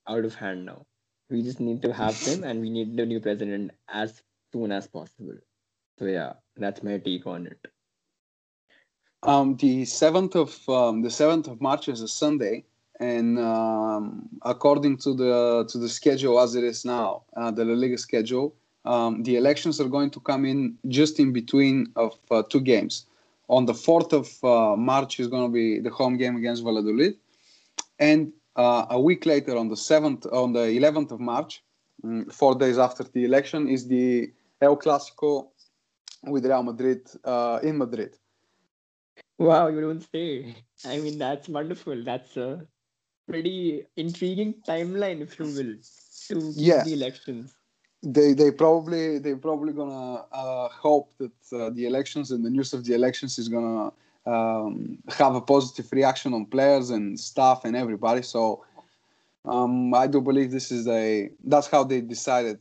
out 0.08 0.24
of 0.24 0.34
hand 0.34 0.64
now 0.66 0.84
we 1.30 1.42
just 1.42 1.60
need 1.60 1.82
to 1.82 1.92
have 1.92 2.18
them 2.24 2.44
and 2.44 2.60
we 2.60 2.70
need 2.70 2.96
the 2.96 3.06
new 3.06 3.20
president 3.20 3.70
as 3.88 4.22
soon 4.52 4.72
as 4.72 4.86
possible 4.86 5.36
so 6.02 6.08
yeah 6.08 6.32
that's 6.56 6.82
my 6.82 6.98
take 6.98 7.26
on 7.26 7.46
it 7.46 7.60
um, 9.22 9.56
the 9.56 9.82
7th 9.82 10.34
of 10.34 10.68
um, 10.68 11.02
the 11.02 11.08
7th 11.08 11.46
of 11.46 11.60
march 11.60 11.88
is 11.88 12.00
a 12.00 12.08
sunday 12.08 12.64
and 12.98 13.38
um, 13.38 14.28
according 14.42 14.96
to 14.96 15.14
the 15.14 15.64
to 15.68 15.78
the 15.78 15.88
schedule 15.88 16.40
as 16.40 16.56
it 16.56 16.64
is 16.64 16.84
now 16.84 17.22
uh, 17.36 17.52
the 17.52 17.64
La 17.64 17.74
Liga 17.74 17.96
schedule 17.96 18.52
um, 18.84 19.22
the 19.22 19.36
elections 19.36 19.80
are 19.80 19.88
going 19.88 20.10
to 20.10 20.18
come 20.20 20.44
in 20.44 20.76
just 20.88 21.20
in 21.20 21.32
between 21.32 21.92
of 21.94 22.18
uh, 22.32 22.42
two 22.48 22.60
games. 22.60 23.06
On 23.48 23.64
the 23.64 23.72
4th 23.72 24.12
of 24.12 24.26
uh, 24.44 24.76
March 24.76 25.20
is 25.20 25.28
going 25.28 25.46
to 25.48 25.52
be 25.52 25.78
the 25.78 25.90
home 25.90 26.16
game 26.16 26.36
against 26.36 26.64
Valladolid, 26.64 27.14
and 28.00 28.32
uh, 28.56 28.86
a 28.90 29.00
week 29.00 29.24
later, 29.24 29.56
on 29.56 29.68
the 29.68 29.76
7th, 29.76 30.26
on 30.32 30.52
the 30.52 30.66
11th 30.80 31.12
of 31.12 31.20
March, 31.20 31.62
um, 32.02 32.24
four 32.26 32.54
days 32.56 32.78
after 32.78 33.04
the 33.04 33.24
election, 33.24 33.68
is 33.68 33.86
the 33.86 34.32
El 34.60 34.76
Clasico 34.76 35.48
with 36.24 36.46
Real 36.46 36.62
Madrid 36.62 37.08
uh, 37.24 37.60
in 37.62 37.78
Madrid. 37.78 38.16
Wow, 39.38 39.68
you 39.68 39.80
don't 39.80 40.06
say. 40.12 40.54
I 40.86 40.98
mean, 40.98 41.18
that's 41.18 41.48
wonderful. 41.48 42.02
That's 42.02 42.36
a 42.36 42.66
pretty 43.28 43.84
intriguing 43.96 44.54
timeline, 44.66 45.20
if 45.20 45.38
you 45.38 45.46
will, 45.46 45.74
to 46.28 46.52
yeah. 46.54 46.84
the 46.84 46.92
elections 46.92 47.54
they 48.02 48.32
they 48.32 48.50
probably 48.50 49.18
they 49.18 49.34
probably 49.34 49.72
gonna 49.72 50.24
uh, 50.32 50.68
hope 50.68 51.12
that 51.18 51.32
uh, 51.52 51.70
the 51.70 51.86
elections 51.86 52.30
and 52.30 52.44
the 52.44 52.50
news 52.50 52.72
of 52.72 52.84
the 52.84 52.94
elections 52.94 53.38
is 53.38 53.48
gonna 53.48 53.92
um, 54.26 54.98
have 55.08 55.34
a 55.34 55.40
positive 55.40 55.90
reaction 55.92 56.34
on 56.34 56.46
players 56.46 56.90
and 56.90 57.18
staff 57.18 57.64
and 57.64 57.76
everybody. 57.76 58.22
So 58.22 58.64
um, 59.44 59.94
I 59.94 60.06
do 60.06 60.20
believe 60.20 60.50
this 60.50 60.72
is 60.72 60.88
a 60.88 61.30
that's 61.44 61.68
how 61.68 61.84
they 61.84 62.00
decided 62.00 62.58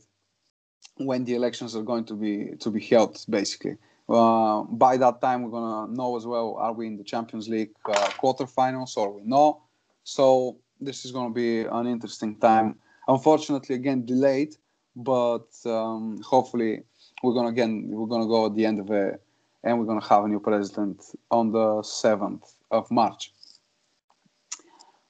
when 1.06 1.24
the 1.24 1.34
elections 1.34 1.74
are 1.76 1.82
going 1.82 2.04
to 2.06 2.14
be 2.14 2.56
to 2.60 2.70
be 2.70 2.80
held. 2.80 3.24
Basically, 3.28 3.76
uh, 4.08 4.62
by 4.62 4.96
that 4.96 5.20
time 5.20 5.42
we're 5.42 5.50
gonna 5.50 5.92
know 5.92 6.16
as 6.16 6.26
well 6.26 6.56
are 6.58 6.72
we 6.72 6.86
in 6.86 6.96
the 6.96 7.04
Champions 7.04 7.48
League 7.48 7.74
uh, 7.86 8.08
quarterfinals 8.20 8.96
or 8.96 9.10
we 9.12 9.22
know. 9.22 9.62
So 10.04 10.56
this 10.80 11.04
is 11.04 11.12
gonna 11.12 11.34
be 11.34 11.60
an 11.60 11.86
interesting 11.86 12.36
time. 12.36 12.76
Unfortunately, 13.08 13.74
again 13.74 14.04
delayed 14.04 14.56
but 14.96 15.48
um, 15.64 16.20
hopefully 16.22 16.82
we're 17.22 17.32
gonna 17.32 17.48
again 17.48 17.88
we're 17.88 18.06
gonna 18.06 18.26
go 18.26 18.46
at 18.46 18.54
the 18.54 18.66
end 18.66 18.78
of 18.78 18.90
it 18.90 19.22
and 19.64 19.78
we're 19.78 19.86
gonna 19.86 20.04
have 20.04 20.24
a 20.24 20.28
new 20.28 20.40
president 20.40 21.02
on 21.30 21.52
the 21.52 21.82
7th 21.82 22.54
of 22.70 22.90
march 22.90 23.32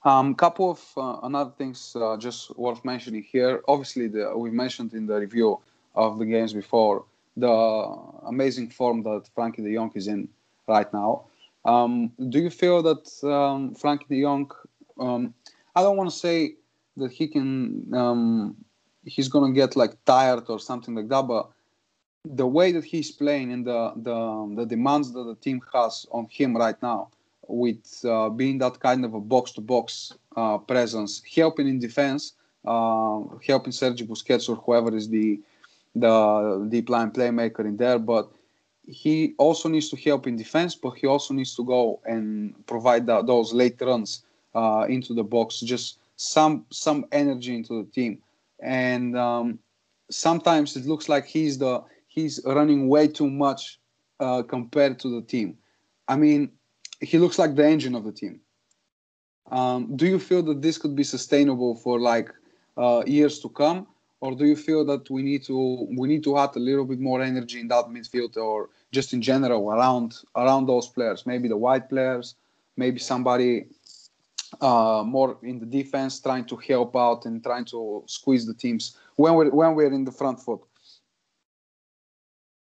um, 0.05 0.35
couple 0.35 0.71
of 0.71 0.81
uh, 0.97 1.19
another 1.23 1.51
things 1.57 1.95
uh, 1.99 2.15
just 2.17 2.57
worth 2.57 2.83
mentioning 2.85 3.23
here 3.23 3.61
obviously 3.67 4.07
the, 4.07 4.37
we 4.37 4.49
mentioned 4.49 4.93
in 4.93 5.05
the 5.05 5.15
review 5.15 5.59
of 5.95 6.19
the 6.19 6.25
games 6.25 6.53
before 6.53 7.05
the 7.37 7.49
amazing 8.27 8.69
form 8.69 9.03
that 9.03 9.23
frenkie 9.35 9.63
de 9.63 9.73
jong 9.73 9.91
is 9.95 10.07
in 10.07 10.27
right 10.67 10.91
now 10.93 11.25
um, 11.65 12.11
do 12.29 12.39
you 12.39 12.49
feel 12.49 12.81
that 12.81 13.03
um, 13.23 13.73
frenkie 13.75 14.07
de 14.07 14.21
jong 14.21 14.49
um, 14.99 15.33
i 15.75 15.81
don't 15.81 15.97
want 15.97 16.09
to 16.09 16.15
say 16.15 16.55
that 16.97 17.11
he 17.11 17.27
can 17.27 17.91
um, 17.93 18.55
he's 19.05 19.27
gonna 19.27 19.53
get 19.53 19.75
like 19.75 19.93
tired 20.05 20.45
or 20.49 20.59
something 20.59 20.95
like 20.95 21.09
that. 21.09 21.23
But 21.23 21.49
the 22.25 22.47
way 22.47 22.71
that 22.71 22.83
he's 22.83 23.11
playing 23.11 23.51
and 23.51 23.65
the 23.65 23.93
the, 23.95 24.55
the 24.55 24.65
demands 24.65 25.11
that 25.13 25.23
the 25.23 25.35
team 25.35 25.61
has 25.73 26.05
on 26.11 26.27
him 26.29 26.55
right 26.55 26.81
now, 26.81 27.09
with 27.47 28.03
uh, 28.05 28.29
being 28.29 28.57
that 28.59 28.79
kind 28.79 29.05
of 29.05 29.13
a 29.13 29.19
box 29.19 29.51
to 29.53 29.61
box 29.61 30.13
presence, 30.67 31.21
helping 31.35 31.67
in 31.67 31.79
defense, 31.79 32.33
uh, 32.65 33.21
helping 33.45 33.73
Sergio 33.73 34.07
Busquets 34.07 34.49
or 34.49 34.55
whoever 34.55 34.95
is 34.95 35.09
the 35.09 35.39
the 35.95 36.67
deep 36.69 36.89
line 36.89 37.11
playmaker 37.11 37.59
in 37.59 37.77
there, 37.77 37.99
but 37.99 38.29
he 38.85 39.33
also 39.37 39.69
needs 39.69 39.89
to 39.89 39.97
help 39.97 40.27
in 40.27 40.35
defense, 40.35 40.75
but 40.75 40.91
he 40.91 41.07
also 41.07 41.33
needs 41.33 41.55
to 41.55 41.63
go 41.63 42.01
and 42.05 42.53
provide 42.67 43.05
that, 43.07 43.27
those 43.27 43.53
late 43.53 43.79
runs 43.81 44.23
uh, 44.55 44.85
into 44.89 45.13
the 45.13 45.23
box, 45.23 45.59
just 45.59 45.99
some 46.15 46.65
some 46.69 47.05
energy 47.11 47.55
into 47.55 47.83
the 47.83 47.89
team 47.91 48.21
and 48.63 49.17
um, 49.17 49.59
sometimes 50.09 50.75
it 50.75 50.85
looks 50.85 51.09
like 51.09 51.25
he's 51.25 51.57
the 51.57 51.83
he's 52.07 52.39
running 52.45 52.87
way 52.87 53.07
too 53.07 53.29
much 53.29 53.79
uh, 54.19 54.41
compared 54.41 54.97
to 54.99 55.09
the 55.09 55.21
team. 55.21 55.57
I 56.07 56.15
mean, 56.15 56.51
he 57.01 57.17
looks 57.17 57.37
like 57.37 57.55
the 57.55 57.67
engine 57.67 57.95
of 57.95 58.05
the 58.05 58.11
team. 58.11 58.39
Um, 59.51 59.95
do 59.97 60.07
you 60.07 60.19
feel 60.19 60.41
that 60.43 60.61
this 60.61 60.77
could 60.77 60.95
be 60.95 61.03
sustainable 61.03 61.75
for 61.75 61.99
like 61.99 62.29
uh, 62.77 63.03
years 63.05 63.39
to 63.39 63.49
come, 63.49 63.87
or 64.23 64.33
do 64.33 64.45
you 64.45 64.55
feel 64.55 64.85
that 64.85 65.09
we 65.09 65.21
need 65.21 65.43
to 65.43 65.85
we 65.97 66.07
need 66.07 66.23
to 66.23 66.37
add 66.37 66.55
a 66.55 66.65
little 66.69 66.85
bit 66.85 67.01
more 67.09 67.21
energy 67.21 67.59
in 67.59 67.67
that 67.67 67.87
midfield, 67.95 68.37
or 68.37 68.69
just 68.93 69.11
in 69.11 69.21
general 69.21 69.69
around 69.69 70.15
around 70.37 70.65
those 70.65 70.87
players, 70.87 71.25
maybe 71.25 71.49
the 71.49 71.57
white 71.57 71.89
players, 71.89 72.35
maybe 72.77 72.99
somebody 72.99 73.65
uh, 74.61 75.03
more 75.05 75.37
in 75.43 75.59
the 75.59 75.65
defense, 75.65 76.21
trying 76.21 76.45
to 76.45 76.55
help 76.55 76.95
out 76.95 77.25
and 77.25 77.43
trying 77.43 77.65
to 77.65 78.01
squeeze 78.07 78.45
the 78.45 78.53
teams 78.53 78.95
when 79.17 79.33
we're 79.33 79.49
when 79.49 79.75
we're 79.75 79.91
in 79.91 80.05
the 80.05 80.17
front 80.21 80.39
foot. 80.39 80.61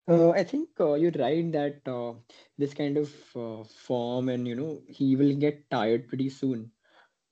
Uh, 0.10 0.32
I 0.32 0.44
think 0.44 0.70
uh, 0.82 0.96
you're 0.96 1.20
right 1.26 1.50
that 1.54 1.80
uh, 1.88 2.14
this 2.58 2.74
kind 2.74 2.98
of 2.98 3.10
uh, 3.34 3.64
form 3.64 4.28
and 4.28 4.46
you 4.46 4.56
know 4.56 4.82
he 4.90 5.16
will 5.16 5.34
get 5.34 5.70
tired 5.72 6.10
pretty 6.10 6.30
soon. 6.30 6.70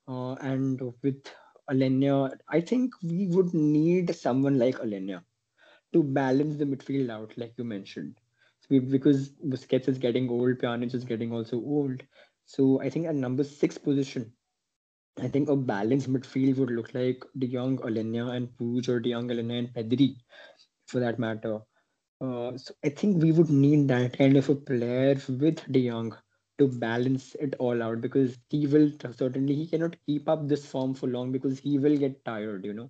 Uh, 0.08 0.36
and 0.36 0.82
with 1.02 1.28
Aleñá, 1.70 2.38
I 2.50 2.62
think 2.62 2.94
we 3.02 3.28
would 3.28 3.54
need 3.54 4.16
someone 4.16 4.58
like 4.60 4.80
Aleñá 4.80 5.24
to 5.94 6.04
balance 6.04 6.58
the 6.58 6.66
midfield 6.66 7.10
out, 7.10 7.38
like 7.38 7.54
you 7.58 7.64
mentioned. 7.64 8.16
So 8.62 8.80
because 8.80 9.30
Busquets 9.32 9.88
is 9.88 9.98
getting 9.98 10.30
old, 10.30 10.58
Pjanic 10.58 10.94
is 10.94 11.04
getting 11.04 11.32
also 11.32 11.58
old. 11.58 12.02
So 12.46 12.82
I 12.82 12.90
think 12.90 13.08
at 13.08 13.16
number 13.16 13.44
six 13.44 13.78
position, 13.78 14.34
I 15.22 15.28
think 15.28 15.50
a 15.50 15.56
balanced 15.56 16.12
midfield 16.12 16.58
would 16.58 16.72
look 16.72 16.94
like 16.94 17.24
De 17.38 17.48
Jong, 17.48 17.78
Aleñá, 17.80 18.36
and 18.36 18.50
Puig, 18.58 18.90
or 18.90 19.00
De 19.00 19.12
Jong, 19.12 19.30
Aleñá, 19.30 19.60
and 19.60 19.74
Pedri, 19.74 20.16
for 20.88 21.00
that 21.00 21.20
matter. 21.20 21.60
Uh, 22.20 22.58
so 22.58 22.74
I 22.84 22.90
think 22.90 23.22
we 23.22 23.32
would 23.32 23.50
need 23.50 23.88
that 23.90 24.18
kind 24.18 24.38
of 24.38 24.50
a 24.50 24.56
player 24.56 25.16
with 25.30 25.72
De 25.72 25.90
Jong 25.90 26.16
to 26.60 26.68
balance 26.68 27.36
it 27.40 27.56
all 27.60 27.82
out 27.82 28.02
because 28.02 28.38
he 28.50 28.68
will 28.68 28.92
certainly 29.18 29.56
he 29.56 29.68
cannot 29.68 29.96
keep 30.06 30.30
up 30.30 30.48
this 30.48 30.66
form 30.66 30.94
for 30.94 31.08
long 31.08 31.32
because 31.32 31.60
he 31.60 31.80
will 31.80 31.98
get 31.98 32.24
tired, 32.26 32.66
you 32.66 32.74
know. 32.74 32.90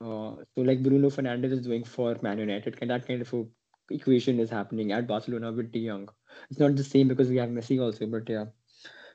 Uh, 0.00 0.36
so 0.54 0.62
like 0.62 0.82
Bruno 0.82 1.08
Fernandes 1.08 1.52
is 1.52 1.62
doing 1.62 1.84
for 1.84 2.16
Man 2.22 2.38
United, 2.38 2.76
that 2.88 3.06
kind 3.06 3.22
of 3.22 3.46
equation 3.90 4.40
is 4.40 4.50
happening 4.50 4.92
at 4.92 5.06
Barcelona 5.06 5.52
with 5.52 5.72
De 5.72 5.86
Jong. 5.86 6.08
It's 6.50 6.60
not 6.60 6.76
the 6.76 6.84
same 6.84 7.08
because 7.08 7.28
we 7.28 7.36
have 7.36 7.48
Messi 7.48 7.80
also, 7.80 8.06
but 8.06 8.28
yeah. 8.28 8.46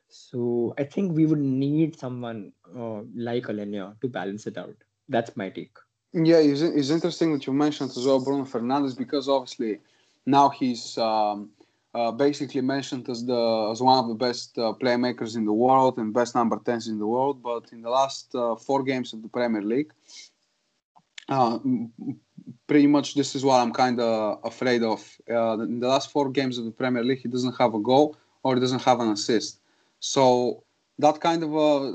So 0.07 0.73
I 0.77 0.83
think 0.83 1.15
we 1.15 1.25
would 1.25 1.39
need 1.39 1.99
someone 1.99 2.51
uh, 2.75 3.01
like 3.15 3.45
Aleñá 3.45 3.99
to 4.01 4.07
balance 4.07 4.47
it 4.47 4.57
out. 4.57 4.75
That's 5.07 5.35
my 5.37 5.49
take. 5.49 5.77
Yeah, 6.13 6.37
it's, 6.37 6.61
it's 6.61 6.89
interesting 6.89 7.33
that 7.33 7.45
you 7.45 7.53
mentioned 7.53 7.91
as 7.91 8.05
well 8.05 8.19
Bruno 8.23 8.45
Fernandes 8.45 8.97
because 8.97 9.29
obviously 9.29 9.79
now 10.25 10.49
he's 10.49 10.97
um, 10.97 11.51
uh, 11.99 12.11
basically 12.11 12.61
mentioned 12.75 13.05
as 13.09 13.19
the 13.31 13.43
as 13.71 13.79
one 13.89 13.97
of 14.03 14.07
the 14.11 14.19
best 14.27 14.57
uh, 14.57 14.73
playmakers 14.81 15.31
in 15.39 15.43
the 15.49 15.57
world 15.65 15.93
and 15.99 16.13
best 16.13 16.33
number 16.39 16.57
tens 16.67 16.87
in 16.87 16.97
the 17.03 17.09
world. 17.15 17.35
But 17.49 17.63
in 17.73 17.81
the 17.81 17.93
last 17.99 18.25
uh, 18.33 18.55
four 18.55 18.81
games 18.91 19.13
of 19.13 19.19
the 19.25 19.31
Premier 19.37 19.63
League, 19.73 19.91
uh, 21.27 21.59
pretty 22.67 22.87
much 22.95 23.07
this 23.19 23.35
is 23.35 23.41
what 23.47 23.59
I'm 23.61 23.73
kind 23.83 23.99
of 23.99 24.39
afraid 24.51 24.81
of. 24.93 24.99
Uh, 25.29 25.59
in 25.73 25.79
the 25.83 25.89
last 25.93 26.07
four 26.15 26.27
games 26.39 26.57
of 26.57 26.63
the 26.65 26.75
Premier 26.81 27.03
League, 27.03 27.21
he 27.25 27.29
doesn't 27.35 27.57
have 27.61 27.73
a 27.73 27.83
goal 27.91 28.15
or 28.43 28.55
he 28.55 28.61
doesn't 28.61 28.83
have 28.89 28.99
an 29.01 29.09
assist. 29.17 29.59
So 29.99 30.63
that 30.99 31.19
kind 31.27 31.41
of 31.43 31.49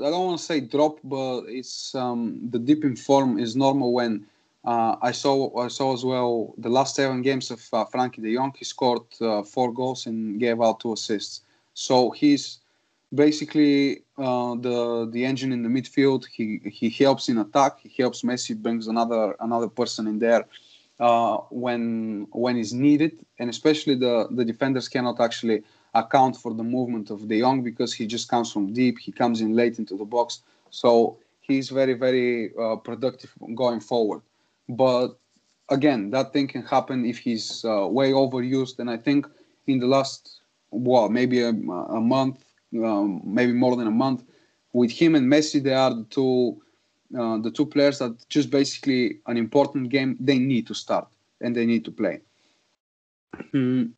I 0.05 0.09
don't 0.11 0.25
want 0.27 0.39
to 0.39 0.45
say 0.51 0.59
drop, 0.59 0.99
but 1.03 1.35
it's 1.59 1.95
um, 1.95 2.19
the 2.53 2.59
dip 2.59 2.83
in 2.83 2.95
form 2.95 3.39
is 3.39 3.55
normal 3.55 3.89
when 3.99 4.27
uh, 4.65 4.95
I 5.01 5.11
saw 5.11 5.35
I 5.59 5.67
saw 5.67 5.93
as 5.93 6.03
well 6.03 6.53
the 6.57 6.69
last 6.69 6.95
seven 6.95 7.21
games 7.21 7.51
of 7.51 7.61
uh, 7.71 7.85
Frenkie 7.85 8.21
De 8.21 8.33
Jong. 8.35 8.53
He 8.57 8.65
scored 8.65 9.03
uh, 9.21 9.43
four 9.43 9.71
goals 9.71 10.07
and 10.07 10.39
gave 10.39 10.59
out 10.61 10.79
two 10.79 10.93
assists. 10.93 11.41
So 11.73 12.09
he's 12.11 12.59
basically 13.13 14.03
uh, 14.17 14.55
the 14.55 15.07
the 15.11 15.23
engine 15.25 15.51
in 15.51 15.61
the 15.61 15.69
midfield. 15.69 16.25
He 16.25 16.61
he 16.65 16.89
helps 16.89 17.29
in 17.29 17.37
attack. 17.37 17.79
He 17.81 18.01
helps 18.01 18.23
Messi 18.23 18.55
brings 18.55 18.87
another 18.87 19.35
another 19.39 19.67
person 19.67 20.07
in 20.07 20.17
there 20.19 20.45
uh, 20.99 21.37
when 21.49 22.27
when 22.31 22.57
is 22.57 22.73
needed, 22.73 23.23
and 23.39 23.49
especially 23.49 23.95
the 23.95 24.27
the 24.31 24.45
defenders 24.45 24.87
cannot 24.89 25.19
actually 25.19 25.63
account 25.93 26.35
for 26.37 26.53
the 26.53 26.63
movement 26.63 27.09
of 27.11 27.27
De 27.27 27.39
Jong 27.39 27.61
because 27.63 27.93
he 27.93 28.07
just 28.07 28.29
comes 28.29 28.51
from 28.51 28.73
deep. 28.73 28.97
He 28.99 29.11
comes 29.11 29.41
in 29.41 29.53
late 29.53 29.77
into 29.77 29.95
the 29.95 30.05
box, 30.05 30.41
so 30.71 31.17
he's 31.41 31.69
very 31.69 31.93
very 31.93 32.51
uh, 32.59 32.77
productive 32.77 33.31
going 33.53 33.79
forward. 33.79 34.21
But 34.67 35.17
again, 35.69 36.09
that 36.11 36.33
thing 36.33 36.47
can 36.47 36.63
happen 36.63 37.05
if 37.05 37.17
he's 37.17 37.63
uh, 37.65 37.87
way 37.87 38.11
overused. 38.11 38.79
And 38.79 38.89
I 38.89 38.97
think 38.97 39.27
in 39.67 39.79
the 39.79 39.87
last 39.87 40.41
well 40.71 41.09
maybe 41.09 41.41
a, 41.41 41.49
a 41.49 42.01
month, 42.01 42.43
um, 42.83 43.21
maybe 43.23 43.53
more 43.53 43.75
than 43.75 43.87
a 43.87 43.91
month, 43.91 44.23
with 44.73 44.91
him 44.91 45.15
and 45.15 45.31
Messi, 45.31 45.63
they 45.63 45.73
are 45.73 45.93
the 45.93 46.05
two 46.09 46.61
uh, 47.17 47.37
the 47.37 47.51
two 47.51 47.65
players 47.65 47.99
that 47.99 48.27
just 48.29 48.49
basically 48.49 49.19
an 49.27 49.37
important 49.37 49.89
game 49.89 50.17
they 50.19 50.39
need 50.39 50.67
to 50.67 50.73
start 50.73 51.07
and 51.41 51.55
they 51.55 51.65
need 51.65 51.85
to 51.85 51.91
play. 51.91 52.19
Mm, 53.53 53.91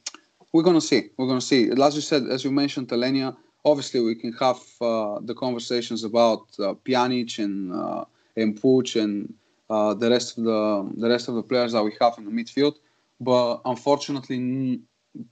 we're 0.53 0.63
gonna 0.63 0.81
see. 0.81 1.09
We're 1.17 1.27
gonna 1.27 1.41
see. 1.41 1.69
As 1.71 1.95
you 1.95 2.01
said, 2.01 2.23
as 2.29 2.43
you 2.43 2.51
mentioned, 2.51 2.89
Aleñá. 2.89 3.35
Obviously, 3.65 3.99
we 3.99 4.15
can 4.15 4.31
have 4.33 4.61
uh, 4.79 5.19
the 5.21 5.33
conversations 5.33 6.03
about 6.03 6.43
uh, 6.59 6.73
Pjanic 6.85 7.39
and 7.43 7.73
uh, 7.73 8.05
and 8.35 8.59
Puig 8.59 9.01
and 9.01 9.33
uh, 9.69 9.93
the 9.93 10.09
rest 10.09 10.37
of 10.37 10.43
the 10.43 10.91
the 10.97 11.09
rest 11.09 11.27
of 11.27 11.35
the 11.35 11.43
players 11.43 11.73
that 11.73 11.83
we 11.83 11.93
have 11.99 12.17
in 12.17 12.25
the 12.25 12.31
midfield. 12.31 12.75
But 13.19 13.61
unfortunately, 13.65 14.81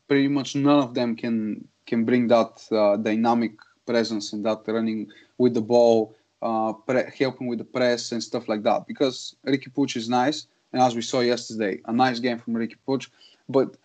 pretty 0.08 0.28
much 0.28 0.56
none 0.56 0.80
of 0.80 0.94
them 0.94 1.16
can 1.16 1.68
can 1.86 2.06
bring 2.06 2.28
that 2.28 2.64
uh, 2.72 2.98
dynamic 2.98 3.54
presence 3.86 4.34
and 4.34 4.44
that 4.46 4.64
running 4.68 5.08
with 5.38 5.54
the 5.54 5.62
ball, 5.62 6.16
uh, 6.42 6.74
pre- 6.74 7.12
helping 7.18 7.48
with 7.48 7.60
the 7.60 7.66
press 7.66 8.12
and 8.12 8.24
stuff 8.24 8.48
like 8.48 8.64
that. 8.64 8.88
Because 8.88 9.36
Riqui 9.46 9.72
Puig 9.72 9.96
is 9.96 10.10
nice, 10.10 10.48
and 10.74 10.82
as 10.82 10.96
we 10.96 11.02
saw 11.02 11.20
yesterday, 11.22 11.82
a 11.86 11.94
nice 11.94 12.20
game 12.20 12.40
from 12.40 12.56
Riqui 12.56 12.78
Puig, 12.88 13.08
but 13.48 13.78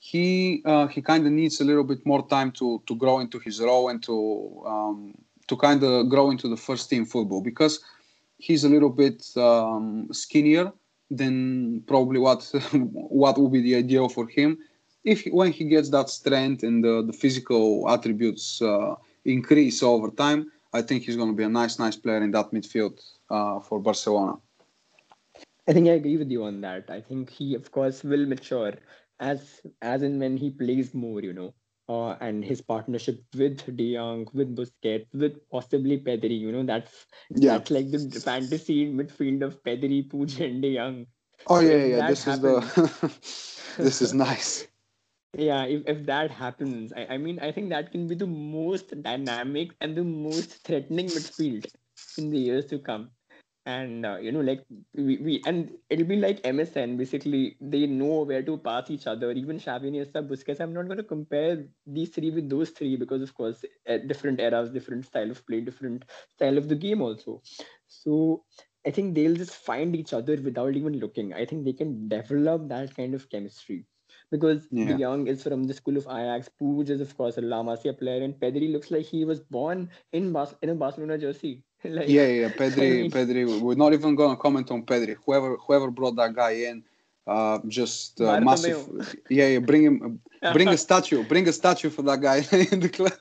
he 0.00 0.62
uh, 0.64 0.86
he 0.88 1.00
kind 1.00 1.26
of 1.26 1.32
needs 1.32 1.60
a 1.60 1.64
little 1.64 1.84
bit 1.84 2.04
more 2.04 2.26
time 2.28 2.52
to 2.52 2.82
to 2.86 2.94
grow 2.94 3.20
into 3.20 3.38
his 3.38 3.60
role 3.60 3.88
and 3.88 4.02
to 4.02 4.62
um, 4.66 5.14
to 5.48 5.56
kind 5.56 5.82
of 5.82 6.08
grow 6.08 6.30
into 6.30 6.48
the 6.48 6.56
first 6.56 6.90
team 6.90 7.04
football 7.04 7.40
because 7.40 7.80
he's 8.38 8.64
a 8.64 8.68
little 8.68 8.90
bit 8.90 9.24
um, 9.36 10.08
skinnier 10.12 10.72
than 11.10 11.82
probably 11.86 12.18
what 12.18 12.42
what 12.72 13.38
would 13.38 13.52
be 13.52 13.62
the 13.62 13.76
ideal 13.76 14.08
for 14.08 14.28
him. 14.28 14.58
If 15.04 15.24
when 15.26 15.52
he 15.52 15.64
gets 15.64 15.90
that 15.90 16.10
strength 16.10 16.62
and 16.62 16.82
the, 16.84 17.04
the 17.06 17.12
physical 17.12 17.88
attributes 17.88 18.60
uh, 18.60 18.96
increase 19.24 19.82
over 19.82 20.10
time, 20.10 20.50
I 20.72 20.82
think 20.82 21.04
he's 21.04 21.16
going 21.16 21.30
to 21.30 21.36
be 21.36 21.44
a 21.44 21.48
nice, 21.48 21.78
nice 21.78 21.96
player 21.96 22.22
in 22.22 22.32
that 22.32 22.50
midfield 22.50 23.00
uh, 23.30 23.60
for 23.60 23.78
Barcelona. 23.80 24.34
I 25.68 25.72
think 25.72 25.88
I 25.88 25.92
agree 25.92 26.16
with 26.16 26.30
you 26.30 26.44
on 26.44 26.60
that. 26.62 26.90
I 26.90 27.00
think 27.00 27.30
he, 27.30 27.54
of 27.54 27.70
course, 27.70 28.02
will 28.04 28.26
mature 28.26 28.74
as 29.20 29.60
as 29.82 30.02
and 30.02 30.20
when 30.20 30.36
he 30.36 30.50
plays 30.50 30.94
more. 30.94 31.20
You 31.20 31.32
know, 31.32 31.54
uh, 31.88 32.10
and 32.20 32.44
his 32.44 32.60
partnership 32.60 33.22
with 33.34 33.76
De 33.76 33.94
Jong, 33.94 34.26
with 34.32 34.56
Busquets, 34.56 35.06
with 35.14 35.38
possibly 35.50 35.98
Pedri. 35.98 36.38
You 36.38 36.52
know, 36.52 36.64
that's 36.64 37.06
yeah. 37.30 37.52
that's 37.52 37.70
like 37.70 37.90
the 37.90 38.20
fantasy 38.20 38.90
midfield 38.92 39.42
of 39.42 39.62
Pedri, 39.62 40.08
Puig, 40.08 40.40
and 40.40 40.62
De 40.62 40.76
Jong. 40.76 41.06
Oh 41.46 41.60
yeah, 41.60 41.84
yeah. 41.84 42.08
This 42.08 42.24
happens, 42.24 42.64
is 42.64 42.74
the. 42.74 43.12
this 43.82 44.02
is 44.02 44.14
nice. 44.14 44.66
Yeah, 45.36 45.64
if, 45.64 45.82
if 45.86 46.06
that 46.06 46.30
happens, 46.30 46.92
I, 46.96 47.06
I 47.14 47.18
mean, 47.18 47.38
I 47.40 47.52
think 47.52 47.68
that 47.68 47.92
can 47.92 48.06
be 48.06 48.14
the 48.14 48.26
most 48.26 49.02
dynamic 49.02 49.70
and 49.82 49.94
the 49.94 50.04
most 50.04 50.64
threatening 50.64 51.06
midfield 51.06 51.66
in 52.16 52.30
the 52.30 52.38
years 52.38 52.64
to 52.66 52.78
come 52.78 53.10
and 53.66 54.06
uh, 54.06 54.16
you 54.16 54.30
know 54.30 54.40
like 54.40 54.64
we, 54.94 55.16
we 55.18 55.42
and 55.44 55.72
it'll 55.90 56.06
be 56.06 56.16
like 56.16 56.40
msn 56.42 56.96
basically 56.96 57.56
they 57.60 57.86
know 57.86 58.22
where 58.22 58.42
to 58.42 58.56
pass 58.58 58.90
each 58.90 59.06
other 59.08 59.32
even 59.32 59.58
Xavi 59.58 59.90
Iniesta 59.90 60.26
Busquets 60.26 60.60
I'm 60.60 60.72
not 60.72 60.86
going 60.86 60.98
to 60.98 61.02
compare 61.04 61.66
these 61.86 62.10
three 62.10 62.30
with 62.30 62.48
those 62.48 62.70
three 62.70 62.96
because 62.96 63.22
of 63.22 63.34
course 63.34 63.64
different 64.06 64.40
eras 64.40 64.70
different 64.70 65.04
style 65.04 65.30
of 65.30 65.44
play 65.46 65.60
different 65.60 66.04
style 66.36 66.56
of 66.58 66.68
the 66.68 66.76
game 66.76 67.02
also 67.02 67.42
so 67.88 68.44
I 68.86 68.92
think 68.92 69.16
they'll 69.16 69.34
just 69.34 69.56
find 69.56 69.96
each 69.96 70.12
other 70.12 70.36
without 70.36 70.76
even 70.76 71.00
looking 71.00 71.34
I 71.34 71.44
think 71.44 71.64
they 71.64 71.72
can 71.72 72.08
develop 72.08 72.68
that 72.68 72.94
kind 72.94 73.14
of 73.14 73.28
chemistry 73.28 73.84
because 74.30 74.68
yeah. 74.70 74.86
De 74.86 74.98
Jong 74.98 75.26
is 75.26 75.42
from 75.42 75.64
the 75.64 75.74
school 75.74 75.96
of 75.96 76.06
Ajax. 76.06 76.50
Puig 76.60 76.90
is, 76.90 77.00
of 77.00 77.16
course, 77.16 77.36
a 77.38 77.40
La 77.40 77.62
Masia 77.62 77.96
player, 77.98 78.22
and 78.22 78.34
Pedri 78.34 78.72
looks 78.72 78.90
like 78.90 79.04
he 79.04 79.24
was 79.24 79.40
born 79.40 79.90
in 80.12 80.32
Bas- 80.32 80.54
in 80.62 80.70
a 80.70 80.74
Barcelona 80.74 81.18
jersey. 81.18 81.64
Like, 81.88 82.08
yeah, 82.08 82.26
yeah, 82.26 82.48
Pedri, 82.48 83.10
Pedri. 83.10 83.60
We're 83.60 83.74
not 83.74 83.92
even 83.92 84.14
gonna 84.14 84.36
comment 84.36 84.70
on 84.70 84.82
Pedri. 84.82 85.16
Whoever, 85.24 85.56
whoever 85.56 85.90
brought 85.90 86.16
that 86.16 86.34
guy 86.34 86.52
in, 86.70 86.84
uh, 87.26 87.58
just 87.68 88.20
uh, 88.20 88.40
massive. 88.40 88.86
Yeah, 89.28 89.48
yeah. 89.48 89.58
Bring 89.58 89.82
him, 89.84 90.20
bring 90.52 90.68
a 90.68 90.76
statue, 90.86 91.24
bring 91.24 91.48
a 91.48 91.52
statue 91.52 91.90
for 91.90 92.02
that 92.02 92.20
guy 92.20 92.36
in 92.72 92.80
the 92.80 92.88
club. 92.88 93.12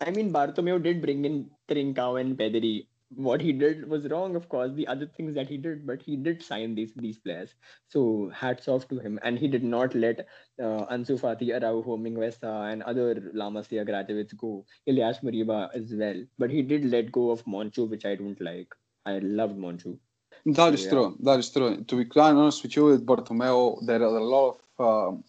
I 0.00 0.10
mean, 0.10 0.32
Bartomeu 0.32 0.82
did 0.82 1.02
bring 1.02 1.24
in 1.24 1.50
Trincao 1.68 2.20
and 2.20 2.36
Pedri 2.38 2.86
what 3.14 3.40
he 3.40 3.52
did 3.52 3.88
was 3.88 4.06
wrong, 4.08 4.36
of 4.36 4.48
course, 4.48 4.72
the 4.74 4.86
other 4.86 5.06
things 5.06 5.34
that 5.34 5.48
he 5.48 5.56
did, 5.56 5.86
but 5.86 6.00
he 6.00 6.16
did 6.16 6.42
sign 6.42 6.74
these 6.74 6.92
these 6.94 7.18
players. 7.18 7.54
So 7.88 8.30
hats 8.34 8.68
off 8.68 8.86
to 8.88 8.98
him. 8.98 9.18
And 9.22 9.38
he 9.38 9.48
did 9.48 9.64
not 9.64 9.94
let 9.94 10.20
uh, 10.60 10.86
Ansu 10.86 11.18
Fati, 11.20 11.50
Araujo, 11.50 11.96
Mingueza, 11.96 12.72
and 12.72 12.82
other 12.84 13.30
La 13.34 13.50
Masia 13.50 13.84
graduates 13.84 14.32
go. 14.34 14.64
Ilaix 14.88 15.22
Moriba 15.22 15.68
as 15.74 15.92
well. 15.92 16.22
But 16.38 16.50
he 16.50 16.62
did 16.62 16.84
let 16.84 17.10
go 17.10 17.30
of 17.30 17.44
Monchu, 17.44 17.88
which 17.88 18.04
I 18.04 18.14
don't 18.14 18.40
like. 18.40 18.72
I 19.04 19.18
loved 19.18 19.58
Monchu. 19.58 19.98
That 20.46 20.74
is 20.74 20.84
yeah. 20.84 20.90
true. 20.90 21.16
That 21.20 21.38
is 21.40 21.50
true. 21.50 21.82
To 21.82 21.96
be 21.96 22.04
quite 22.04 22.30
honest 22.30 22.62
with 22.62 22.76
you, 22.76 22.84
with 22.84 23.04
Bartomeu, 23.04 23.84
there 23.86 24.02
are 24.02 24.16
a 24.16 24.24
lot 24.24 24.60
of. 24.78 24.86
Um, 24.86 25.24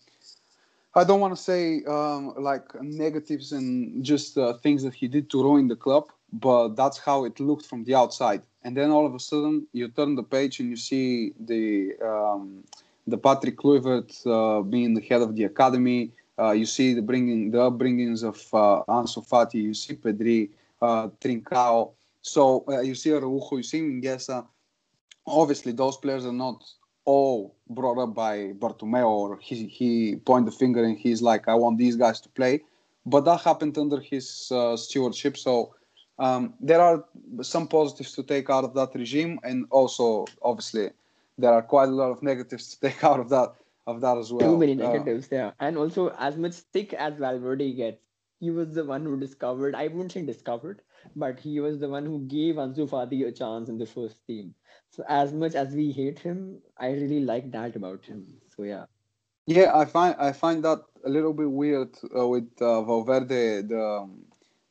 I 0.93 1.05
don't 1.05 1.21
want 1.21 1.36
to 1.36 1.41
say 1.41 1.84
um, 1.86 2.34
like 2.38 2.65
negatives 2.82 3.53
and 3.53 4.03
just 4.03 4.38
uh, 4.38 4.53
things 4.57 4.84
that 4.84 4.93
he 4.93 5.07
did 5.07 5.29
to 5.32 5.41
ruin 5.41 5.69
the 5.69 5.75
club 5.75 6.11
but 6.34 6.75
that's 6.75 6.97
how 6.97 7.25
it 7.25 7.39
looked 7.39 7.65
from 7.65 7.84
the 7.84 7.95
outside. 7.95 8.41
And 8.63 8.75
then 8.77 8.91
all 8.91 9.05
of 9.05 9.13
a 9.13 9.19
sudden, 9.19 9.67
you 9.73 9.88
turn 9.89 10.15
the 10.15 10.23
page 10.23 10.59
and 10.59 10.69
you 10.69 10.77
see 10.77 11.34
the 11.39 11.93
um, 12.03 12.63
the 13.07 13.17
Patrick 13.17 13.57
Kluivert 13.57 14.11
uh, 14.25 14.61
being 14.61 14.93
the 14.93 15.01
head 15.01 15.21
of 15.21 15.36
the 15.36 15.45
academy. 15.45 16.11
Uh, 16.39 16.51
you 16.51 16.65
see 16.65 16.93
the 16.93 17.01
bringing 17.01 17.51
the 17.51 17.57
upbringings 17.57 18.23
of 18.23 18.38
uh, 18.53 18.84
Ansu 18.91 19.27
Fati. 19.27 19.55
You 19.55 19.73
see 19.73 19.95
Pedri, 19.95 20.49
uh, 20.82 21.07
Trincao. 21.19 21.91
So 22.21 22.63
uh, 22.67 22.82
you 22.82 22.95
see 22.95 23.11
Araujo. 23.11 23.57
You 23.57 23.63
see 23.63 23.82
Mingueza. 23.82 24.45
Obviously, 25.27 25.71
those 25.71 25.97
players 25.97 26.25
are 26.25 26.34
not 26.34 26.63
all 27.05 27.55
brought 27.69 27.97
up 27.97 28.13
by 28.13 28.53
Bartomeu 28.59 29.07
or 29.07 29.39
he 29.39 29.67
he 29.67 30.15
point 30.17 30.45
the 30.45 30.51
finger 30.51 30.84
and 30.84 30.97
he's 30.97 31.21
like, 31.21 31.47
I 31.47 31.55
want 31.55 31.77
these 31.77 31.95
guys 31.95 32.21
to 32.21 32.29
play. 32.29 32.61
But 33.05 33.25
that 33.25 33.41
happened 33.41 33.77
under 33.77 33.99
his 33.99 34.51
uh, 34.51 34.77
stewardship. 34.77 35.36
So 35.36 35.73
um, 36.22 36.53
there 36.59 36.80
are 36.80 37.03
some 37.41 37.67
positives 37.67 38.13
to 38.13 38.24
take 38.24 38.49
out 38.49 38.63
of 38.63 38.76
that 38.76 38.93
regime, 38.93 39.39
and 39.43 39.65
also 39.72 40.26
obviously 40.43 40.91
there 41.38 41.51
are 41.51 41.63
quite 41.63 41.89
a 41.89 41.91
lot 41.91 42.11
of 42.11 42.22
negatives 42.22 42.76
to 42.76 42.80
take 42.88 43.03
out 43.03 43.19
of 43.19 43.30
that 43.30 43.55
of 43.88 44.01
that 44.01 44.17
as 44.17 44.32
well. 44.32 44.51
Too 44.51 44.57
many 44.57 44.74
uh, 44.74 44.91
negatives, 44.91 45.26
uh, 45.32 45.36
yeah. 45.36 45.51
And 45.59 45.78
also, 45.78 46.09
as 46.19 46.38
much 46.38 46.53
stick 46.53 46.93
as 46.93 47.15
Valverde 47.17 47.74
gets, 47.74 48.03
he 48.39 48.51
was 48.51 48.76
the 48.76 48.86
one 48.86 49.03
who 49.03 49.19
discovered. 49.19 49.74
I 49.74 49.88
wouldn't 49.88 50.11
say 50.11 50.22
discovered, 50.22 50.84
but 51.15 51.39
he 51.39 51.59
was 51.59 51.80
the 51.80 51.89
one 51.89 52.05
who 52.05 52.19
gave 52.19 52.55
Ansu 52.55 52.88
Fati 52.88 53.28
a 53.28 53.32
chance 53.32 53.69
in 53.69 53.80
the 53.80 53.88
first 53.88 54.26
team. 54.28 54.53
So 54.91 55.03
as 55.09 55.34
much 55.34 55.55
as 55.55 55.74
we 55.74 55.91
hate 55.91 56.19
him, 56.19 56.59
I 56.78 56.91
really 56.91 57.22
like 57.22 57.51
that 57.51 57.76
about 57.76 58.05
him. 58.05 58.28
So 58.55 58.63
yeah. 58.63 58.86
Yeah, 59.47 59.76
I 59.76 59.86
find 59.86 60.15
I 60.19 60.32
find 60.34 60.63
that 60.65 60.84
a 61.03 61.09
little 61.09 61.34
bit 61.34 61.49
weird 61.49 61.97
uh, 62.15 62.28
with 62.28 62.49
uh, 62.61 62.84
Valverde. 62.84 63.63
The 63.63 63.84
um, 63.84 64.26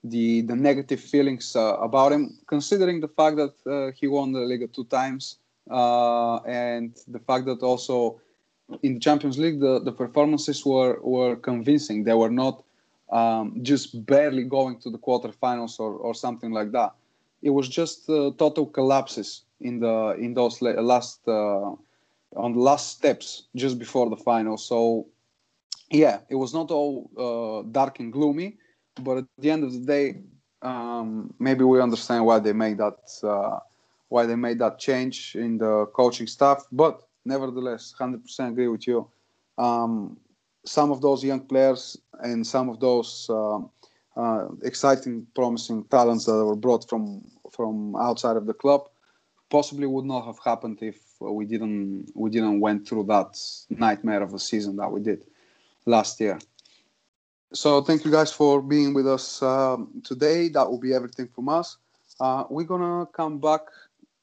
the 0.05 0.43
the 0.43 0.57
negative 0.57 1.01
feelings 1.01 1.55
uh, 1.57 1.77
about 1.81 2.13
him, 2.13 2.39
considering 2.47 3.01
the 3.01 3.09
fact 3.09 3.37
that 3.37 3.55
uh, 3.67 3.93
he 3.99 4.07
won 4.07 4.33
the 4.33 4.41
Liga 4.41 4.67
two 4.67 4.85
times, 4.85 5.39
uh, 5.71 6.37
and 6.39 6.97
the 7.09 7.19
fact 7.19 7.45
that 7.47 7.63
also 7.63 8.21
in 8.83 8.95
the 8.95 9.01
Champions 9.01 9.39
League 9.39 9.61
the, 9.61 9.81
the 9.81 9.93
performances 9.93 10.65
were 10.65 10.99
were 11.03 11.37
convincing. 11.37 12.05
They 12.05 12.15
were 12.15 12.31
not 12.31 12.65
um, 13.13 13.59
just 13.63 14.07
barely 14.07 14.45
going 14.45 14.79
to 14.81 14.91
the 14.91 14.99
quarterfinals 14.99 15.79
or, 15.81 15.93
or 15.95 16.15
something 16.15 16.53
like 16.53 16.73
that. 16.73 16.95
It 17.43 17.51
was 17.51 17.69
just 17.69 18.09
uh, 18.09 18.33
total 18.39 18.67
collapses 18.67 19.43
in 19.61 19.81
the 19.81 20.17
in 20.19 20.35
those 20.35 20.63
last 20.63 21.21
uh, 21.29 21.75
on 22.37 22.53
the 22.53 22.61
last 22.61 22.97
steps 22.97 23.45
just 23.55 23.79
before 23.79 24.09
the 24.09 24.17
final. 24.17 24.57
So 24.57 25.07
yeah, 25.91 26.21
it 26.29 26.37
was 26.37 26.55
not 26.55 26.71
all 26.71 27.11
uh, 27.19 27.69
dark 27.71 28.01
and 28.01 28.13
gloomy 28.13 28.57
but 29.03 29.19
at 29.19 29.25
the 29.39 29.51
end 29.51 29.65
of 29.65 29.73
the 29.73 29.81
day, 29.81 30.23
um, 30.63 31.33
maybe 31.39 31.65
we 31.65 31.81
understand 31.81 32.25
why 32.25 32.39
they 32.39 32.53
made 32.53 32.79
that 32.79 32.99
uh, 33.23 33.59
why 34.09 34.27
they 34.27 34.37
made 34.37 34.59
that 34.59 34.79
change 34.79 35.35
in 35.37 35.59
the 35.59 35.87
coaching 35.95 36.27
staff. 36.27 36.67
But 36.73 37.03
nevertheless, 37.25 37.95
hundred 37.97 38.23
percent 38.23 38.53
agree 38.53 38.69
with 38.69 38.87
you. 38.87 39.09
Um, 39.59 40.19
some 40.65 40.91
of 40.91 41.01
those 41.01 41.25
young 41.25 41.41
players 41.41 41.97
and 42.21 42.47
some 42.47 42.69
of 42.69 42.81
those 42.81 43.27
uh, 43.31 43.59
uh, 44.17 44.49
exciting, 44.63 45.27
promising 45.35 45.85
talents 45.85 46.27
that 46.27 46.45
were 46.45 46.57
brought 46.57 46.89
from 46.89 47.23
from 47.51 47.97
outside 47.97 48.37
of 48.37 48.47
the 48.47 48.55
club 48.55 48.89
possibly 49.51 49.87
would 49.87 50.05
not 50.05 50.25
have 50.25 50.39
happened 50.45 50.79
if 50.81 50.99
we 51.21 51.45
didn't 51.45 52.11
we 52.15 52.31
didn't 52.31 52.61
went 52.61 52.87
through 52.87 53.05
that 53.05 53.39
nightmare 53.69 54.23
of 54.23 54.33
a 54.33 54.39
season 54.39 54.77
that 54.77 54.91
we 54.91 55.01
did 55.01 55.25
last 55.87 56.21
year. 56.21 56.39
So 57.53 57.83
thank 57.83 58.05
you 58.05 58.13
guys 58.13 58.33
for 58.33 58.63
being 58.63 58.95
with 58.95 59.09
us 59.09 59.43
um, 59.43 60.01
today. 60.05 60.49
That 60.51 60.71
will 60.71 60.79
be 60.79 60.95
everything 60.95 61.27
from 61.29 61.49
us. 61.49 61.79
Uh, 62.21 62.45
we're 62.49 62.65
gonna 62.65 63.07
come 63.07 63.41
back 63.41 63.63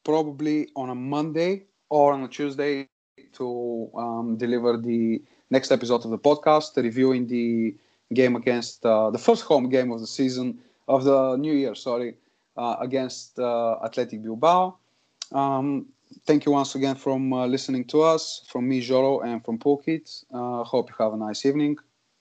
probably 0.06 0.70
on 0.76 0.90
a 0.90 0.96
Monday 0.96 1.64
or 1.90 2.14
on 2.14 2.24
a 2.24 2.28
Tuesday 2.30 2.88
to 3.34 3.90
um, 3.96 4.38
deliver 4.38 4.78
the 4.78 5.22
next 5.50 5.72
episode 5.72 6.06
of 6.06 6.12
the 6.12 6.18
podcast, 6.18 6.78
reviewing 6.78 7.28
the 7.28 7.76
game 8.14 8.36
against 8.38 8.86
uh, 8.86 9.10
the 9.10 9.18
first 9.18 9.44
home 9.44 9.68
game 9.68 9.92
of 9.92 10.00
the 10.00 10.08
season 10.08 10.60
of 10.88 11.04
the 11.04 11.36
new 11.36 11.52
year. 11.54 11.76
Sorry, 11.76 12.16
uh, 12.56 12.78
against 12.80 13.38
uh, 13.40 13.76
Athletic 13.84 14.24
Bilbao. 14.24 14.78
Um, 15.34 15.88
thank 16.26 16.46
you 16.46 16.54
once 16.54 16.76
again 16.76 16.96
from 16.96 17.34
uh, 17.34 17.46
listening 17.46 17.84
to 17.86 18.04
us, 18.04 18.44
from 18.48 18.70
me, 18.70 18.80
Joro, 18.80 19.20
and 19.20 19.44
from 19.44 19.60
Pokit. 19.60 20.24
Uh, 20.34 20.64
hope 20.64 20.90
you 20.90 20.96
have 21.04 21.14
a 21.14 21.18
nice 21.18 21.46
evening 21.46 21.78